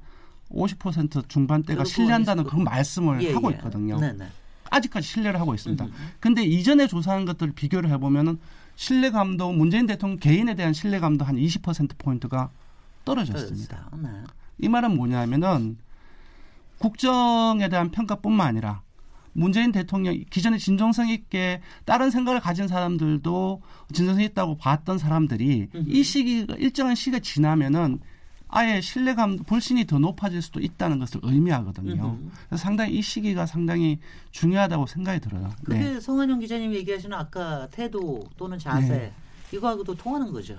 50% 0.50 1.28
중반대가 1.28 1.84
신뢰한다는 1.84 2.44
그런 2.44 2.64
말씀을 2.64 3.22
예, 3.22 3.32
하고 3.32 3.52
예. 3.52 3.56
있거든요. 3.56 3.98
네네. 3.98 4.26
아직까지 4.74 5.06
신뢰를 5.06 5.40
하고 5.40 5.54
있습니다. 5.54 5.84
음흠. 5.84 5.94
근데 6.20 6.42
이전에 6.42 6.86
조사한 6.86 7.24
것들을 7.24 7.52
비교를 7.54 7.90
해보면은 7.90 8.38
신뢰감도 8.76 9.52
문재인 9.52 9.86
대통령 9.86 10.18
개인에 10.18 10.54
대한 10.54 10.72
신뢰감도 10.72 11.24
한 11.24 11.36
20% 11.36 11.96
포인트가 11.98 12.50
떨어졌습니다. 13.04 13.86
그렇습니다. 13.86 14.10
네. 14.10 14.24
이 14.58 14.68
말은 14.68 14.96
뭐냐면은 14.96 15.78
국정에 16.78 17.68
대한 17.68 17.90
평가뿐만 17.90 18.48
아니라 18.48 18.82
문재인 19.32 19.72
대통령 19.72 20.22
기존에 20.30 20.58
진정성 20.58 21.08
있게 21.08 21.60
다른 21.84 22.10
생각을 22.10 22.40
가진 22.40 22.68
사람들도 22.68 23.62
진정성 23.92 24.22
있다고 24.22 24.56
봤던 24.56 24.98
사람들이 24.98 25.68
음흠. 25.74 25.84
이 25.88 26.02
시기가 26.02 26.54
일정한 26.56 26.94
시기가 26.94 27.20
지나면은 27.20 28.00
아예 28.48 28.80
신뢰감 28.80 29.38
불신이 29.38 29.86
더 29.86 29.98
높아질 29.98 30.40
수도 30.42 30.60
있다는 30.60 30.98
것을 31.00 31.20
의미하거든요. 31.24 32.18
그래서 32.48 32.62
상당히 32.62 32.94
이 32.98 33.02
시기가 33.02 33.46
상당히 33.46 33.98
중요하다고 34.30 34.86
생각이 34.86 35.20
들어요. 35.20 35.50
그게 35.64 35.78
네. 35.78 36.00
성한영 36.00 36.38
기자님 36.40 36.72
얘기하시는 36.74 37.16
아까 37.16 37.66
태도 37.72 38.24
또는 38.36 38.58
자세 38.58 38.88
네. 38.88 39.12
이거하고도 39.52 39.94
통하는 39.96 40.32
거죠. 40.32 40.56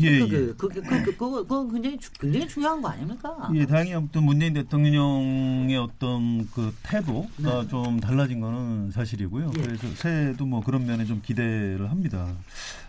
예, 0.00 0.18
그게 0.18 0.36
예. 0.36 0.52
그게 0.52 0.80
그, 0.80 1.02
그, 1.04 1.12
그거, 1.12 1.30
그거 1.44 1.68
굉장히 1.70 1.96
주- 1.98 2.10
굉장히 2.12 2.46
중요한 2.48 2.82
거 2.82 2.88
아닙니까? 2.88 3.48
예, 3.54 3.64
다행히 3.64 3.94
아무튼 3.94 4.24
문재인 4.24 4.52
대통령의 4.52 5.76
어떤 5.78 6.46
그 6.50 6.74
태도가 6.82 7.28
네. 7.62 7.68
좀 7.68 7.98
달라진 8.00 8.40
거는 8.40 8.90
사실이고요. 8.90 9.52
예. 9.56 9.62
그래서 9.62 9.86
새해도 9.94 10.44
뭐 10.44 10.60
그런 10.62 10.84
면에 10.84 11.04
좀 11.06 11.22
기대를 11.24 11.90
합니다. 11.90 12.26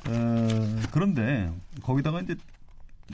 어, 0.08 0.80
그런데 0.92 1.52
거기다가 1.84 2.22
이제 2.22 2.36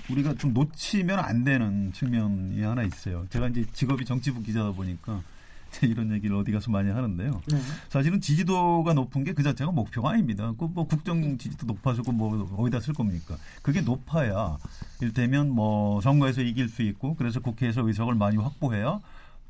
우리가 0.10 0.36
좀 0.36 0.54
놓치면 0.54 1.20
안 1.20 1.44
되는 1.44 1.92
측면이 1.94 2.62
하나 2.62 2.84
있어요. 2.84 3.26
제가 3.30 3.50
이제 3.50 3.66
직업이 3.74 4.06
정치부 4.06 4.42
기자다 4.44 4.72
보니까 4.72 5.22
이런 5.84 6.12
얘기를 6.12 6.36
어디 6.36 6.52
가서 6.52 6.72
많이 6.72 6.90
하는데요. 6.90 7.42
네. 7.48 7.60
사실은 7.90 8.22
지지도가 8.22 8.94
높은 8.94 9.24
게 9.24 9.34
그 9.34 9.44
자체가 9.44 9.72
목표가 9.72 10.12
아닙니다. 10.12 10.54
그뭐 10.58 10.88
국정 10.88 11.38
지지도 11.38 11.66
높아지고 11.66 12.14
뭐 12.14 12.50
어디다 12.58 12.80
쓸 12.80 12.94
겁니까? 12.94 13.38
그게 13.62 13.82
높아야 13.82 14.58
일테면 15.02 15.50
뭐 15.50 16.00
선거에서 16.02 16.42
이길 16.42 16.70
수 16.70 16.82
있고 16.84 17.16
그래서 17.16 17.40
국회에서 17.42 17.86
의석을 17.86 18.16
많이 18.16 18.38
확보해야 18.38 19.00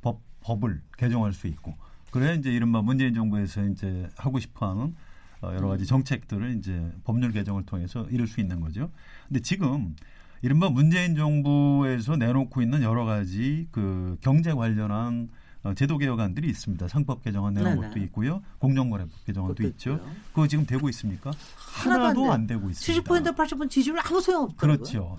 법 0.01 0.21
법을 0.41 0.81
개정할 0.97 1.33
수 1.33 1.47
있고 1.47 1.75
그래야 2.11 2.33
이제 2.33 2.51
이른바 2.51 2.81
문재인 2.81 3.13
정부에서 3.13 3.65
이제 3.65 4.09
하고 4.15 4.39
싶어하는 4.39 4.95
어, 5.41 5.53
여러 5.53 5.67
가지 5.67 5.85
정책들을 5.85 6.57
이제 6.57 6.91
법률 7.03 7.31
개정을 7.31 7.65
통해서 7.65 8.07
이룰 8.09 8.27
수 8.27 8.39
있는 8.41 8.59
거죠. 8.61 8.89
근데 9.27 9.41
지금 9.41 9.95
이른바 10.41 10.69
문재인 10.69 11.15
정부에서 11.15 12.15
내놓고 12.17 12.61
있는 12.61 12.83
여러 12.83 13.05
가지 13.05 13.67
그 13.71 14.17
경제 14.21 14.53
관련한 14.53 15.29
어, 15.63 15.73
제도 15.73 15.97
개혁안들이 15.97 16.47
있습니다. 16.47 16.87
상법 16.87 17.23
개정안 17.23 17.55
내놓은 17.55 17.75
네네. 17.75 17.87
것도 17.87 17.99
있고요. 18.01 18.43
공정거래법 18.59 19.25
개정안도 19.25 19.63
있죠. 19.63 19.93
있고요. 19.93 20.11
그거 20.29 20.47
지금 20.47 20.65
되고 20.67 20.87
있습니까? 20.89 21.31
하나도 21.57 22.25
안. 22.25 22.41
안 22.41 22.47
되고 22.47 22.69
있습니다. 22.69 23.11
70% 23.11 23.35
80% 23.35 23.69
지지율 23.71 23.97
아무 23.99 24.21
소용 24.21 24.43
없더라고요. 24.43 24.77
그렇죠. 24.77 25.17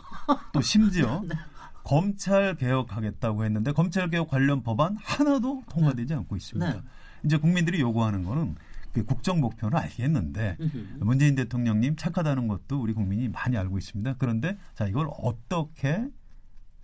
또 0.52 0.60
심지어 0.60 1.24
검찰 1.82 2.54
개혁하겠다고 2.54 3.44
했는데 3.44 3.72
검찰 3.72 4.08
개혁 4.08 4.28
관련 4.28 4.62
법안 4.62 4.96
하나도 5.02 5.64
통과되지 5.68 6.14
않고 6.14 6.36
있습니다. 6.36 6.72
네. 6.74 6.80
이제 7.24 7.36
국민들이 7.38 7.80
요구하는 7.80 8.24
거는 8.24 8.54
그 8.96 9.04
국정 9.04 9.40
목표는 9.40 9.76
알겠는데 9.76 10.56
음흠. 10.58 11.04
문재인 11.04 11.34
대통령님 11.34 11.96
착하다는 11.96 12.48
것도 12.48 12.80
우리 12.80 12.94
국민이 12.94 13.28
많이 13.28 13.54
알고 13.58 13.76
있습니다. 13.76 14.14
그런데 14.18 14.56
자 14.74 14.86
이걸 14.86 15.08
어떻게 15.18 16.08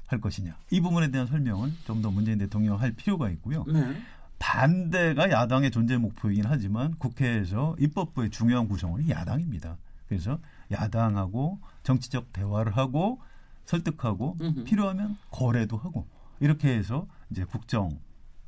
할 0.06 0.20
것이냐 0.20 0.54
이 0.70 0.80
부분에 0.82 1.10
대한 1.10 1.26
설명을 1.26 1.72
좀 1.86 2.02
더 2.02 2.10
문재인 2.10 2.36
대통령 2.36 2.78
할 2.80 2.92
필요가 2.92 3.30
있고요. 3.30 3.64
네. 3.64 3.96
반대가 4.38 5.30
야당의 5.30 5.70
존재 5.70 5.96
목표이긴 5.96 6.44
하지만 6.46 6.94
국회에서 6.96 7.76
입법부의 7.78 8.28
중요한 8.30 8.68
구성원이 8.68 9.08
야당입니다. 9.08 9.78
그래서 10.08 10.38
야당하고 10.70 11.60
정치적 11.84 12.32
대화를 12.34 12.76
하고 12.76 13.20
설득하고 13.64 14.36
음흠. 14.38 14.64
필요하면 14.64 15.16
거래도 15.30 15.78
하고 15.78 16.06
이렇게 16.40 16.76
해서 16.76 17.06
이제 17.30 17.44
국정 17.44 17.98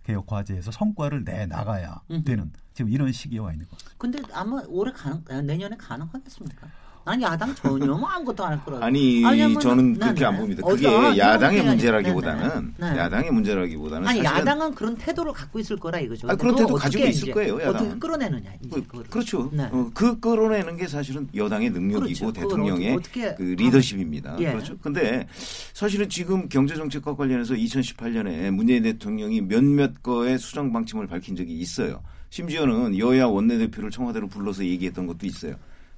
개혁 0.05 0.27
과제에서 0.27 0.71
성과를 0.71 1.25
내 1.25 1.47
나가야. 1.47 2.03
되는 2.25 2.53
지금 2.75 2.91
이런 2.91 3.11
시기에 3.11 3.39
와 3.39 3.53
있는 3.53 3.67
것 3.67 3.79
같습니다. 3.79 3.97
근데 3.99 4.21
아마 4.33 4.63
올해 4.69 4.93
가능 4.93 5.25
아, 5.29 5.41
내년에 5.41 5.77
가능하겠습니까? 5.77 6.69
아니 7.07 7.23
야당 7.23 7.55
전혀 7.55 7.85
뭐 7.87 8.09
아무것도 8.09 8.45
안 8.45 8.53
할 8.55 8.65
거라고. 8.65 8.85
아니 8.85 9.23
저는 9.61 9.95
그렇게 9.99 10.15
네네. 10.21 10.27
안 10.27 10.37
봅니다. 10.39 10.67
그게 10.67 10.89
아, 10.89 11.15
야당의 11.17 11.59
그런 11.59 11.71
문제라기보다는 11.75 12.75
네네. 12.79 12.93
네. 12.95 12.99
야당의 12.99 13.31
문제라기보다는 13.31 14.09
아니 14.09 14.25
야당은 14.25 14.75
그런 14.75 14.97
태도를 14.97 15.33
갖고 15.33 15.59
있을 15.59 15.77
거라 15.77 15.99
이거죠. 16.01 16.29
아, 16.31 16.35
그런 16.35 16.55
태도 16.57 16.75
가지고 16.75 17.05
있을 17.05 17.33
거예요, 17.33 17.61
야당은. 17.61 17.75
어떻게 17.77 17.99
끌어내느냐 17.99 18.51
그. 18.73 18.83
그렇죠. 19.11 19.51
네. 19.53 19.69
어, 19.71 19.91
그 19.93 20.19
끌어내는 20.19 20.77
게 20.77 20.87
사실은 20.89 21.29
여당의 21.35 21.71
능력이고 21.71 22.03
그렇죠. 22.27 22.33
대통령의 22.33 22.95
어떻게- 22.95 23.27
어떻게 23.29 23.35
그 23.35 23.43
리더십입니다. 23.63 24.37
예. 24.41 24.53
그렇죠. 24.53 24.77
근데 24.79 25.27
사실은 25.75 26.09
지금 26.09 26.49
경제 26.49 26.75
정책과 26.75 27.17
관련해서 27.17 27.55
2018년에 27.55 28.51
문재인 28.51 28.83
대통령이 28.83 29.43
몇몇 29.43 30.03
거의 30.03 30.39
수정 30.39 30.73
방침을 30.73 31.07
밝힌 31.07 31.37
적이 31.37 31.53
있어요. 31.59 32.03
심지어는 32.31 32.99
여야 32.99 33.27
원내대표를 33.27 33.91
청와대로 33.91 34.27
불러서 34.27 34.65
얘기했던 34.65 35.07
것도 35.07 35.27
있어요. 35.27 35.55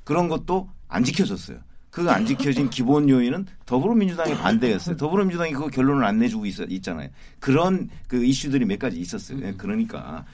그런 0.06 0.28
것도 0.28 0.70
안 0.88 1.02
지켜졌어요. 1.04 1.58
그 1.90 2.08
안 2.08 2.26
지켜진 2.26 2.68
기본 2.68 3.08
요인은 3.08 3.46
더불어민주당의 3.64 4.36
반대였어요. 4.36 4.96
더불어민주당이 4.98 5.52
그 5.52 5.68
결론을 5.68 6.04
안 6.04 6.18
내주고 6.18 6.44
있, 6.44 6.54
있잖아요. 6.68 7.08
그런 7.40 7.88
그 8.06 8.22
이슈들이 8.22 8.66
몇 8.66 8.78
가지 8.78 8.98
있었어요. 9.00 9.40
예, 9.42 9.54
그러니까 9.56 10.24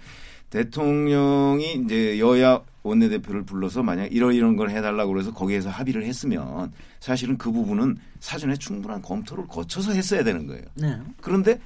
대통령이 0.51 1.85
이제 1.85 2.18
여야 2.18 2.61
원내대표를 2.83 3.45
불러서 3.45 3.83
만약 3.83 4.07
이런 4.12 4.35
이런 4.35 4.57
걸 4.57 4.70
해달라고 4.70 5.12
그래서 5.12 5.33
거기에서 5.33 5.70
합의를 5.70 6.05
했으면 6.05 6.73
사실은 6.99 7.39
그 7.39 7.51
부분은 7.53 7.97
사전에 8.18 8.57
충분한 8.57 9.01
검토를 9.01 9.47
거쳐서 9.47 9.93
했어야 9.93 10.25
되는 10.25 10.49
거예요. 10.49 10.64
네. 10.75 10.99
그런데 11.20 11.61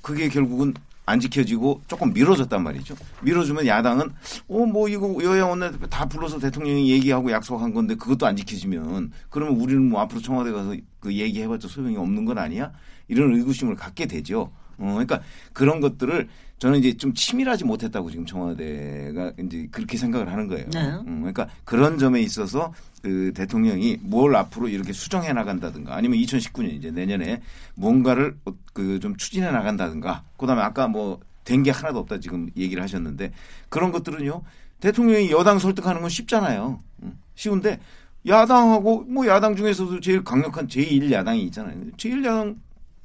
그게 0.00 0.28
결국은 0.28 0.72
안 1.08 1.20
지켜지고 1.20 1.82
조금 1.86 2.12
미뤄졌단 2.12 2.62
말이죠. 2.62 2.96
미뤄주면 3.22 3.66
야당은 3.66 4.10
어 4.48 4.66
뭐 4.66 4.88
이거 4.88 5.16
여야 5.22 5.44
원내대표 5.46 5.86
다 5.86 6.04
불러서 6.06 6.38
대통령이 6.40 6.90
얘기하고 6.90 7.30
약속한 7.30 7.72
건데 7.72 7.94
그것도 7.94 8.26
안 8.26 8.34
지켜지면 8.36 9.12
그러면 9.30 9.60
우리는 9.60 9.88
뭐 9.88 10.00
앞으로 10.00 10.20
청와대 10.20 10.50
가서 10.50 10.74
그 11.00 11.14
얘기해봤자 11.14 11.68
소용이 11.68 11.96
없는 11.96 12.24
건 12.24 12.38
아니야? 12.38 12.72
이런 13.08 13.34
의구심을 13.36 13.76
갖게 13.76 14.06
되죠. 14.06 14.50
어 14.78 14.84
그러니까 14.90 15.22
그런 15.52 15.80
것들을 15.80 16.28
저는 16.58 16.80
이제 16.80 16.94
좀 16.96 17.14
치밀하지 17.14 17.64
못했다고 17.64 18.10
지금 18.10 18.26
청와대가 18.26 19.32
이제 19.42 19.68
그렇게 19.70 19.96
생각을 19.96 20.30
하는 20.32 20.48
거예요. 20.48 20.66
네. 20.70 20.80
음, 21.06 21.18
그러니까 21.20 21.48
그런 21.64 21.98
점에 21.98 22.20
있어서 22.20 22.72
그 23.06 23.32
대통령이 23.36 23.98
뭘 24.00 24.34
앞으로 24.34 24.66
이렇게 24.68 24.92
수정해 24.92 25.32
나간다든가 25.32 25.94
아니면 25.94 26.18
2019년 26.18 26.72
이제 26.72 26.90
내년에 26.90 27.40
뭔가를 27.76 28.36
그 28.72 28.98
좀 28.98 29.16
추진해 29.16 29.48
나간다든가 29.52 30.24
그다음에 30.36 30.62
아까 30.62 30.88
뭐 30.88 31.20
된 31.44 31.62
게 31.62 31.70
하나도 31.70 32.00
없다 32.00 32.18
지금 32.18 32.50
얘기를 32.56 32.82
하셨는데 32.82 33.30
그런 33.68 33.92
것들은요 33.92 34.42
대통령이 34.80 35.30
여당 35.30 35.60
설득하는 35.60 36.00
건 36.00 36.10
쉽잖아요. 36.10 36.82
음, 37.04 37.16
쉬운데 37.36 37.78
야당하고 38.26 39.04
뭐 39.04 39.24
야당 39.28 39.54
중에서도 39.54 40.00
제일 40.00 40.24
강력한 40.24 40.66
제1 40.66 41.12
야당이 41.12 41.44
있잖아요. 41.44 41.76
제1 41.96 42.24
야당 42.24 42.56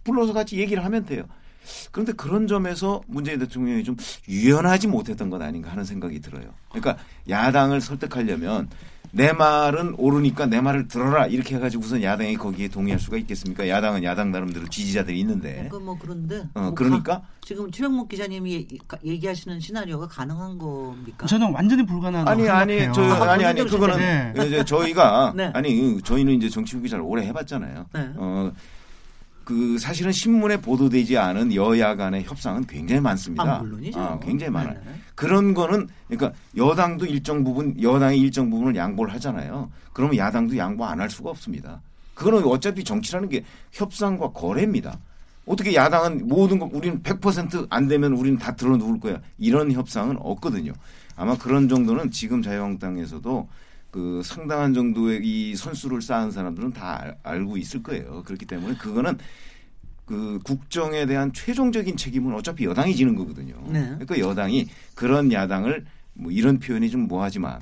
불러서 0.03 0.33
같이 0.33 0.57
얘기를 0.57 0.83
하면 0.83 1.05
돼요. 1.05 1.25
그런데 1.91 2.13
그런 2.13 2.47
점에서 2.47 3.03
문재인 3.05 3.37
대통령이 3.37 3.83
좀 3.83 3.95
유연하지 4.27 4.87
못했던 4.87 5.29
것 5.29 5.39
아닌가 5.39 5.69
하는 5.69 5.83
생각이 5.83 6.19
들어요. 6.21 6.45
그러니까 6.69 6.97
야당을 7.29 7.81
설득하려면 7.81 8.67
내 9.13 9.33
말은 9.33 9.95
옳으니까 9.97 10.45
내 10.45 10.61
말을 10.61 10.87
들어라 10.87 11.27
이렇게 11.27 11.55
해가지고 11.55 11.83
우선 11.83 12.01
야당이 12.01 12.37
거기에 12.37 12.69
동의할 12.69 12.97
수가 12.99 13.17
있겠습니까? 13.17 13.67
야당은 13.67 14.03
야당 14.05 14.31
나름대로 14.31 14.67
지지자들이 14.69 15.19
있는데. 15.19 15.67
그 15.69 15.77
뭐 15.81 15.97
그런데 15.99 16.43
어, 16.53 16.61
뭐 16.61 16.73
그러니까? 16.73 17.19
가- 17.19 17.21
지금 17.41 17.69
최영목 17.71 18.07
기자님이 18.07 18.53
얘기- 18.53 18.79
얘기하시는 19.03 19.59
시나리오가 19.59 20.07
가능한 20.07 20.57
겁니까? 20.57 21.25
저는 21.25 21.51
완전히 21.51 21.85
불가능하다고 21.85 22.29
아니 22.39 22.47
아니. 22.49 22.93
저 22.93 23.01
아 23.01 23.35
니 23.35 23.43
아니 23.43 23.57
본인도 23.63 23.77
그거는 23.79 23.97
네. 23.97 24.45
이제 24.47 24.63
저희가 24.63 25.33
네. 25.35 25.51
아니 25.53 26.01
저희는 26.01 26.33
이제 26.33 26.47
정치부 26.49 26.81
기자를 26.83 27.03
오래 27.03 27.25
해봤잖아요. 27.25 27.85
네. 27.93 28.09
어. 28.15 28.51
그 29.43 29.77
사실은 29.79 30.11
신문에 30.11 30.61
보도되지 30.61 31.17
않은 31.17 31.53
여야 31.55 31.95
간의 31.95 32.23
협상은 32.23 32.65
굉장히 32.65 33.01
많습니다. 33.01 33.57
아, 33.57 33.59
물론이죠. 33.59 33.99
아, 33.99 34.19
굉장히 34.19 34.51
많아요. 34.51 34.73
네네. 34.75 34.95
그런 35.15 35.53
거는 35.53 35.87
그러니까 36.07 36.37
여당도 36.55 37.05
일정 37.05 37.43
부분 37.43 37.75
여당이 37.81 38.19
일정 38.19 38.49
부분을 38.49 38.75
양보를 38.75 39.13
하잖아요. 39.15 39.69
그러면 39.93 40.17
야당도 40.17 40.57
양보 40.57 40.85
안 40.85 40.99
할 40.99 41.09
수가 41.09 41.29
없습니다. 41.31 41.81
그거는 42.13 42.43
어차피 42.45 42.83
정치라는 42.83 43.29
게 43.29 43.43
협상과 43.71 44.31
거래입니다. 44.31 44.97
어떻게 45.45 45.73
야당은 45.73 46.27
모든 46.27 46.59
거 46.59 46.69
우리는 46.71 47.01
100%안 47.01 47.87
되면 47.87 48.13
우리는 48.13 48.37
다 48.37 48.55
들어 48.55 48.77
누울 48.77 48.99
거야. 48.99 49.19
이런 49.39 49.71
협상은 49.71 50.17
없거든요. 50.19 50.71
아마 51.15 51.35
그런 51.35 51.67
정도는 51.67 52.11
지금 52.11 52.41
자유한국당에서도 52.41 53.47
그 53.91 54.21
상당한 54.23 54.73
정도의 54.73 55.19
이 55.23 55.55
선수를 55.55 56.01
쌓은 56.01 56.31
사람들은 56.31 56.71
다 56.71 56.99
알- 57.01 57.17
알고 57.23 57.57
있을 57.57 57.83
거예요. 57.83 58.23
그렇기 58.23 58.45
때문에 58.45 58.75
그거는 58.77 59.17
그 60.05 60.39
국정에 60.43 61.05
대한 61.05 61.31
최종적인 61.33 61.97
책임은 61.97 62.33
어차피 62.33 62.65
여당이 62.65 62.95
지는 62.95 63.15
거거든요. 63.15 63.55
네. 63.67 63.81
그러니까 63.99 64.17
여당이 64.19 64.67
그런 64.95 65.31
야당을 65.31 65.85
뭐 66.13 66.31
이런 66.31 66.59
표현이 66.59 66.89
좀 66.89 67.01
뭐하지만 67.07 67.59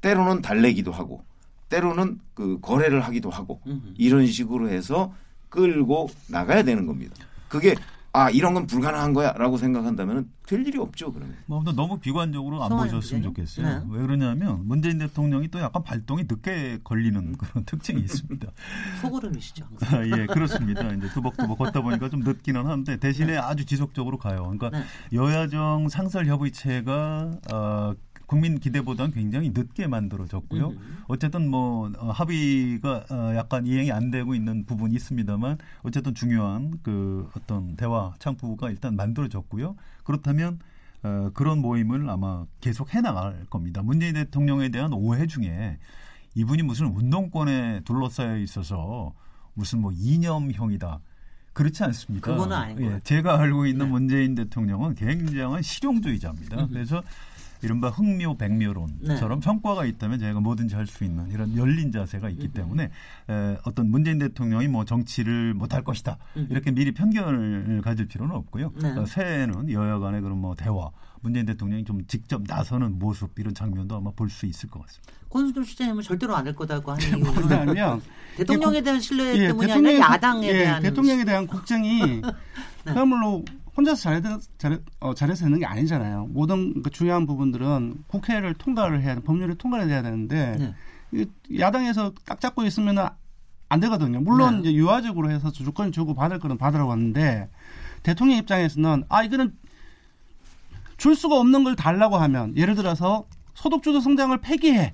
때로는 0.00 0.42
달래기도 0.42 0.92
하고 0.92 1.24
때로는 1.68 2.20
그 2.34 2.58
거래를 2.60 3.00
하기도 3.00 3.30
하고. 3.30 3.60
이런 3.96 4.26
식으로 4.26 4.68
해서 4.68 5.14
끌고 5.48 6.08
나가야 6.28 6.62
되는 6.64 6.86
겁니다. 6.86 7.14
그게 7.48 7.74
아 8.18 8.30
이런 8.30 8.52
건 8.52 8.66
불가능한 8.66 9.12
거야라고 9.12 9.58
생각한다면 9.58 10.28
될 10.44 10.66
일이 10.66 10.76
없죠 10.78 11.12
그러면. 11.12 11.36
뭐 11.46 11.62
너무 11.62 12.00
비관적으로 12.00 12.64
안 12.64 12.70
보셨으면? 12.70 13.22
좋겠어요. 13.22 13.66
네. 13.66 13.82
왜 13.90 14.02
그러냐면 14.02 14.66
문재인 14.66 14.98
대통령이 14.98 15.48
또 15.48 15.60
약간 15.60 15.84
발동이 15.84 16.24
늦게 16.28 16.80
걸리는 16.82 17.36
그런 17.36 17.64
특징이 17.64 18.00
있습니다. 18.00 18.48
소고름이시죠. 19.02 19.66
아, 19.82 20.04
예, 20.04 20.26
그렇습니다. 20.26 20.92
이제 20.94 21.08
두벅두벅 21.10 21.58
걷다 21.58 21.80
보니까 21.80 22.08
좀 22.08 22.20
늦기는 22.20 22.66
한데 22.66 22.96
대신에 22.96 23.36
아주 23.36 23.64
지속적으로 23.64 24.18
가요. 24.18 24.42
그러니까 24.42 24.70
네. 24.70 24.84
여야정 25.12 25.88
상설 25.88 26.26
협의체가 26.26 27.30
어, 27.52 27.94
국민 28.28 28.60
기대보다는 28.60 29.12
굉장히 29.12 29.48
늦게 29.54 29.86
만들어졌고요. 29.86 30.68
음. 30.68 30.98
어쨌든 31.08 31.50
뭐 31.50 31.90
어, 31.96 32.10
합의가 32.10 33.06
어, 33.10 33.32
약간 33.34 33.66
이행이 33.66 33.90
안 33.90 34.10
되고 34.10 34.34
있는 34.34 34.66
부분이 34.66 34.94
있습니다만 34.94 35.56
어쨌든 35.82 36.14
중요한 36.14 36.78
그 36.82 37.26
어떤 37.34 37.74
대화 37.76 38.12
창구가 38.18 38.68
일단 38.68 38.96
만들어졌고요. 38.96 39.76
그렇다면 40.04 40.58
어, 41.02 41.30
그런 41.32 41.60
모임을 41.60 42.10
아마 42.10 42.44
계속 42.60 42.94
해 42.94 43.00
나갈 43.00 43.46
겁니다. 43.48 43.82
문재인 43.82 44.12
대통령에 44.12 44.68
대한 44.68 44.92
오해 44.92 45.26
중에 45.26 45.78
이분이 46.34 46.64
무슨 46.64 46.88
운동권에 46.88 47.80
둘러싸여 47.86 48.36
있어서 48.36 49.14
무슨 49.54 49.80
뭐 49.80 49.90
이념형이다. 49.90 51.00
그렇지 51.54 51.82
않습니다. 51.82 52.30
그거는 52.30 52.54
아닌 52.54 52.76
것 52.76 52.82
예, 52.82 52.86
같아요. 52.86 53.00
제가 53.02 53.40
알고 53.40 53.66
있는 53.66 53.86
네. 53.86 53.90
문재인 53.90 54.34
대통령은 54.34 54.94
굉장한 54.96 55.62
실용주의자입니다. 55.62 56.56
음흠. 56.56 56.68
그래서 56.72 57.02
이른바 57.62 57.88
흥묘 57.90 58.36
백묘론처럼 58.36 59.40
네. 59.40 59.44
성과가 59.44 59.84
있다면 59.84 60.18
제가 60.18 60.40
뭐든지 60.40 60.74
할 60.74 60.86
수 60.86 61.04
있는 61.04 61.30
이런 61.30 61.56
열린 61.56 61.92
자세가 61.92 62.28
있기. 62.30 62.48
때문에 62.48 62.90
에, 63.30 63.56
어떤 63.64 63.90
문재인 63.90 64.18
대통령이 64.18 64.68
뭐 64.68 64.84
정치를 64.84 65.54
못할 65.54 65.82
것이다. 65.84 66.16
이렇게 66.50 66.70
미리 66.70 66.92
편견을 66.92 67.82
가질 67.82 68.06
필요는 68.06 68.34
없고요. 68.34 68.72
네. 68.80 68.90
어, 68.90 69.04
새해에는 69.06 69.70
여야 69.72 69.98
간의 69.98 70.20
그런 70.22 70.38
뭐 70.38 70.54
대화 70.54 70.90
문재인 71.20 71.46
대통령이 71.46 71.84
좀 71.84 72.04
직접 72.06 72.42
나서는 72.46 72.98
모습 72.98 73.38
이런 73.38 73.52
장면도 73.54 73.96
아마 73.96 74.10
볼 74.12 74.30
수 74.30 74.46
있을 74.46 74.68
것 74.70 74.80
같습니다. 74.86 75.12
권순철 75.30 75.64
시장님은 75.66 76.02
절대로 76.02 76.34
안 76.36 76.46
할 76.46 76.54
거다고 76.54 76.92
하는 76.92 77.06
이유는 77.06 77.34
뭐냐면 77.34 78.00
대통령에 78.38 78.80
대한 78.80 79.00
신뢰 79.00 79.36
예, 79.36 79.48
때문이 79.48 79.70
아니라 79.72 80.12
야당에 80.14 80.46
예, 80.48 80.52
대한 80.52 80.82
대통령에 80.82 81.24
대한 81.24 81.46
국정이 81.46 82.00
네. 82.86 82.92
그야말로 82.92 83.44
혼자서 83.78 84.02
잘해, 84.02 84.20
잘해, 84.58 84.78
어, 84.98 85.14
잘해서 85.14 85.44
되는 85.44 85.60
게 85.60 85.64
아니잖아요. 85.64 86.26
모든 86.30 86.82
그 86.82 86.90
중요한 86.90 87.26
부분들은 87.26 88.02
국회를 88.08 88.54
통과를 88.54 89.02
해야 89.02 89.14
법률을 89.20 89.54
통과를 89.54 89.88
해야 89.88 90.02
되는데 90.02 90.56
네. 90.58 90.74
이 91.12 91.60
야당에서 91.60 92.12
딱 92.26 92.40
잡고 92.40 92.64
있으면 92.64 92.98
안 93.68 93.80
되거든요. 93.80 94.20
물론 94.20 94.54
네. 94.54 94.60
이제 94.70 94.74
유화적으로 94.74 95.30
해서 95.30 95.52
주권 95.52 95.92
주고 95.92 96.14
받을 96.14 96.40
거는 96.40 96.58
받으라고 96.58 96.90
하는데 96.90 97.48
대통령 98.02 98.38
입장에서는 98.38 99.04
아 99.08 99.22
이거는 99.22 99.54
줄 100.96 101.14
수가 101.14 101.38
없는 101.38 101.62
걸 101.62 101.76
달라고 101.76 102.16
하면 102.16 102.56
예를 102.56 102.74
들어서 102.74 103.26
소득주도 103.54 104.00
성장을 104.00 104.36
폐기해. 104.38 104.92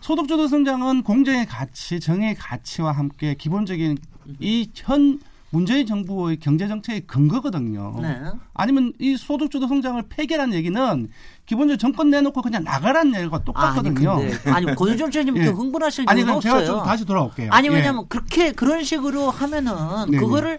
소득주도 0.00 0.48
성장은 0.48 1.02
공정의 1.02 1.46
가치, 1.46 1.98
정의의 1.98 2.34
가치와 2.34 2.92
함께 2.92 3.34
기본적인 3.34 3.96
이 4.40 4.68
현 4.74 5.18
문재인 5.52 5.86
정부의 5.86 6.38
경제 6.38 6.66
정책의 6.66 7.02
근거거든요. 7.02 7.94
네. 8.00 8.22
아니면 8.54 8.94
이 8.98 9.16
소득주도 9.18 9.68
성장을 9.68 10.02
폐기라는 10.08 10.54
얘기는 10.54 11.08
기본적으로 11.44 11.76
정권 11.76 12.08
내놓고 12.08 12.40
그냥 12.40 12.64
나가라는 12.64 13.14
얘기가 13.20 13.36
아니 13.36 13.44
똑같거든요. 13.44 14.16
근데 14.16 14.50
아니 14.50 14.66
시장님 15.12 15.36
예. 15.36 15.42
이렇게 15.42 15.54
흥분하실 15.54 16.06
아니 16.08 16.20
이유는 16.20 16.32
그럼 16.32 16.40
제가 16.40 16.56
없어요. 16.56 16.76
좀 16.76 16.84
다시 16.84 17.04
돌아올게요. 17.04 17.50
아니 17.52 17.68
예. 17.68 17.72
왜냐면 17.72 18.08
그렇게 18.08 18.52
그런 18.52 18.82
식으로 18.82 19.30
하면은 19.30 19.74
네네. 20.10 20.18
그거를 20.18 20.58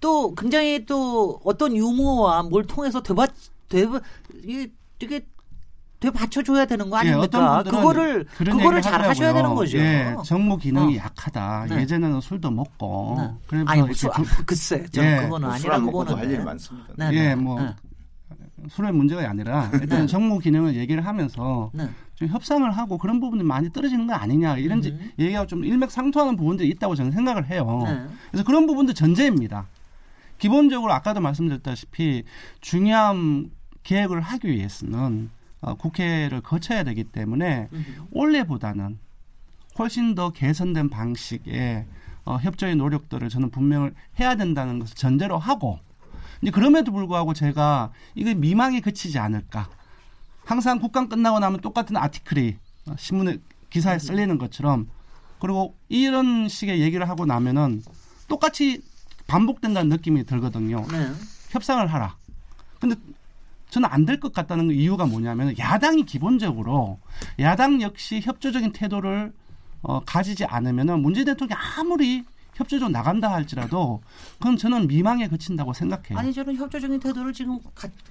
또 0.00 0.34
굉장히 0.34 0.86
또 0.86 1.38
어떤 1.44 1.76
유머와 1.76 2.44
뭘 2.44 2.66
통해서 2.66 3.02
되받 3.02 3.32
되바 3.68 4.00
이게 4.44 4.72
되게 4.98 5.26
되 6.02 6.10
받쳐줘야 6.10 6.64
되는 6.66 6.90
거 6.90 6.96
예, 7.04 7.10
아닙니까? 7.12 7.62
분들은 7.62 7.78
그거를 7.78 8.24
그거를 8.34 8.82
잘 8.82 9.00
하셔야. 9.02 9.32
되는 9.32 9.54
거죠. 9.54 9.78
예, 9.78 10.16
정무 10.24 10.56
기능이 10.58 10.98
어. 10.98 11.02
약하다. 11.04 11.66
네. 11.68 11.82
예전에는 11.82 12.20
술도 12.20 12.50
먹고. 12.50 13.14
네. 13.18 13.30
그래서 13.46 13.64
아니 13.68 13.82
뭐 13.82 13.92
수, 13.94 14.08
아, 14.08 14.20
두- 14.20 14.44
글쎄 14.44 14.84
저는 14.90 15.08
예. 15.08 15.16
그거는 15.22 15.56
술 15.58 15.70
아니라고 15.72 16.00
할 16.00 16.06
보는데. 16.08 16.34
일이 16.34 16.44
많습니다. 16.44 16.88
네, 16.96 17.06
예, 17.12 17.22
네, 17.28 17.34
뭐 17.36 17.60
네. 17.60 17.72
술의 18.68 18.92
문제가 18.92 19.28
아니라 19.30 19.70
일단 19.74 20.08
정무 20.08 20.40
기능을 20.40 20.74
얘기를 20.74 21.06
하면서 21.06 21.70
네. 21.72 21.88
좀 22.16 22.26
협상을 22.28 22.68
하고 22.72 22.98
그런 22.98 23.20
부분이 23.20 23.44
많이 23.44 23.72
떨어지는 23.72 24.08
거 24.08 24.14
아니냐 24.14 24.56
이런 24.58 24.82
지- 24.82 24.90
음. 24.90 25.10
얘기가 25.20 25.46
좀 25.46 25.64
일맥상통하는 25.64 26.36
부분들이 26.36 26.68
있다고 26.70 26.96
저는 26.96 27.12
생각을 27.12 27.46
해요. 27.48 27.82
네. 27.86 28.06
그래서 28.32 28.44
그런 28.44 28.66
부분도 28.66 28.92
전제입니다. 28.92 29.66
기본적으로 30.38 30.92
아까도 30.92 31.20
말씀드렸다시피 31.20 32.24
중요한 32.60 33.50
계획을 33.84 34.20
하기 34.20 34.48
위해서는 34.48 35.30
어, 35.62 35.74
국회를 35.74 36.40
거쳐야 36.42 36.82
되기 36.82 37.04
때문에 37.04 37.68
음. 37.72 38.06
올해보다는 38.10 38.98
훨씬 39.78 40.14
더 40.14 40.30
개선된 40.30 40.90
방식의 40.90 41.86
어, 42.24 42.36
협조의 42.36 42.76
노력들을 42.76 43.28
저는 43.28 43.50
분명을 43.50 43.94
해야 44.20 44.36
된다는 44.36 44.78
것을 44.78 44.94
전제로 44.96 45.38
하고 45.38 45.78
이제 46.42 46.50
그럼에도 46.50 46.92
불구하고 46.92 47.32
제가 47.32 47.92
이게 48.14 48.34
미망에 48.34 48.80
그치지 48.80 49.18
않을까. 49.18 49.70
항상 50.44 50.80
국감 50.80 51.08
끝나고 51.08 51.38
나면 51.38 51.60
똑같은 51.60 51.96
아티클이 51.96 52.56
어, 52.88 52.94
신문에 52.98 53.38
기사에 53.70 53.98
쓸리는 53.98 54.36
것처럼 54.38 54.88
그리고 55.38 55.76
이런 55.88 56.48
식의 56.48 56.80
얘기를 56.80 57.08
하고 57.08 57.24
나면은 57.24 57.82
똑같이 58.28 58.82
반복된다는 59.28 59.88
느낌이 59.88 60.24
들거든요. 60.24 60.84
네. 60.90 61.12
협상을 61.50 61.84
하라. 61.86 62.16
근데 62.80 62.96
저는 63.72 63.88
안 63.90 64.04
될 64.04 64.20
것 64.20 64.32
같다는 64.34 64.70
이유가 64.70 65.06
뭐냐면 65.06 65.56
야당이 65.58 66.04
기본적으로 66.04 66.98
야당 67.40 67.80
역시 67.80 68.20
협조적인 68.22 68.72
태도를 68.72 69.32
어, 69.80 70.00
가지지 70.04 70.44
않으면은 70.44 71.00
문재인 71.00 71.24
대통령이 71.24 71.58
아무리 71.78 72.22
협조적으로 72.54 72.90
나간다 72.92 73.32
할지라도 73.32 74.02
그건 74.38 74.58
저는 74.58 74.86
미망에 74.88 75.26
그친다고 75.26 75.72
생각해요. 75.72 76.18
아니 76.18 76.34
저는 76.34 76.54
협조적인 76.56 77.00
태도를 77.00 77.32
지금 77.32 77.58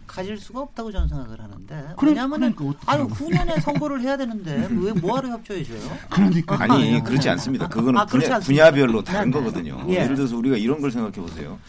가, 0.07 0.23
질 0.23 0.35
수가 0.35 0.61
없다고 0.61 0.91
저는 0.91 1.07
생각을 1.07 1.39
하는데 1.39 1.93
그래- 1.95 2.09
왜냐하면은 2.09 2.55
그러니까 2.55 2.79
어떡하라고. 2.79 3.09
후년에 3.13 3.59
선거를 3.59 4.01
해야 4.01 4.17
되는데 4.17 4.67
왜 4.71 4.91
뭐하러 4.93 5.29
협조해줘요? 5.29 5.79
그러니까 6.09 6.57
아니 6.59 6.97
아, 6.97 7.03
그렇지 7.03 7.29
않습니다. 7.29 7.67
그거는 7.67 7.99
아, 7.99 8.05
분야. 8.07 8.39
분야별로 8.39 9.03
다른 9.03 9.29
네, 9.29 9.37
네. 9.37 9.45
거거든요. 9.45 9.85
예. 9.89 9.93
예를 10.01 10.15
들어서 10.15 10.35
우리가 10.35 10.57
이런 10.57 10.81
걸 10.81 10.89
생각해 10.89 11.13
보세요. 11.21 11.59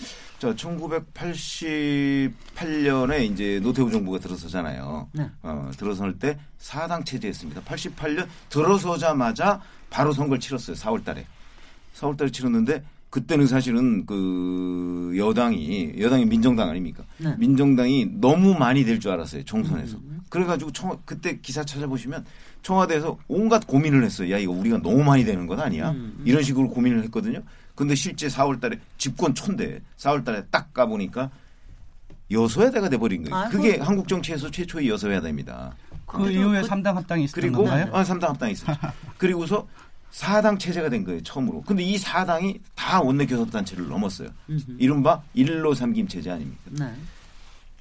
자, 0.42 0.52
1988년에 0.54 3.30
이제 3.30 3.60
노태우 3.62 3.88
정부가 3.92 4.18
들어서잖아요. 4.18 5.08
네. 5.12 5.30
어, 5.40 5.70
들어설 5.76 6.18
때 6.18 6.36
사당 6.58 7.04
체제였습니다. 7.04 7.60
88년 7.60 8.26
들어서자마자 8.48 9.60
바로 9.88 10.12
선거를 10.12 10.40
치렀어요. 10.40 10.74
4월 10.74 11.04
달에. 11.04 11.24
4월 11.94 12.16
달에 12.16 12.32
치렀는데 12.32 12.82
그때는 13.08 13.46
사실은 13.46 14.04
그 14.04 15.14
여당이 15.16 15.92
여당이 16.00 16.26
민정당 16.26 16.70
아닙니까? 16.70 17.04
네. 17.18 17.36
민정당이 17.38 18.14
너무 18.14 18.58
많이 18.58 18.84
될 18.84 18.98
줄 18.98 19.12
알았어요. 19.12 19.44
총선에서. 19.44 19.96
음. 19.98 20.22
그래 20.28 20.44
가지고 20.44 20.72
청 20.72 20.98
그때 21.04 21.38
기사 21.40 21.62
찾아보시면 21.62 22.24
청와대에서 22.62 23.16
온갖 23.28 23.64
고민을 23.68 24.02
했어요. 24.02 24.32
야 24.32 24.38
이거 24.38 24.50
우리가 24.50 24.78
너무 24.78 25.04
많이 25.04 25.24
되는 25.24 25.46
건 25.46 25.60
아니야? 25.60 25.92
음, 25.92 26.16
음. 26.18 26.22
이런 26.24 26.42
식으로 26.42 26.68
고민을 26.70 27.04
했거든요. 27.04 27.44
근데 27.74 27.94
실제 27.94 28.28
4월달에 28.28 28.78
집권 28.98 29.34
초인데 29.34 29.80
4월달에 29.96 30.46
딱 30.50 30.72
가보니까 30.74 31.30
여소야대가 32.30 32.88
돼버린 32.88 33.24
거예요. 33.24 33.36
아이고. 33.36 33.50
그게 33.56 33.78
한국 33.78 34.08
정치에서 34.08 34.50
최초의 34.50 34.88
여소야대입니다. 34.88 35.74
그 36.06 36.30
이후에 36.30 36.60
그- 36.62 36.66
삼 36.66 36.82
3당 36.82 36.94
합당이 36.94 37.24
있었던 37.24 37.40
그리고 37.42 37.64
건가요? 37.64 37.88
아, 37.92 38.02
3당 38.02 38.22
합당이 38.28 38.52
있었죠. 38.52 38.72
그리고서 39.18 39.66
4당 40.12 40.58
체제가 40.58 40.90
된 40.90 41.04
거예요, 41.04 41.22
처음으로. 41.22 41.62
근데 41.62 41.82
이 41.82 41.96
4당이 41.96 42.60
다 42.74 43.00
원내 43.00 43.26
교섭단체를 43.26 43.88
넘었어요. 43.88 44.28
음흠. 44.50 44.76
이른바 44.78 45.22
일로 45.34 45.74
삼김 45.74 46.08
체제 46.08 46.30
아닙니까? 46.30 46.60
네. 46.70 46.92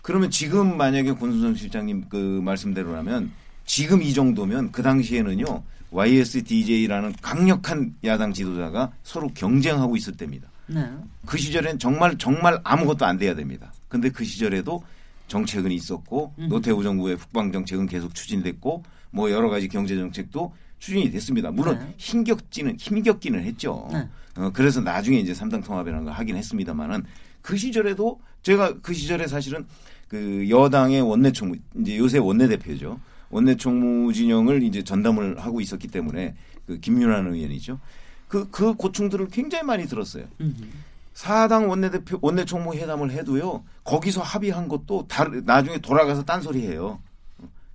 그러면 0.02 0.32
지금 0.32 0.78
만약에 0.78 1.14
권순성 1.14 1.56
실장님 1.56 2.06
그 2.10 2.16
말씀대로라면 2.44 3.32
지금 3.66 4.02
이 4.02 4.14
정도면 4.14 4.72
그 4.72 4.82
당시에는요 4.82 5.64
YSDJ라는 5.92 7.14
강력한 7.22 7.96
야당 8.04 8.34
지도자가 8.34 8.92
서로 9.04 9.30
경쟁하고 9.34 9.96
있을 9.96 10.16
때입니다. 10.16 10.50
네. 10.68 10.90
그 11.26 11.38
시절엔 11.38 11.80
정말 11.80 12.18
정말 12.18 12.60
아무것도 12.64 13.06
안 13.06 13.18
돼야 13.18 13.36
됩니다. 13.36 13.74
근데 13.90 14.10
그 14.10 14.24
시절에도 14.24 14.84
정책은 15.28 15.72
있었고 15.72 16.34
음. 16.40 16.50
노태우 16.50 16.82
정부의 16.82 17.18
북방 17.18 17.52
정책은 17.52 17.88
계속 17.88 18.16
추진됐고 18.16 18.84
뭐 19.12 19.32
여러 19.32 19.50
가지 19.50 19.68
경제 19.68 19.96
정책도 19.96 20.54
추진이 20.80 21.12
됐습니다. 21.12 21.52
물론 21.52 21.78
네. 21.78 21.94
힘겹지는 21.98 22.78
힘겹기는 22.80 23.44
했죠. 23.44 23.88
네. 23.92 24.08
어, 24.38 24.50
그래서 24.54 24.82
나중에 24.82 25.20
이제 25.20 25.34
삼당 25.34 25.62
통합이라는 25.62 26.06
걸 26.06 26.14
하긴 26.14 26.36
했습니다만은 26.38 27.04
그 27.42 27.58
시절에도 27.58 28.20
제가 28.42 28.80
그 28.82 28.94
시절에 28.94 29.28
사실은 29.28 29.66
그 30.08 30.50
여당의 30.50 31.02
원내 31.02 31.32
총무 31.32 31.56
이제 31.80 31.98
요새 31.98 32.18
원내 32.18 32.48
대표죠. 32.48 33.00
원내 33.32 33.56
총무 33.56 34.14
진영을 34.14 34.64
이제 34.64 34.84
전담을 34.84 35.40
하고 35.40 35.62
있었기 35.62 35.88
때문에 35.88 36.36
그 36.68 36.80
김윤환 36.80 37.34
의원이죠. 37.34 37.80
그, 38.28 38.50
그 38.50 38.74
고충들을 38.76 39.28
굉장히 39.28 39.66
많이 39.66 39.88
들었어요. 39.88 40.26
사당 41.14 41.70
원내대표 41.70 42.18
원내 42.22 42.46
총무 42.46 42.76
회담을 42.76 43.12
해도요 43.12 43.64
거기서 43.84 44.22
합의한 44.22 44.68
것도 44.68 45.08
다르, 45.08 45.42
나중에 45.46 45.78
돌아가서 45.80 46.24
딴소리 46.24 46.66
해요 46.66 47.00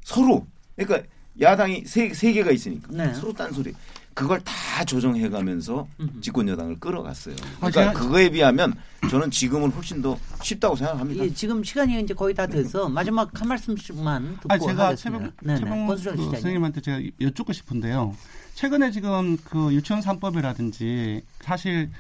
서로 0.03 0.47
그러니까 0.75 1.07
야당이 1.41 1.85
세, 1.85 2.15
세 2.15 2.33
개가 2.33 2.51
있으니까 2.51 2.89
네. 2.91 3.13
서로 3.15 3.33
딴소리 3.33 3.75
그걸 4.17 4.41
다 4.41 4.83
조정해가면서. 4.83 5.87
집권 6.23 6.49
여당을 6.49 6.81
끌어갔어요 6.81 7.37
아, 7.61 7.71
그러니까 7.71 7.93
그거에 7.93 8.31
비하면 8.31 8.73
저는 9.11 9.31
지금은 9.31 9.71
훨씬 9.71 10.01
더 10.01 10.19
쉽다고 10.43 10.75
생각합니다 10.75 11.25
예, 11.25 11.33
지금 11.35 11.63
시간이 11.63 12.01
이제 12.01 12.15
거의 12.15 12.35
다 12.35 12.47
돼서 12.47 12.89
마지막 12.89 13.31
한 13.39 13.47
말씀씩만 13.49 14.39
듣고 14.41 14.53
아 14.55 14.59
제가 14.59 14.87
하겠습니다. 14.87 14.97
최병, 14.97 15.33
네네. 15.43 15.59
최병 15.61 15.87
그. 15.87 16.31
선생님한테 16.31 16.81
제가 16.81 17.01
여쭙고 17.21 17.53
싶은데요. 17.53 18.17
최근에 18.55 18.91
지금 18.91 19.37
그 19.45 19.73
유치원 19.75 20.01
3법이라든지 20.03 21.21
사실 21.43 21.91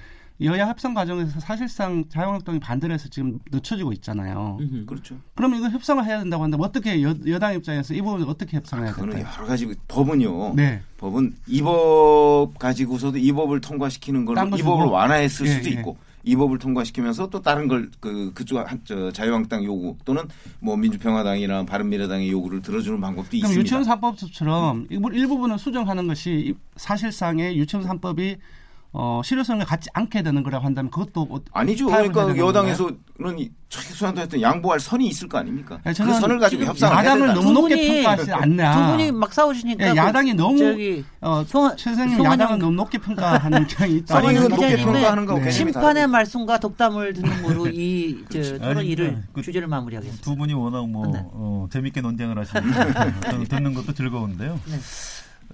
여야 0.43 0.66
협상 0.68 0.93
과정에서 0.93 1.41
사실상 1.41 2.05
자유한국당이 2.11 2.59
반대를 2.61 2.95
해서 2.95 3.09
지금 3.09 3.39
늦춰지고 3.51 3.93
있잖아요. 3.95 4.59
음흠. 4.61 4.84
그렇죠 4.87 5.16
그러면 5.34 5.61
이거 5.61 5.68
협상을 5.70 6.05
해야 6.05 6.18
된다고 6.18 6.45
한다면 6.45 6.66
어떻게 6.66 7.03
여, 7.03 7.14
여당 7.26 7.55
입장에서 7.55 7.95
이 7.95 8.03
부분을 8.03 8.28
어떻게 8.28 8.57
협상해야 8.59 8.93
그거는 8.93 9.14
될까요? 9.14 9.32
여러 9.39 9.47
가지 9.47 9.66
법은요 9.89 10.55
네. 10.55 10.82
법은 10.99 11.34
이 11.47 11.62
법 11.62 12.59
가지고서도 12.59 13.16
이 13.18 13.32
법을 13.32 13.61
통과시키는 13.62 14.24
걸로 14.26 14.37
딴거 14.37 14.59
이 14.59 14.62
법을. 14.62 14.87
완화했을 14.87 15.47
예, 15.47 15.51
수도 15.53 15.68
예. 15.70 15.72
있고 15.74 15.97
이 16.24 16.34
법을 16.37 16.59
통과시키면서 16.59 17.30
또 17.30 17.41
다른 17.41 17.66
걸 17.68 17.89
그 18.01 18.32
그쪽 18.34 18.59
한, 18.59 18.80
저 18.84 19.11
자유한국당 19.12 19.64
요구 19.64 19.97
또는 20.05 20.22
뭐 20.61 20.76
민주평화당이나 20.76 21.64
바른미래당의 21.64 22.30
요구를 22.30 22.61
들어주는 22.62 23.01
방법도 23.01 23.30
그럼 23.30 23.39
있습니다. 23.39 23.61
유치원 23.61 23.84
3법처럼 23.84 24.91
일부분을 25.14 25.59
수정하는 25.59 26.07
것이 26.07 26.55
사실상의 26.76 27.57
유치원 27.57 27.87
3법이 27.87 28.37
어, 28.99 29.20
실효성을 29.22 29.62
갖지 29.66 29.90
않게 29.92 30.22
되는 30.22 30.42
거라고 30.42 30.64
한다면 30.64 30.90
그것도 30.90 31.26
어- 31.30 31.38
아니죠. 31.53 31.84
그러니까 31.86 32.34
여당에서는 32.34 32.97
이 33.38 33.51
최소한도 33.68 34.20
하여튼 34.20 34.40
양보할 34.40 34.80
선이 34.80 35.07
있을 35.09 35.28
거 35.28 35.36
아닙니까? 35.36 35.74
아니, 35.84 35.92
그 35.92 35.94
저는 35.94 36.18
선을 36.18 36.38
가지고 36.38 36.64
협상을 36.64 36.94
해야 36.97 37.05
야당을. 37.05 37.34
너무 37.34 37.42
두 37.42 37.53
높게 37.53 37.74
분이- 37.76 38.03
평가하지 38.05 38.32
않나. 38.32 38.74
두 38.86 38.92
분이 38.92 39.12
막 39.12 39.34
싸우시니까 39.34 39.86
예, 39.92 39.97
야당이 39.97 40.30
그 40.32 40.36
너무 40.38 40.57
저기 40.59 41.05
어, 41.20 41.44
송- 41.47 41.76
최 41.76 41.90
선생님 41.90 42.16
송원영- 42.18 42.32
야당은 42.32 42.59
너무 42.59 42.72
높게 42.72 42.97
평가하는 42.97 43.62
입장이 43.68 43.97
있다. 43.97 44.16
아니, 44.16 44.32
높게 44.49 44.76
평가하는 44.76 45.26
거하고 45.26 45.44
네. 45.44 45.51
심판의. 45.51 46.07
말씀과 46.07 46.59
독담을 46.59 47.12
듣는 47.12 47.42
거로 47.42 47.66
이 47.68 48.24
저, 48.30 48.38
그렇지. 48.38 48.59
토론 48.61 48.82
일을 48.84 49.22
그- 49.34 49.42
주제를 49.42 49.68
마무리하겠습니다. 49.68 50.24
두 50.24 50.36
분이 50.36 50.55
워낙 50.55 50.88
뭐 50.88 51.07
네. 51.09 51.20
어, 51.32 51.66
재밌게 51.70 52.01
논쟁을 52.01 52.38
하시니까 52.38 53.12
듣는 53.51 53.74
것도 53.74 53.92
즐거운데요. 53.92 54.59
네. 54.70 54.78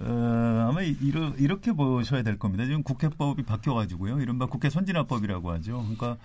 어, 0.01 0.67
아마 0.69 0.81
이러, 0.81 1.29
이렇게 1.37 1.71
보셔야 1.71 2.23
될 2.23 2.39
겁니다. 2.39 2.65
지금 2.65 2.83
국회법이 2.83 3.43
바뀌어가지고요. 3.43 4.19
이른바 4.21 4.47
국회 4.47 4.69
선진화법이라고 4.69 5.51
하죠. 5.51 5.79
그러니까 5.81 6.17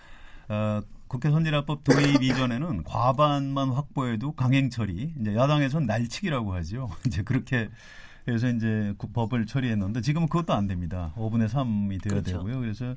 어, 0.49 0.81
국회 1.07 1.31
선진화법 1.31 1.85
도입 1.85 2.23
이전에는 2.23 2.85
과반만 2.85 3.71
확보해도 3.71 4.33
강행 4.33 4.71
처리, 4.71 5.13
이제 5.21 5.35
야당에서는 5.35 5.87
날치기라고 5.87 6.55
하죠. 6.55 6.91
이제 7.07 7.23
그렇게 7.23 7.69
해서 8.27 8.49
이제 8.49 8.95
그 8.99 9.09
법을 9.09 9.47
처리했는데 9.47 10.01
지금은 10.01 10.29
그것도 10.29 10.53
안 10.55 10.67
됩니다. 10.67 11.13
5분의 11.17 11.49
3이 11.49 12.03
돼야 12.03 12.11
그렇죠. 12.11 12.39
되고요. 12.39 12.61
그래서 12.61 12.95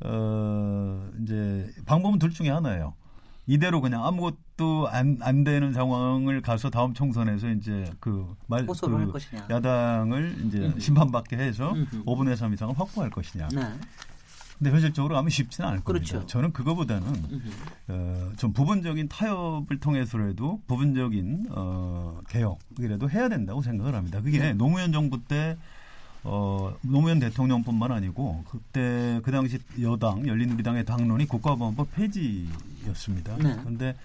어, 0.00 1.10
이제 1.22 1.70
방법은 1.86 2.18
둘 2.18 2.30
중에 2.30 2.50
하나예요. 2.50 2.94
이대로 3.46 3.80
그냥 3.80 4.04
아무것도 4.04 4.88
안, 4.88 5.18
안 5.22 5.44
되는 5.44 5.72
상황을 5.72 6.40
가서 6.40 6.70
다음 6.70 6.94
총선에서 6.94 7.50
이제 7.50 7.90
그 7.98 8.34
말, 8.46 8.66
그 8.66 9.12
것이냐. 9.12 9.46
야당을 9.50 10.36
이제 10.46 10.58
음흠. 10.58 10.80
심판받게 10.80 11.36
해서 11.36 11.72
음흠. 11.72 12.04
5분의 12.04 12.36
3 12.36 12.52
이상을 12.54 12.78
확보할 12.78 13.10
것이냐. 13.10 13.48
네. 13.48 13.62
근데 14.58 14.72
현실적으로 14.72 15.16
아마 15.16 15.30
쉽지는 15.30 15.68
않을 15.70 15.80
겁니다. 15.80 16.06
그렇죠. 16.12 16.26
저는 16.26 16.52
그거보다는. 16.52 17.08
어, 17.88 18.32
좀 18.36 18.52
부분적인 18.52 19.08
타협을 19.08 19.80
통해서라도 19.80 20.60
부분적인 20.66 21.46
어, 21.50 22.20
개혁이라도 22.28 23.08
해야 23.08 23.30
된다고 23.30 23.62
생각을 23.62 23.94
합니다. 23.94 24.20
그게 24.20 24.38
네. 24.38 24.52
노무현 24.52 24.92
정부 24.92 25.24
때 25.24 25.56
어, 26.24 26.74
노무현 26.82 27.18
대통령뿐만 27.18 27.92
아니고 27.92 28.44
그때 28.50 29.20
그 29.24 29.30
당시 29.32 29.58
여당 29.80 30.26
열린우리당의 30.26 30.84
당론이 30.84 31.26
국가보안법 31.26 31.90
폐지였습니다. 31.92 33.36
네. 33.38 33.56
그런데 33.60 33.96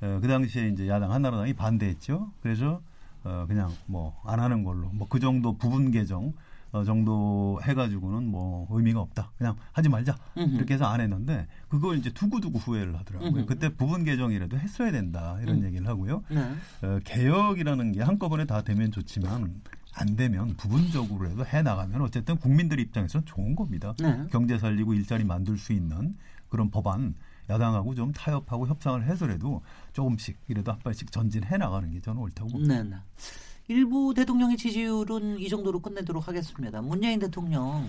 어, 0.00 0.18
그 0.22 0.28
당시에 0.28 0.68
이제 0.68 0.88
야당 0.88 1.12
한나라당이 1.12 1.52
반대했죠. 1.54 2.30
그래서 2.42 2.80
어, 3.24 3.44
그냥 3.46 3.70
뭐 3.86 4.14
안 4.24 4.40
하는 4.40 4.64
걸로 4.64 4.88
뭐 4.92 5.06
그 5.08 5.20
정도 5.20 5.56
부분 5.56 5.90
개정 5.90 6.32
어, 6.72 6.84
정도 6.84 7.58
해가지고는 7.64 8.26
뭐 8.30 8.66
의미가 8.70 9.00
없다. 9.00 9.32
그냥 9.36 9.56
하지 9.72 9.88
말자. 9.88 10.16
음흠. 10.38 10.54
이렇게 10.54 10.74
해서 10.74 10.86
안 10.86 11.00
했는데 11.00 11.46
그걸 11.68 11.98
이제 11.98 12.10
두고두고 12.10 12.58
후회를 12.60 12.96
하더라고요. 12.96 13.28
음흠. 13.30 13.46
그때 13.46 13.68
부분 13.68 14.04
개정이라도 14.04 14.56
했어야 14.56 14.92
된다 14.92 15.36
이런 15.42 15.58
음. 15.58 15.64
얘기를 15.64 15.86
하고요. 15.88 16.22
네. 16.30 16.38
어, 16.82 16.98
개혁이라는 17.04 17.92
게 17.92 18.02
한꺼번에 18.02 18.46
다 18.46 18.62
되면 18.62 18.90
좋지만 18.92 19.60
안 19.94 20.16
되면 20.16 20.54
부분적으로라도 20.56 21.44
해 21.46 21.62
나가면 21.62 22.02
어쨌든 22.02 22.36
국민들 22.36 22.78
입장에서는 22.80 23.26
좋은 23.26 23.54
겁니다. 23.56 23.94
네. 23.98 24.24
경제 24.30 24.58
살리고 24.58 24.94
일자리 24.94 25.24
만들 25.24 25.58
수 25.58 25.72
있는 25.72 26.16
그런 26.48 26.70
법안 26.70 27.14
야당하고 27.48 27.94
좀 27.94 28.12
타협하고 28.12 28.68
협상을 28.68 29.04
해서라도 29.04 29.62
조금씩 29.92 30.38
이라도 30.48 30.72
한 30.72 30.78
발씩 30.80 31.10
전진해 31.10 31.56
나가는 31.56 31.90
게 31.90 32.00
저는 32.00 32.22
옳다고 32.22 32.50
봅니다. 32.50 32.82
네, 32.82 32.90
네. 32.90 32.96
일부 33.68 34.14
대통령의 34.14 34.56
지지율은 34.56 35.38
이 35.38 35.48
정도로 35.48 35.80
끝내도록 35.80 36.26
하겠습니다. 36.28 36.80
문재인 36.82 37.18
대통령 37.18 37.88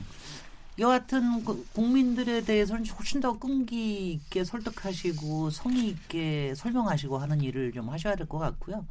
여하튼 0.80 1.44
그 1.44 1.66
국민들에 1.74 2.42
대해서는 2.44 2.86
훨씬 2.88 3.20
더 3.20 3.38
끈기 3.38 4.14
있게 4.14 4.44
설득하시고 4.44 5.50
성의 5.50 5.90
있게 5.90 6.54
설명하시고 6.56 7.18
하는 7.18 7.42
일을 7.42 7.72
좀 7.74 7.90
하셔야 7.90 8.16
될 8.16 8.28
것 8.28 8.38
같고요. 8.40 8.86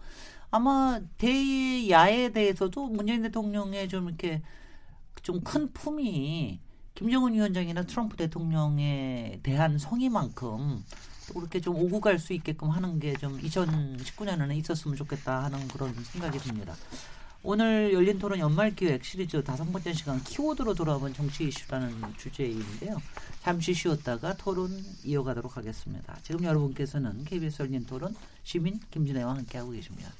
아마 0.50 1.00
대야에 1.18 2.30
대해서도 2.32 2.88
문재인 2.88 3.22
대통령의 3.22 3.88
좀 3.88 4.08
이렇게 4.08 4.42
좀 5.22 5.40
큰 5.44 5.72
품이 5.72 6.58
김정은 6.94 7.34
위원장이나 7.34 7.82
트럼프 7.84 8.16
대통령에 8.16 9.40
대한 9.42 9.78
성의만큼 9.78 10.84
또 11.28 11.34
그렇게 11.34 11.60
좀 11.60 11.76
오고 11.76 12.00
갈 12.00 12.18
수 12.18 12.32
있게끔 12.32 12.70
하는 12.70 12.98
게 12.98 13.14
좀 13.16 13.38
2019년에는 13.40 14.56
있었으면 14.56 14.96
좋겠다 14.96 15.44
하는 15.44 15.68
그런 15.68 15.94
생각이 15.94 16.38
듭니다. 16.38 16.74
오늘 17.42 17.92
열린 17.94 18.18
토론 18.18 18.38
연말 18.38 18.74
기획 18.74 19.02
시리즈 19.04 19.42
다섯 19.44 19.64
번째 19.72 19.92
시간 19.94 20.22
키워드로 20.24 20.74
돌아온 20.74 21.14
정치 21.14 21.44
이슈라는 21.48 22.14
주제인데요. 22.18 23.00
잠시 23.42 23.72
쉬었다가 23.72 24.36
토론 24.36 24.70
이어가도록 25.04 25.56
하겠습니다. 25.56 26.18
지금 26.22 26.44
여러분께서는 26.44 27.24
KBS 27.24 27.62
열린 27.62 27.86
토론 27.86 28.14
시민 28.42 28.78
김진애와 28.90 29.36
함께하고 29.36 29.70
계십니다. 29.70 30.10